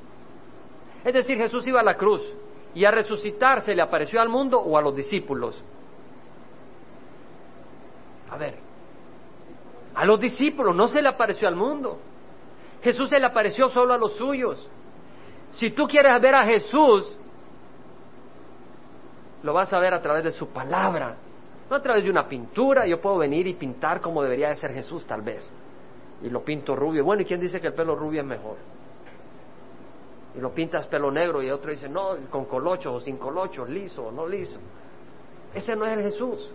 Es 1.03 1.13
decir, 1.13 1.37
Jesús 1.37 1.67
iba 1.67 1.81
a 1.81 1.83
la 1.83 1.95
cruz 1.95 2.21
y 2.73 2.85
a 2.85 2.91
resucitarse 2.91 3.75
le 3.75 3.81
apareció 3.81 4.21
al 4.21 4.29
mundo 4.29 4.59
o 4.59 4.77
a 4.77 4.81
los 4.81 4.95
discípulos. 4.95 5.63
A 8.29 8.37
ver, 8.37 8.57
a 9.93 10.05
los 10.05 10.19
discípulos 10.19 10.75
no 10.75 10.87
se 10.87 11.01
le 11.01 11.09
apareció 11.09 11.47
al 11.47 11.55
mundo. 11.55 11.99
Jesús 12.81 13.09
se 13.09 13.19
le 13.19 13.25
apareció 13.25 13.69
solo 13.69 13.93
a 13.93 13.97
los 13.97 14.15
suyos. 14.15 14.69
Si 15.51 15.69
tú 15.71 15.85
quieres 15.85 16.19
ver 16.19 16.35
a 16.35 16.43
Jesús, 16.45 17.19
lo 19.43 19.53
vas 19.53 19.71
a 19.71 19.79
ver 19.79 19.93
a 19.93 20.01
través 20.01 20.23
de 20.23 20.31
su 20.31 20.47
palabra, 20.47 21.17
no 21.73 21.77
a 21.77 21.81
través 21.81 22.03
de 22.03 22.11
una 22.11 22.27
pintura. 22.27 22.85
Yo 22.85 23.01
puedo 23.01 23.17
venir 23.17 23.47
y 23.47 23.55
pintar 23.55 23.99
como 23.99 24.21
debería 24.21 24.49
de 24.49 24.55
ser 24.57 24.73
Jesús, 24.73 25.07
tal 25.07 25.23
vez. 25.23 25.51
Y 26.21 26.29
lo 26.29 26.45
pinto 26.45 26.75
rubio. 26.75 27.03
Bueno, 27.03 27.23
¿y 27.23 27.25
quién 27.25 27.39
dice 27.39 27.59
que 27.59 27.67
el 27.67 27.73
pelo 27.73 27.95
rubio 27.95 28.21
es 28.21 28.27
mejor? 28.27 28.57
Y 30.37 30.39
lo 30.39 30.53
pintas 30.53 30.85
pelo 30.85 31.09
negro 31.09 31.41
y 31.41 31.49
otro 31.49 31.71
dice, 31.71 31.89
no, 31.89 32.15
con 32.29 32.45
colocho 32.45 32.93
o 32.93 33.01
sin 33.01 33.17
colocho, 33.17 33.65
liso 33.65 34.05
o 34.05 34.11
no 34.11 34.27
liso. 34.27 34.59
Ese 35.51 35.75
no 35.75 35.85
es 35.85 35.97
el 35.97 36.03
Jesús. 36.03 36.51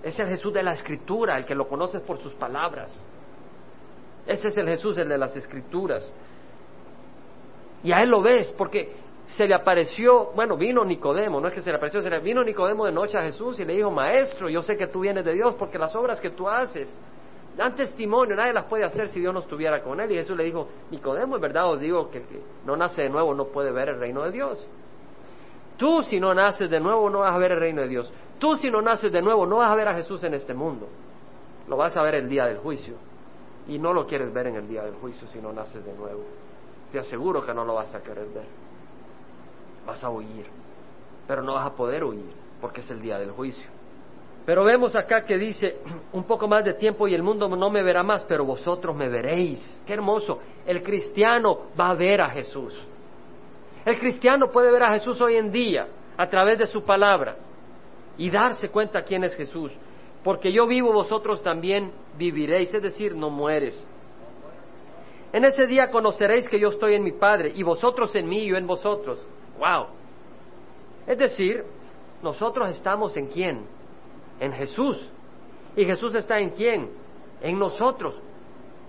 Es 0.00 0.16
el 0.20 0.28
Jesús 0.28 0.52
de 0.52 0.62
la 0.62 0.74
Escritura, 0.74 1.36
el 1.36 1.44
que 1.44 1.56
lo 1.56 1.66
conoces 1.66 2.00
por 2.00 2.20
sus 2.20 2.32
palabras. 2.34 3.04
Ese 4.26 4.48
es 4.48 4.56
el 4.56 4.68
Jesús, 4.68 4.96
el 4.96 5.08
de 5.08 5.18
las 5.18 5.34
escrituras. 5.34 6.08
Y 7.82 7.90
a 7.90 8.00
él 8.00 8.10
lo 8.10 8.22
ves, 8.22 8.54
porque 8.56 8.94
se 9.32 9.46
le 9.46 9.54
apareció, 9.54 10.30
bueno, 10.34 10.58
vino 10.58 10.84
Nicodemo, 10.84 11.40
no 11.40 11.48
es 11.48 11.54
que 11.54 11.62
se 11.62 11.70
le 11.70 11.76
apareció, 11.76 12.02
se 12.02 12.10
le 12.10 12.20
vino 12.20 12.44
Nicodemo 12.44 12.84
de 12.84 12.92
noche 12.92 13.16
a 13.16 13.22
Jesús 13.22 13.58
y 13.60 13.64
le 13.64 13.74
dijo, 13.74 13.90
maestro, 13.90 14.50
yo 14.50 14.60
sé 14.62 14.76
que 14.76 14.88
tú 14.88 15.00
vienes 15.00 15.24
de 15.24 15.32
Dios 15.32 15.54
porque 15.54 15.78
las 15.78 15.96
obras 15.96 16.20
que 16.20 16.30
tú 16.30 16.46
haces 16.46 16.94
dan 17.56 17.74
testimonio, 17.74 18.36
nadie 18.36 18.52
las 18.52 18.66
puede 18.66 18.84
hacer 18.84 19.08
si 19.08 19.20
Dios 19.20 19.32
no 19.32 19.40
estuviera 19.40 19.82
con 19.82 20.00
él. 20.00 20.12
Y 20.12 20.16
Jesús 20.16 20.36
le 20.36 20.44
dijo, 20.44 20.68
Nicodemo, 20.90 21.36
en 21.36 21.40
verdad 21.40 21.70
os 21.70 21.80
digo 21.80 22.10
que 22.10 22.20
que 22.20 22.42
no 22.66 22.76
nace 22.76 23.04
de 23.04 23.08
nuevo 23.08 23.34
no 23.34 23.46
puede 23.46 23.72
ver 23.72 23.88
el 23.88 24.00
reino 24.00 24.22
de 24.22 24.32
Dios. 24.32 24.66
Tú 25.78 26.02
si 26.02 26.20
no 26.20 26.34
naces 26.34 26.68
de 26.68 26.78
nuevo 26.78 27.08
no 27.08 27.20
vas 27.20 27.34
a 27.34 27.38
ver 27.38 27.52
el 27.52 27.60
reino 27.60 27.80
de 27.80 27.88
Dios. 27.88 28.12
Tú 28.38 28.54
si 28.56 28.70
no 28.70 28.82
naces 28.82 29.10
de 29.10 29.22
nuevo 29.22 29.46
no 29.46 29.56
vas 29.56 29.72
a 29.72 29.74
ver 29.74 29.88
a 29.88 29.94
Jesús 29.94 30.22
en 30.24 30.34
este 30.34 30.52
mundo. 30.52 30.88
Lo 31.68 31.78
vas 31.78 31.96
a 31.96 32.02
ver 32.02 32.16
el 32.16 32.28
día 32.28 32.44
del 32.44 32.58
juicio 32.58 32.96
y 33.66 33.78
no 33.78 33.94
lo 33.94 34.06
quieres 34.06 34.30
ver 34.30 34.48
en 34.48 34.56
el 34.56 34.68
día 34.68 34.82
del 34.82 34.96
juicio 34.96 35.26
si 35.26 35.40
no 35.40 35.54
naces 35.54 35.82
de 35.86 35.94
nuevo. 35.94 36.22
Te 36.90 36.98
aseguro 36.98 37.46
que 37.46 37.54
no 37.54 37.64
lo 37.64 37.74
vas 37.74 37.94
a 37.94 38.02
querer 38.02 38.26
ver. 38.28 38.61
Vas 39.86 40.02
a 40.02 40.10
huir, 40.10 40.46
pero 41.26 41.42
no 41.42 41.54
vas 41.54 41.66
a 41.66 41.74
poder 41.74 42.04
huir 42.04 42.32
porque 42.60 42.80
es 42.80 42.90
el 42.90 43.00
día 43.00 43.18
del 43.18 43.32
juicio. 43.32 43.68
Pero 44.46 44.64
vemos 44.64 44.94
acá 44.96 45.24
que 45.24 45.36
dice 45.36 45.80
un 46.12 46.24
poco 46.24 46.48
más 46.48 46.64
de 46.64 46.74
tiempo 46.74 47.08
y 47.08 47.14
el 47.14 47.22
mundo 47.22 47.48
no 47.48 47.70
me 47.70 47.82
verá 47.82 48.02
más, 48.02 48.24
pero 48.24 48.44
vosotros 48.44 48.96
me 48.96 49.08
veréis. 49.08 49.80
Qué 49.86 49.94
hermoso. 49.94 50.38
El 50.66 50.82
cristiano 50.82 51.68
va 51.78 51.90
a 51.90 51.94
ver 51.94 52.20
a 52.20 52.30
Jesús. 52.30 52.74
El 53.84 53.98
cristiano 53.98 54.50
puede 54.50 54.70
ver 54.70 54.84
a 54.84 54.92
Jesús 54.92 55.20
hoy 55.20 55.36
en 55.36 55.50
día 55.50 55.88
a 56.16 56.28
través 56.28 56.58
de 56.58 56.66
su 56.66 56.84
palabra 56.84 57.36
y 58.16 58.30
darse 58.30 58.68
cuenta 58.68 59.02
quién 59.02 59.24
es 59.24 59.34
Jesús 59.34 59.72
porque 60.22 60.52
yo 60.52 60.66
vivo, 60.66 60.92
vosotros 60.92 61.42
también 61.42 61.92
viviréis, 62.16 62.72
es 62.72 62.82
decir, 62.82 63.14
no 63.16 63.30
mueres. 63.30 63.82
En 65.32 65.44
ese 65.44 65.66
día 65.66 65.90
conoceréis 65.90 66.46
que 66.46 66.60
yo 66.60 66.68
estoy 66.68 66.94
en 66.94 67.02
mi 67.02 67.12
Padre, 67.12 67.52
y 67.54 67.62
vosotros 67.62 68.14
en 68.14 68.28
mí 68.28 68.44
y 68.44 68.48
yo 68.48 68.56
en 68.56 68.66
vosotros. 68.66 69.24
¡Wow! 69.62 69.86
Es 71.06 71.16
decir, 71.18 71.64
nosotros 72.20 72.70
estamos 72.70 73.16
en 73.16 73.28
quién? 73.28 73.64
En 74.40 74.52
Jesús. 74.52 75.08
¿Y 75.76 75.84
Jesús 75.84 76.16
está 76.16 76.40
en 76.40 76.50
quién? 76.50 76.90
En 77.40 77.60
nosotros. 77.60 78.20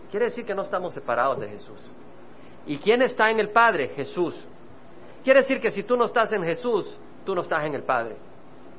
Quiere 0.10 0.26
decir 0.26 0.44
que 0.44 0.56
no 0.56 0.64
estamos 0.64 0.96
separados 0.96 1.40
de 1.40 1.50
Jesús. 1.50 1.80
¿Y 2.66 2.78
quién 2.78 3.04
está 3.04 3.30
en 3.30 3.40
el 3.40 3.50
Padre? 3.50 3.90
Jesús. 3.90 4.34
Quiere 5.24 5.42
decir 5.42 5.62
que 5.62 5.70
si 5.70 5.84
tú 5.84 5.96
no 5.96 6.06
estás 6.06 6.34
en 6.34 6.44
Jesús, 6.44 6.98
tú 7.24 7.36
no 7.36 7.42
estás 7.42 7.66
en 7.66 7.76
el 7.76 7.84
Padre. 7.84 8.16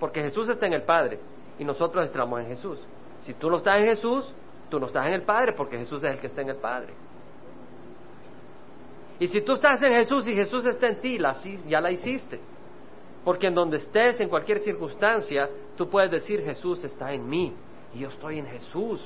Porque 0.01 0.21
Jesús 0.21 0.49
está 0.49 0.67
en 0.67 0.73
el 0.73 0.83
Padre 0.83 1.21
y 1.61 1.65
nosotros 1.65 2.05
estamos 2.07 2.41
en 2.41 2.47
Jesús. 2.49 2.85
Si 3.21 3.35
tú 3.35 3.49
no 3.49 3.59
estás 3.59 3.79
en 3.79 3.87
Jesús, 3.87 4.35
tú 4.69 4.81
no 4.81 4.87
estás 4.87 5.07
en 5.07 5.13
el 5.13 5.23
Padre 5.23 5.53
porque 5.53 5.79
Jesús 5.79 6.03
es 6.03 6.15
el 6.15 6.19
que 6.19 6.27
está 6.27 6.43
en 6.43 6.49
el 6.49 6.57
Padre. 6.57 6.93
Y 9.19 9.29
si 9.29 9.43
tú 9.43 9.53
estás 9.53 9.81
en 9.83 9.93
Jesús 9.93 10.27
y 10.27 10.35
Jesús 10.35 10.65
está 10.67 10.89
en 10.89 11.01
ti, 11.01 11.19
ya 11.69 11.81
la 11.81 11.91
hiciste. 11.91 12.41
Porque 13.25 13.47
en 13.47 13.55
donde 13.55 13.79
estés, 13.79 14.21
en 14.21 14.29
cualquier 14.29 14.59
circunstancia, 14.61 15.49
tú 15.77 15.89
puedes 15.89 16.11
decir, 16.11 16.43
Jesús 16.43 16.83
está 16.85 17.13
en 17.13 17.29
mí 17.29 17.55
y 17.95 18.01
yo 18.01 18.09
estoy 18.09 18.39
en 18.39 18.47
Jesús. 18.47 19.01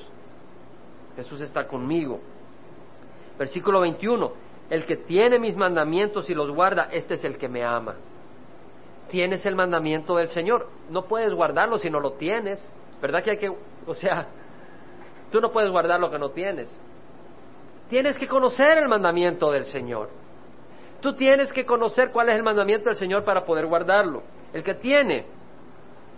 Jesús 1.15 1.41
está 1.41 1.67
conmigo. 1.67 2.19
Versículo 3.37 3.81
21, 3.81 4.31
el 4.69 4.85
que 4.85 4.97
tiene 4.97 5.39
mis 5.39 5.55
mandamientos 5.55 6.29
y 6.29 6.33
los 6.33 6.51
guarda, 6.51 6.89
este 6.91 7.13
es 7.13 7.23
el 7.23 7.37
que 7.37 7.47
me 7.47 7.63
ama 7.63 7.95
tienes 9.09 9.45
el 9.45 9.55
mandamiento 9.55 10.15
del 10.15 10.29
Señor. 10.29 10.69
No 10.89 11.05
puedes 11.05 11.33
guardarlo 11.33 11.77
si 11.77 11.89
no 11.89 11.99
lo 11.99 12.13
tienes. 12.13 12.65
¿Verdad 13.01 13.23
que 13.23 13.31
hay 13.31 13.37
que, 13.37 13.49
o 13.85 13.93
sea, 13.93 14.27
tú 15.31 15.41
no 15.41 15.51
puedes 15.51 15.69
guardar 15.69 15.99
lo 15.99 16.09
que 16.09 16.19
no 16.19 16.29
tienes? 16.29 16.73
Tienes 17.89 18.17
que 18.17 18.27
conocer 18.27 18.77
el 18.77 18.87
mandamiento 18.87 19.51
del 19.51 19.65
Señor. 19.65 20.09
Tú 21.01 21.13
tienes 21.13 21.51
que 21.51 21.65
conocer 21.65 22.11
cuál 22.11 22.29
es 22.29 22.35
el 22.35 22.43
mandamiento 22.43 22.89
del 22.89 22.95
Señor 22.95 23.23
para 23.23 23.45
poder 23.45 23.65
guardarlo. 23.65 24.21
El 24.53 24.63
que 24.63 24.75
tiene 24.75 25.25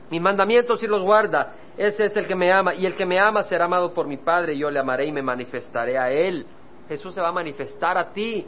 mis 0.09 0.21
mandamientos 0.21 0.83
y 0.83 0.87
los 0.87 1.01
guarda, 1.01 1.53
ese 1.77 2.05
es 2.05 2.17
el 2.17 2.27
que 2.27 2.35
me 2.35 2.51
ama. 2.51 2.73
Y 2.73 2.85
el 2.85 2.95
que 2.95 3.05
me 3.05 3.19
ama 3.19 3.43
será 3.43 3.65
amado 3.65 3.93
por 3.93 4.07
mi 4.07 4.17
Padre, 4.17 4.53
y 4.53 4.59
yo 4.59 4.69
le 4.69 4.79
amaré 4.79 5.05
y 5.05 5.11
me 5.11 5.21
manifestaré 5.21 5.97
a 5.97 6.11
él. 6.11 6.45
Jesús 6.89 7.13
se 7.15 7.21
va 7.21 7.29
a 7.29 7.33
manifestar 7.33 7.97
a 7.97 8.11
ti. 8.11 8.45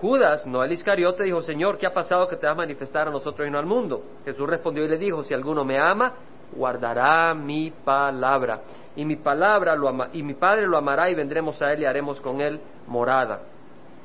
Judas, 0.00 0.46
no 0.46 0.62
el 0.62 0.72
Iscariote, 0.72 1.24
dijo, 1.24 1.42
Señor, 1.42 1.76
¿qué 1.76 1.86
ha 1.86 1.92
pasado 1.92 2.28
que 2.28 2.36
te 2.36 2.46
vas 2.46 2.54
a 2.54 2.58
manifestar 2.58 3.08
a 3.08 3.10
nosotros 3.10 3.46
y 3.46 3.50
no 3.50 3.58
al 3.58 3.66
mundo? 3.66 4.02
Jesús 4.24 4.48
respondió 4.48 4.84
y 4.84 4.88
le 4.88 4.96
dijo, 4.96 5.24
si 5.24 5.34
alguno 5.34 5.64
me 5.64 5.78
ama, 5.78 6.14
guardará 6.52 7.34
mi 7.34 7.70
palabra. 7.70 8.60
Y 8.96 9.04
mi 9.04 9.16
palabra 9.16 9.76
lo 9.76 9.88
ama, 9.88 10.08
y 10.12 10.22
mi 10.22 10.34
Padre 10.34 10.66
lo 10.66 10.76
amará 10.76 11.10
y 11.10 11.14
vendremos 11.14 11.60
a 11.62 11.72
él 11.72 11.82
y 11.82 11.84
haremos 11.84 12.20
con 12.20 12.40
él 12.40 12.60
morada. 12.86 13.42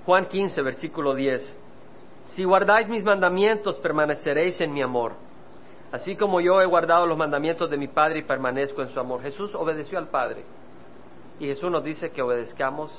Juan 0.06 0.28
15, 0.28 0.62
versículo 0.62 1.16
10. 1.16 1.58
Si 2.36 2.44
guardáis 2.44 2.90
mis 2.90 3.04
mandamientos, 3.04 3.76
permaneceréis 3.78 4.60
en 4.62 4.74
mi 4.74 4.82
amor. 4.82 5.14
Así 5.92 6.16
como 6.16 6.42
yo 6.42 6.62
he 6.62 6.66
guardado 6.66 7.08
los 7.08 7.18
mandamientos 7.18 7.70
de 7.70 7.78
mi 7.78 7.88
Padre 7.88 8.20
y 8.20 8.24
permanezco 8.24 8.82
en 8.82 8.90
su 8.90 9.00
amor. 9.00 9.22
Jesús 9.22 9.56
obedeció 9.56 9.98
al 9.98 10.10
Padre. 10.10 10.44
Y 11.40 11.48
Jesús 11.48 11.72
nos 11.72 11.84
dice 11.84 12.12
que 12.12 12.22
obedezcamos 12.22 12.92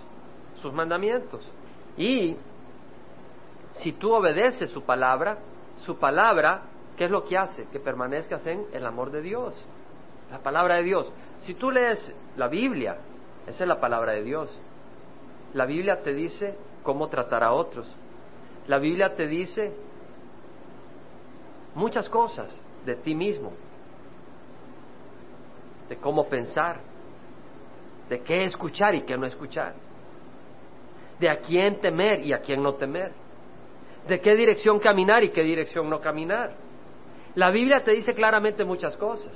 sus 0.61 0.73
mandamientos. 0.73 1.47
Y 1.97 2.37
si 3.73 3.93
tú 3.93 4.13
obedeces 4.13 4.71
su 4.71 4.83
palabra, 4.83 5.39
su 5.85 5.99
palabra, 5.99 6.63
¿qué 6.97 7.05
es 7.05 7.11
lo 7.11 7.25
que 7.25 7.37
hace? 7.37 7.67
Que 7.71 7.81
permanezcas 7.81 8.47
en 8.47 8.67
el 8.73 8.87
amor 8.87 9.11
de 9.11 9.23
Dios. 9.23 9.55
La 10.31 10.39
palabra 10.39 10.77
de 10.77 10.83
Dios. 10.83 11.13
Si 11.41 11.55
tú 11.55 11.71
lees 11.71 12.13
la 12.37 12.49
Biblia, 12.49 12.99
esa 13.47 13.65
es 13.65 13.69
la 13.69 13.81
palabra 13.81 14.13
de 14.13 14.23
Dios. 14.23 14.59
La 15.55 15.67
Biblia 15.67 16.03
te 16.03 16.13
dice 16.13 16.57
cómo 16.83 17.09
tratar 17.09 17.43
a 17.43 17.53
otros. 17.53 17.87
La 18.67 18.79
Biblia 18.79 19.15
te 19.15 19.27
dice 19.27 19.73
muchas 21.75 22.09
cosas 22.09 22.61
de 22.85 22.97
ti 22.97 23.15
mismo, 23.15 23.53
de 25.89 25.97
cómo 25.97 26.29
pensar, 26.29 26.81
de 28.09 28.21
qué 28.21 28.45
escuchar 28.45 28.95
y 28.95 29.03
qué 29.03 29.17
no 29.17 29.27
escuchar, 29.27 29.75
de 31.21 31.29
a 31.29 31.39
quién 31.39 31.81
temer 31.81 32.21
y 32.21 32.33
a 32.33 32.41
quién 32.41 32.63
no 32.63 32.75
temer, 32.75 33.13
de 34.09 34.21
qué 34.21 34.35
dirección 34.35 34.79
caminar 34.79 35.23
y 35.23 35.31
qué 35.31 35.43
dirección 35.43 35.89
no 35.89 36.01
caminar. 36.01 36.55
La 37.35 37.51
Biblia 37.51 37.85
te 37.85 37.93
dice 37.93 38.15
claramente 38.15 38.65
muchas 38.65 38.97
cosas. 38.97 39.33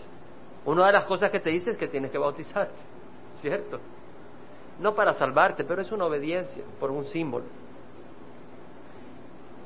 Una 0.64 0.86
de 0.86 0.92
las 0.92 1.04
cosas 1.04 1.30
que 1.30 1.40
te 1.40 1.50
dice 1.50 1.70
es 1.70 1.76
que 1.76 1.88
tienes 1.88 2.10
que 2.10 2.18
bautizar, 2.18 2.68
¿cierto? 3.40 3.80
No 4.78 4.94
para 4.94 5.14
salvarte, 5.14 5.64
pero 5.64 5.82
es 5.82 5.90
una 5.92 6.06
obediencia 6.06 6.64
por 6.78 6.90
un 6.90 7.04
símbolo. 7.04 7.46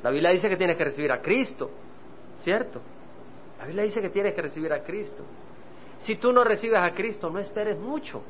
La 0.03 0.11
Biblia 0.11 0.31
dice 0.31 0.49
que 0.49 0.57
tienes 0.57 0.77
que 0.77 0.85
recibir 0.85 1.11
a 1.13 1.21
Cristo, 1.21 1.71
¿cierto? 2.39 2.81
La 3.59 3.67
Biblia 3.67 3.85
dice 3.85 4.03
que 4.03 4.11
tienes 4.11 4.35
que 4.35 4.43
recibir 4.43 4.73
a 4.73 4.83
Cristo. 4.83 5.25
Si 6.01 6.17
tú 6.17 6.33
no 6.33 6.45
recibes 6.45 6.79
a 6.79 6.91
Cristo, 6.93 7.31
no 7.31 7.39
esperes 7.39 7.79
mucho, 7.79 8.23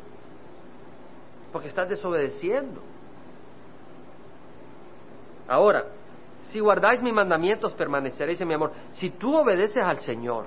porque 1.52 1.68
estás 1.68 1.88
desobedeciendo. 1.88 2.80
Ahora, 5.48 5.86
si 6.42 6.60
guardáis 6.60 7.02
mis 7.02 7.12
mandamientos, 7.12 7.72
permaneceréis 7.72 8.40
en 8.40 8.48
mi 8.48 8.54
amor. 8.54 8.72
Si 8.92 9.10
tú 9.10 9.34
obedeces 9.36 9.82
al 9.82 9.98
Señor, 10.00 10.46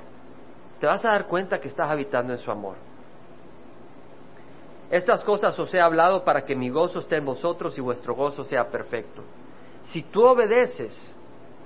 te 0.80 0.88
vas 0.88 1.04
a 1.06 1.10
dar 1.10 1.28
cuenta 1.28 1.60
que 1.60 1.68
estás 1.68 1.90
habitando 1.90 2.34
en 2.34 2.40
su 2.40 2.52
amor. 2.52 2.76
Estas 4.90 5.24
cosas 5.24 5.58
os 5.60 5.74
he 5.74 5.82
hablado 5.82 6.24
para 6.24 6.46
que 6.46 6.56
mi 6.56 6.70
gozo 6.70 7.00
esté 7.00 7.18
en 7.18 7.26
vosotros 7.26 7.78
y 7.78 7.82
vuestro 7.82 8.16
gozo 8.16 8.44
sea 8.44 8.70
perfecto. 8.70 9.22
Si 9.84 10.04
tú 10.04 10.24
obedeces, 10.24 10.96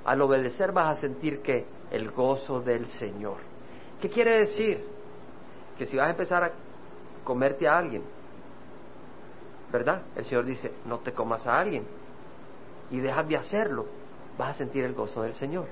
al 0.05 0.21
obedecer 0.21 0.71
vas 0.71 0.97
a 0.97 1.01
sentir 1.01 1.41
que 1.41 1.65
el 1.91 2.11
gozo 2.11 2.61
del 2.61 2.87
Señor. 2.87 3.37
¿Qué 3.99 4.09
quiere 4.09 4.39
decir? 4.39 4.83
Que 5.77 5.85
si 5.85 5.97
vas 5.97 6.07
a 6.07 6.11
empezar 6.11 6.43
a 6.43 6.51
comerte 7.23 7.67
a 7.67 7.77
alguien, 7.77 8.03
¿verdad? 9.71 10.01
El 10.15 10.25
Señor 10.25 10.45
dice, 10.45 10.71
no 10.85 10.99
te 10.99 11.13
comas 11.13 11.45
a 11.45 11.59
alguien 11.59 11.85
y 12.89 12.99
dejas 12.99 13.27
de 13.27 13.37
hacerlo, 13.37 13.85
vas 14.37 14.49
a 14.49 14.53
sentir 14.55 14.83
el 14.83 14.93
gozo 14.93 15.21
del 15.21 15.33
Señor. 15.33 15.67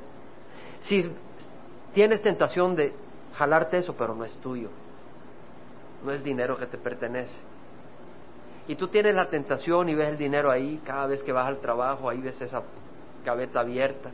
Si 0.82 1.12
tienes 1.94 2.22
tentación 2.22 2.76
de 2.76 2.94
jalarte 3.34 3.78
eso, 3.78 3.96
pero 3.96 4.16
no 4.16 4.24
es 4.24 4.34
tuyo, 4.38 4.70
no 6.04 6.12
es 6.12 6.24
dinero 6.24 6.58
que 6.58 6.66
te 6.66 6.78
pertenece. 6.78 7.40
Y 8.68 8.76
tú 8.76 8.88
tienes 8.88 9.16
la 9.16 9.30
tentación 9.30 9.90
y 9.90 9.96
ves 9.96 10.10
el 10.10 10.18
dinero 10.18 10.52
ahí, 10.52 10.80
cada 10.86 11.08
vez 11.08 11.24
que 11.24 11.32
vas 11.32 11.48
al 11.48 11.60
trabajo, 11.60 12.10
ahí 12.10 12.22
ves 12.22 12.40
esa 12.40 12.62
gaveta 13.26 13.62
abierta, 13.62 14.12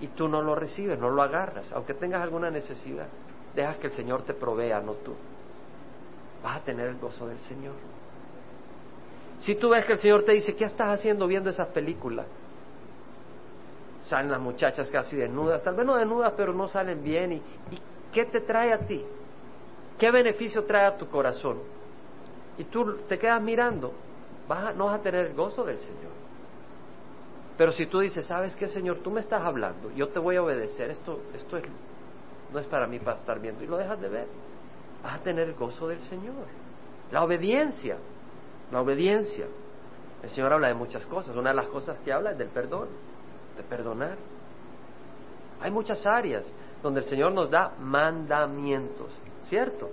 y 0.00 0.08
tú 0.08 0.28
no 0.28 0.42
lo 0.42 0.54
recibes, 0.54 0.98
no 0.98 1.10
lo 1.10 1.22
agarras, 1.22 1.72
aunque 1.72 1.94
tengas 1.94 2.22
alguna 2.22 2.50
necesidad. 2.50 3.06
Dejas 3.54 3.76
que 3.78 3.86
el 3.86 3.92
Señor 3.92 4.22
te 4.22 4.34
provea, 4.34 4.80
no 4.80 4.94
tú. 4.94 5.14
Vas 6.42 6.56
a 6.56 6.60
tener 6.64 6.88
el 6.88 6.98
gozo 6.98 7.26
del 7.26 7.38
Señor. 7.38 7.74
Si 9.38 9.54
tú 9.54 9.70
ves 9.70 9.84
que 9.84 9.92
el 9.92 9.98
Señor 9.98 10.24
te 10.24 10.32
dice, 10.32 10.54
¿qué 10.54 10.64
estás 10.64 10.88
haciendo 10.88 11.26
viendo 11.26 11.50
esas 11.50 11.68
películas? 11.68 12.26
Salen 14.04 14.30
las 14.30 14.40
muchachas 14.40 14.90
casi 14.90 15.16
desnudas, 15.16 15.62
tal 15.62 15.76
vez 15.76 15.86
no 15.86 15.96
desnudas, 15.96 16.32
pero 16.36 16.52
no 16.52 16.68
salen 16.68 17.02
bien. 17.02 17.32
¿Y, 17.32 17.36
y 17.36 17.82
qué 18.12 18.24
te 18.26 18.40
trae 18.40 18.72
a 18.72 18.78
ti? 18.86 19.04
¿Qué 19.98 20.10
beneficio 20.10 20.64
trae 20.64 20.86
a 20.86 20.96
tu 20.96 21.08
corazón? 21.08 21.58
Y 22.58 22.64
tú 22.64 22.98
te 23.08 23.18
quedas 23.18 23.42
mirando, 23.42 23.92
vas 24.46 24.74
no 24.76 24.86
vas 24.86 25.00
a 25.00 25.02
tener 25.02 25.26
el 25.26 25.34
gozo 25.34 25.64
del 25.64 25.78
Señor. 25.78 26.12
Pero 27.56 27.72
si 27.72 27.86
tú 27.86 28.00
dices, 28.00 28.26
¿sabes 28.26 28.56
qué, 28.56 28.68
Señor? 28.68 28.98
Tú 29.02 29.10
me 29.10 29.20
estás 29.20 29.42
hablando, 29.42 29.90
yo 29.92 30.08
te 30.08 30.18
voy 30.18 30.36
a 30.36 30.42
obedecer, 30.42 30.90
esto, 30.90 31.20
esto 31.34 31.56
es, 31.56 31.64
no 32.52 32.58
es 32.58 32.66
para 32.66 32.86
mí 32.86 32.98
para 32.98 33.18
estar 33.18 33.40
viendo, 33.40 33.62
y 33.62 33.66
lo 33.66 33.76
dejas 33.76 34.00
de 34.00 34.08
ver, 34.08 34.26
vas 35.02 35.16
a 35.16 35.18
tener 35.18 35.48
el 35.48 35.54
gozo 35.54 35.88
del 35.88 36.00
Señor. 36.02 36.46
La 37.10 37.22
obediencia, 37.22 37.98
la 38.70 38.80
obediencia. 38.80 39.46
El 40.22 40.30
Señor 40.30 40.52
habla 40.52 40.68
de 40.68 40.74
muchas 40.74 41.04
cosas, 41.06 41.36
una 41.36 41.50
de 41.50 41.56
las 41.56 41.68
cosas 41.68 41.98
que 42.04 42.12
habla 42.12 42.32
es 42.32 42.38
del 42.38 42.48
perdón, 42.48 42.88
de 43.56 43.62
perdonar. 43.62 44.16
Hay 45.60 45.70
muchas 45.70 46.04
áreas 46.06 46.44
donde 46.82 47.00
el 47.00 47.06
Señor 47.06 47.32
nos 47.32 47.50
da 47.50 47.72
mandamientos, 47.80 49.10
¿cierto? 49.44 49.88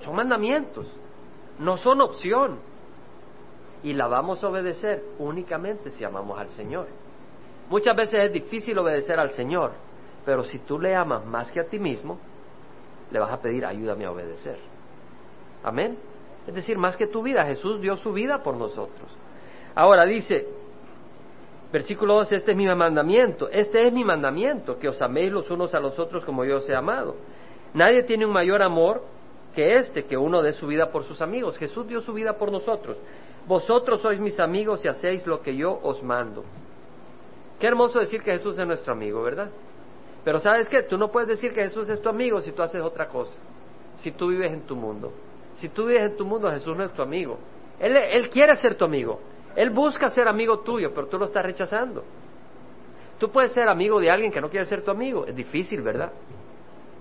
Son 0.00 0.14
mandamientos, 0.14 0.86
no 1.58 1.76
son 1.76 2.00
opción. 2.00 2.58
Y 3.82 3.92
la 3.92 4.08
vamos 4.08 4.42
a 4.42 4.48
obedecer 4.48 5.04
únicamente 5.18 5.90
si 5.90 6.04
amamos 6.04 6.38
al 6.38 6.48
Señor. 6.50 6.88
Muchas 7.68 7.96
veces 7.96 8.24
es 8.24 8.32
difícil 8.32 8.78
obedecer 8.78 9.20
al 9.20 9.30
Señor, 9.30 9.72
pero 10.24 10.42
si 10.42 10.58
tú 10.60 10.80
le 10.80 10.94
amas 10.94 11.24
más 11.24 11.52
que 11.52 11.60
a 11.60 11.64
ti 11.64 11.78
mismo, 11.78 12.18
le 13.10 13.18
vas 13.18 13.32
a 13.32 13.40
pedir 13.40 13.64
ayúdame 13.64 14.04
a 14.04 14.10
obedecer. 14.10 14.58
Amén. 15.62 15.98
Es 16.46 16.54
decir, 16.54 16.78
más 16.78 16.96
que 16.96 17.06
tu 17.06 17.22
vida, 17.22 17.44
Jesús 17.44 17.80
dio 17.80 17.96
su 17.96 18.12
vida 18.12 18.42
por 18.42 18.56
nosotros. 18.56 19.10
Ahora 19.74 20.06
dice, 20.06 20.48
versículo 21.72 22.14
12, 22.14 22.36
este 22.36 22.50
es 22.52 22.56
mi 22.56 22.66
mandamiento, 22.66 23.48
este 23.50 23.86
es 23.86 23.92
mi 23.92 24.04
mandamiento, 24.04 24.78
que 24.78 24.88
os 24.88 25.00
améis 25.02 25.32
los 25.32 25.50
unos 25.50 25.74
a 25.74 25.80
los 25.80 25.98
otros 25.98 26.24
como 26.24 26.44
yo 26.44 26.58
os 26.58 26.68
he 26.68 26.74
amado. 26.74 27.16
Nadie 27.74 28.02
tiene 28.04 28.26
un 28.26 28.32
mayor 28.32 28.62
amor 28.62 29.02
que 29.54 29.76
este, 29.76 30.04
que 30.04 30.16
uno 30.16 30.42
dé 30.42 30.52
su 30.52 30.66
vida 30.66 30.90
por 30.90 31.04
sus 31.04 31.20
amigos. 31.20 31.58
Jesús 31.58 31.86
dio 31.86 32.00
su 32.00 32.12
vida 32.12 32.34
por 32.34 32.50
nosotros. 32.50 32.96
Vosotros 33.46 34.00
sois 34.00 34.20
mis 34.20 34.38
amigos 34.40 34.84
y 34.84 34.88
hacéis 34.88 35.26
lo 35.26 35.40
que 35.40 35.56
yo 35.56 35.78
os 35.82 36.02
mando. 36.02 36.44
Qué 37.58 37.66
hermoso 37.66 37.98
decir 37.98 38.22
que 38.22 38.32
Jesús 38.32 38.58
es 38.58 38.66
nuestro 38.66 38.92
amigo, 38.92 39.22
¿verdad? 39.22 39.50
Pero 40.24 40.38
sabes 40.38 40.68
qué, 40.68 40.82
tú 40.82 40.96
no 40.96 41.10
puedes 41.10 41.28
decir 41.28 41.52
que 41.52 41.62
Jesús 41.62 41.88
es 41.88 42.00
tu 42.00 42.08
amigo 42.08 42.40
si 42.40 42.52
tú 42.52 42.62
haces 42.62 42.82
otra 42.82 43.08
cosa, 43.08 43.38
si 43.96 44.12
tú 44.12 44.28
vives 44.28 44.52
en 44.52 44.62
tu 44.62 44.76
mundo. 44.76 45.12
Si 45.54 45.68
tú 45.68 45.86
vives 45.86 46.02
en 46.02 46.16
tu 46.16 46.24
mundo, 46.24 46.50
Jesús 46.50 46.76
no 46.76 46.84
es 46.84 46.92
tu 46.92 47.02
amigo. 47.02 47.38
Él, 47.80 47.96
él 47.96 48.30
quiere 48.30 48.54
ser 48.56 48.76
tu 48.76 48.84
amigo. 48.84 49.18
Él 49.56 49.70
busca 49.70 50.10
ser 50.10 50.28
amigo 50.28 50.60
tuyo, 50.60 50.92
pero 50.94 51.06
tú 51.08 51.18
lo 51.18 51.24
estás 51.24 51.44
rechazando. 51.44 52.04
Tú 53.18 53.30
puedes 53.30 53.52
ser 53.52 53.68
amigo 53.68 54.00
de 54.00 54.10
alguien 54.10 54.30
que 54.30 54.40
no 54.40 54.48
quiere 54.48 54.66
ser 54.66 54.82
tu 54.82 54.90
amigo. 54.90 55.26
Es 55.26 55.34
difícil, 55.34 55.82
¿verdad? 55.82 56.12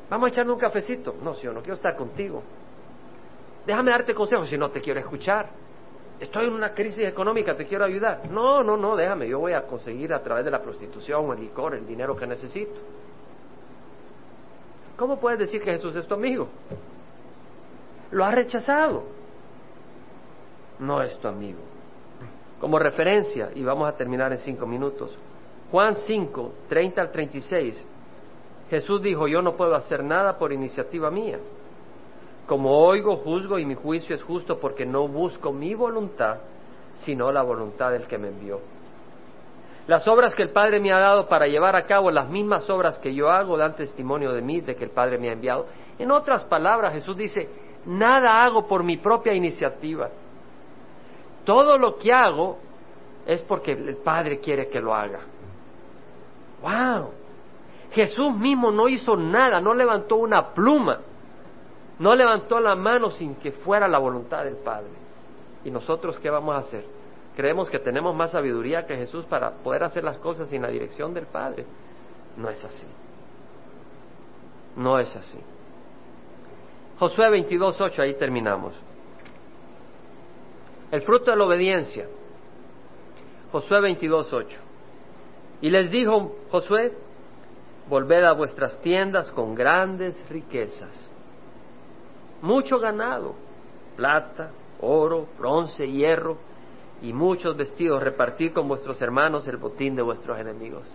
Vamos 0.09 0.27
a 0.27 0.29
echarle 0.29 0.51
un 0.51 0.59
cafecito. 0.59 1.15
No, 1.21 1.35
si 1.35 1.43
yo 1.43 1.53
no 1.53 1.61
quiero 1.61 1.75
estar 1.75 1.95
contigo. 1.95 2.41
Déjame 3.65 3.91
darte 3.91 4.13
consejos 4.13 4.49
si 4.49 4.57
no 4.57 4.71
te 4.71 4.81
quiero 4.81 4.99
escuchar. 4.99 5.49
Estoy 6.19 6.47
en 6.47 6.53
una 6.53 6.73
crisis 6.73 7.05
económica, 7.05 7.55
te 7.55 7.65
quiero 7.65 7.85
ayudar. 7.85 8.27
No, 8.31 8.63
no, 8.63 8.75
no, 8.75 8.95
déjame. 8.95 9.27
Yo 9.27 9.39
voy 9.39 9.53
a 9.53 9.63
conseguir 9.67 10.13
a 10.13 10.23
través 10.23 10.43
de 10.45 10.49
la 10.49 10.61
prostitución 10.61 11.31
el 11.31 11.41
licor 11.41 11.75
el 11.75 11.85
dinero 11.85 12.15
que 12.15 12.25
necesito. 12.25 12.79
¿Cómo 14.95 15.19
puedes 15.19 15.37
decir 15.37 15.61
que 15.61 15.71
Jesús 15.73 15.95
es 15.95 16.07
tu 16.07 16.15
amigo? 16.15 16.47
Lo 18.09 18.25
has 18.25 18.33
rechazado. 18.33 19.03
No 20.79 21.03
es 21.03 21.15
tu 21.19 21.27
amigo. 21.27 21.59
Como 22.59 22.79
referencia, 22.79 23.49
y 23.53 23.63
vamos 23.63 23.87
a 23.87 23.95
terminar 23.95 24.31
en 24.31 24.39
cinco 24.39 24.65
minutos, 24.65 25.15
Juan 25.71 25.95
5, 25.95 26.53
30 26.69 27.01
al 27.01 27.11
36, 27.11 27.85
Jesús 28.69 29.01
dijo, 29.01 29.27
yo 29.27 29.41
no 29.41 29.55
puedo 29.55 29.75
hacer 29.75 30.03
nada 30.03 30.37
por 30.37 30.51
iniciativa 30.51 31.11
mía. 31.11 31.39
Como 32.47 32.77
oigo, 32.77 33.17
juzgo 33.17 33.59
y 33.59 33.65
mi 33.65 33.75
juicio 33.75 34.15
es 34.15 34.23
justo 34.23 34.59
porque 34.59 34.85
no 34.85 35.07
busco 35.07 35.51
mi 35.51 35.75
voluntad, 35.75 36.37
sino 36.95 37.31
la 37.31 37.43
voluntad 37.43 37.91
del 37.91 38.07
que 38.07 38.17
me 38.17 38.29
envió. 38.29 38.59
Las 39.87 40.07
obras 40.07 40.35
que 40.35 40.43
el 40.43 40.49
Padre 40.49 40.79
me 40.79 40.91
ha 40.91 40.99
dado 40.99 41.27
para 41.27 41.47
llevar 41.47 41.75
a 41.75 41.85
cabo 41.85 42.11
las 42.11 42.29
mismas 42.29 42.69
obras 42.69 42.97
que 42.99 43.13
yo 43.13 43.29
hago 43.29 43.57
dan 43.57 43.75
testimonio 43.75 44.33
de 44.33 44.41
mí, 44.41 44.61
de 44.61 44.75
que 44.75 44.83
el 44.83 44.89
Padre 44.89 45.17
me 45.17 45.29
ha 45.29 45.33
enviado. 45.33 45.65
En 45.97 46.11
otras 46.11 46.43
palabras, 46.45 46.93
Jesús 46.93 47.15
dice, 47.15 47.49
nada 47.85 48.43
hago 48.43 48.67
por 48.67 48.83
mi 48.83 48.97
propia 48.97 49.33
iniciativa. 49.33 50.09
Todo 51.47 51.77
lo 51.77 51.97
que 51.97 52.11
hago 52.11 52.57
es 53.25 53.41
porque 53.43 53.71
el 53.71 53.95
Padre 53.95 54.41
quiere 54.41 54.67
que 54.67 54.81
lo 54.81 54.93
haga. 54.93 55.21
¡Wow! 56.61 57.11
Jesús 57.91 58.35
mismo 58.35 58.69
no 58.69 58.89
hizo 58.89 59.15
nada, 59.15 59.61
no 59.61 59.73
levantó 59.73 60.17
una 60.17 60.53
pluma, 60.53 60.99
no 61.99 62.13
levantó 62.15 62.59
la 62.59 62.75
mano 62.75 63.11
sin 63.11 63.35
que 63.35 63.53
fuera 63.53 63.87
la 63.87 63.97
voluntad 63.97 64.43
del 64.43 64.57
Padre. 64.57 64.89
¿Y 65.63 65.71
nosotros 65.71 66.19
qué 66.19 66.29
vamos 66.29 66.53
a 66.53 66.59
hacer? 66.59 66.83
Creemos 67.37 67.69
que 67.69 67.79
tenemos 67.79 68.13
más 68.13 68.31
sabiduría 68.31 68.85
que 68.85 68.97
Jesús 68.97 69.23
para 69.23 69.51
poder 69.51 69.83
hacer 69.83 70.03
las 70.03 70.17
cosas 70.17 70.49
sin 70.49 70.63
la 70.63 70.67
dirección 70.67 71.13
del 71.13 71.27
Padre. 71.27 71.65
No 72.35 72.49
es 72.49 72.61
así. 72.61 72.87
No 74.75 74.99
es 74.99 75.15
así. 75.15 75.39
Josué 76.99 77.29
22.8, 77.29 77.99
ahí 77.99 78.15
terminamos. 78.15 78.73
El 80.91 81.01
fruto 81.01 81.31
de 81.31 81.37
la 81.37 81.45
obediencia. 81.45 82.07
Josué 83.51 83.79
22.8. 83.79 84.45
Y 85.61 85.69
les 85.69 85.89
dijo 85.89 86.35
Josué, 86.51 86.93
volved 87.89 88.23
a 88.23 88.33
vuestras 88.33 88.79
tiendas 88.81 89.31
con 89.31 89.55
grandes 89.55 90.15
riquezas. 90.29 91.09
mucho 92.41 92.77
ganado, 92.77 93.33
plata, 93.95 94.51
oro, 94.79 95.27
bronce, 95.39 95.89
hierro 95.89 96.37
y 97.01 97.11
muchos 97.11 97.57
vestidos, 97.57 98.03
repartir 98.03 98.53
con 98.53 98.67
vuestros 98.67 99.01
hermanos 99.01 99.47
el 99.47 99.57
botín 99.57 99.95
de 99.95 100.03
vuestros 100.03 100.39
enemigos. 100.39 100.87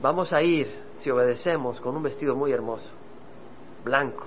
Vamos 0.00 0.32
a 0.32 0.42
ir, 0.42 0.72
si 0.98 1.10
obedecemos, 1.10 1.80
con 1.80 1.96
un 1.96 2.04
vestido 2.04 2.36
muy 2.36 2.52
hermoso, 2.52 2.88
blanco, 3.84 4.26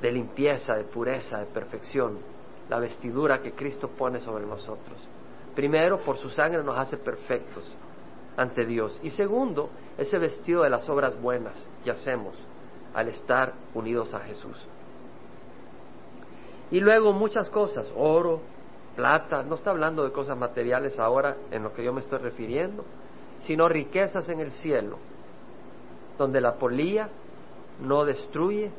de 0.00 0.12
limpieza, 0.12 0.74
de 0.74 0.84
pureza, 0.84 1.38
de 1.38 1.46
perfección, 1.46 2.18
la 2.68 2.78
vestidura 2.78 3.40
que 3.40 3.52
Cristo 3.52 3.88
pone 3.88 4.20
sobre 4.20 4.46
nosotros. 4.46 4.96
Primero, 5.54 6.00
por 6.00 6.18
su 6.18 6.28
sangre 6.28 6.62
nos 6.62 6.78
hace 6.78 6.96
perfectos 6.96 7.74
ante 8.36 8.66
Dios. 8.66 8.98
Y 9.02 9.10
segundo, 9.10 9.70
ese 9.96 10.18
vestido 10.18 10.62
de 10.62 10.70
las 10.70 10.88
obras 10.88 11.20
buenas 11.20 11.54
que 11.82 11.90
hacemos 11.90 12.36
al 12.94 13.08
estar 13.08 13.54
unidos 13.74 14.12
a 14.14 14.20
Jesús. 14.20 14.56
Y 16.70 16.80
luego 16.80 17.12
muchas 17.12 17.48
cosas, 17.48 17.90
oro, 17.96 18.40
plata, 18.96 19.42
no 19.42 19.54
está 19.54 19.70
hablando 19.70 20.02
de 20.04 20.12
cosas 20.12 20.36
materiales 20.36 20.98
ahora 20.98 21.36
en 21.50 21.62
lo 21.62 21.72
que 21.72 21.84
yo 21.84 21.92
me 21.92 22.00
estoy 22.00 22.18
refiriendo, 22.18 22.84
sino 23.40 23.68
riquezas 23.68 24.28
en 24.28 24.40
el 24.40 24.50
cielo, 24.50 24.98
donde 26.18 26.40
la 26.40 26.54
polía 26.54 27.08
no 27.80 28.04
destruye, 28.04 28.70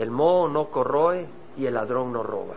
el 0.00 0.10
moho 0.10 0.48
no 0.48 0.70
corroe 0.70 1.28
y 1.58 1.66
el 1.66 1.74
ladrón 1.74 2.10
no 2.10 2.22
roba. 2.22 2.56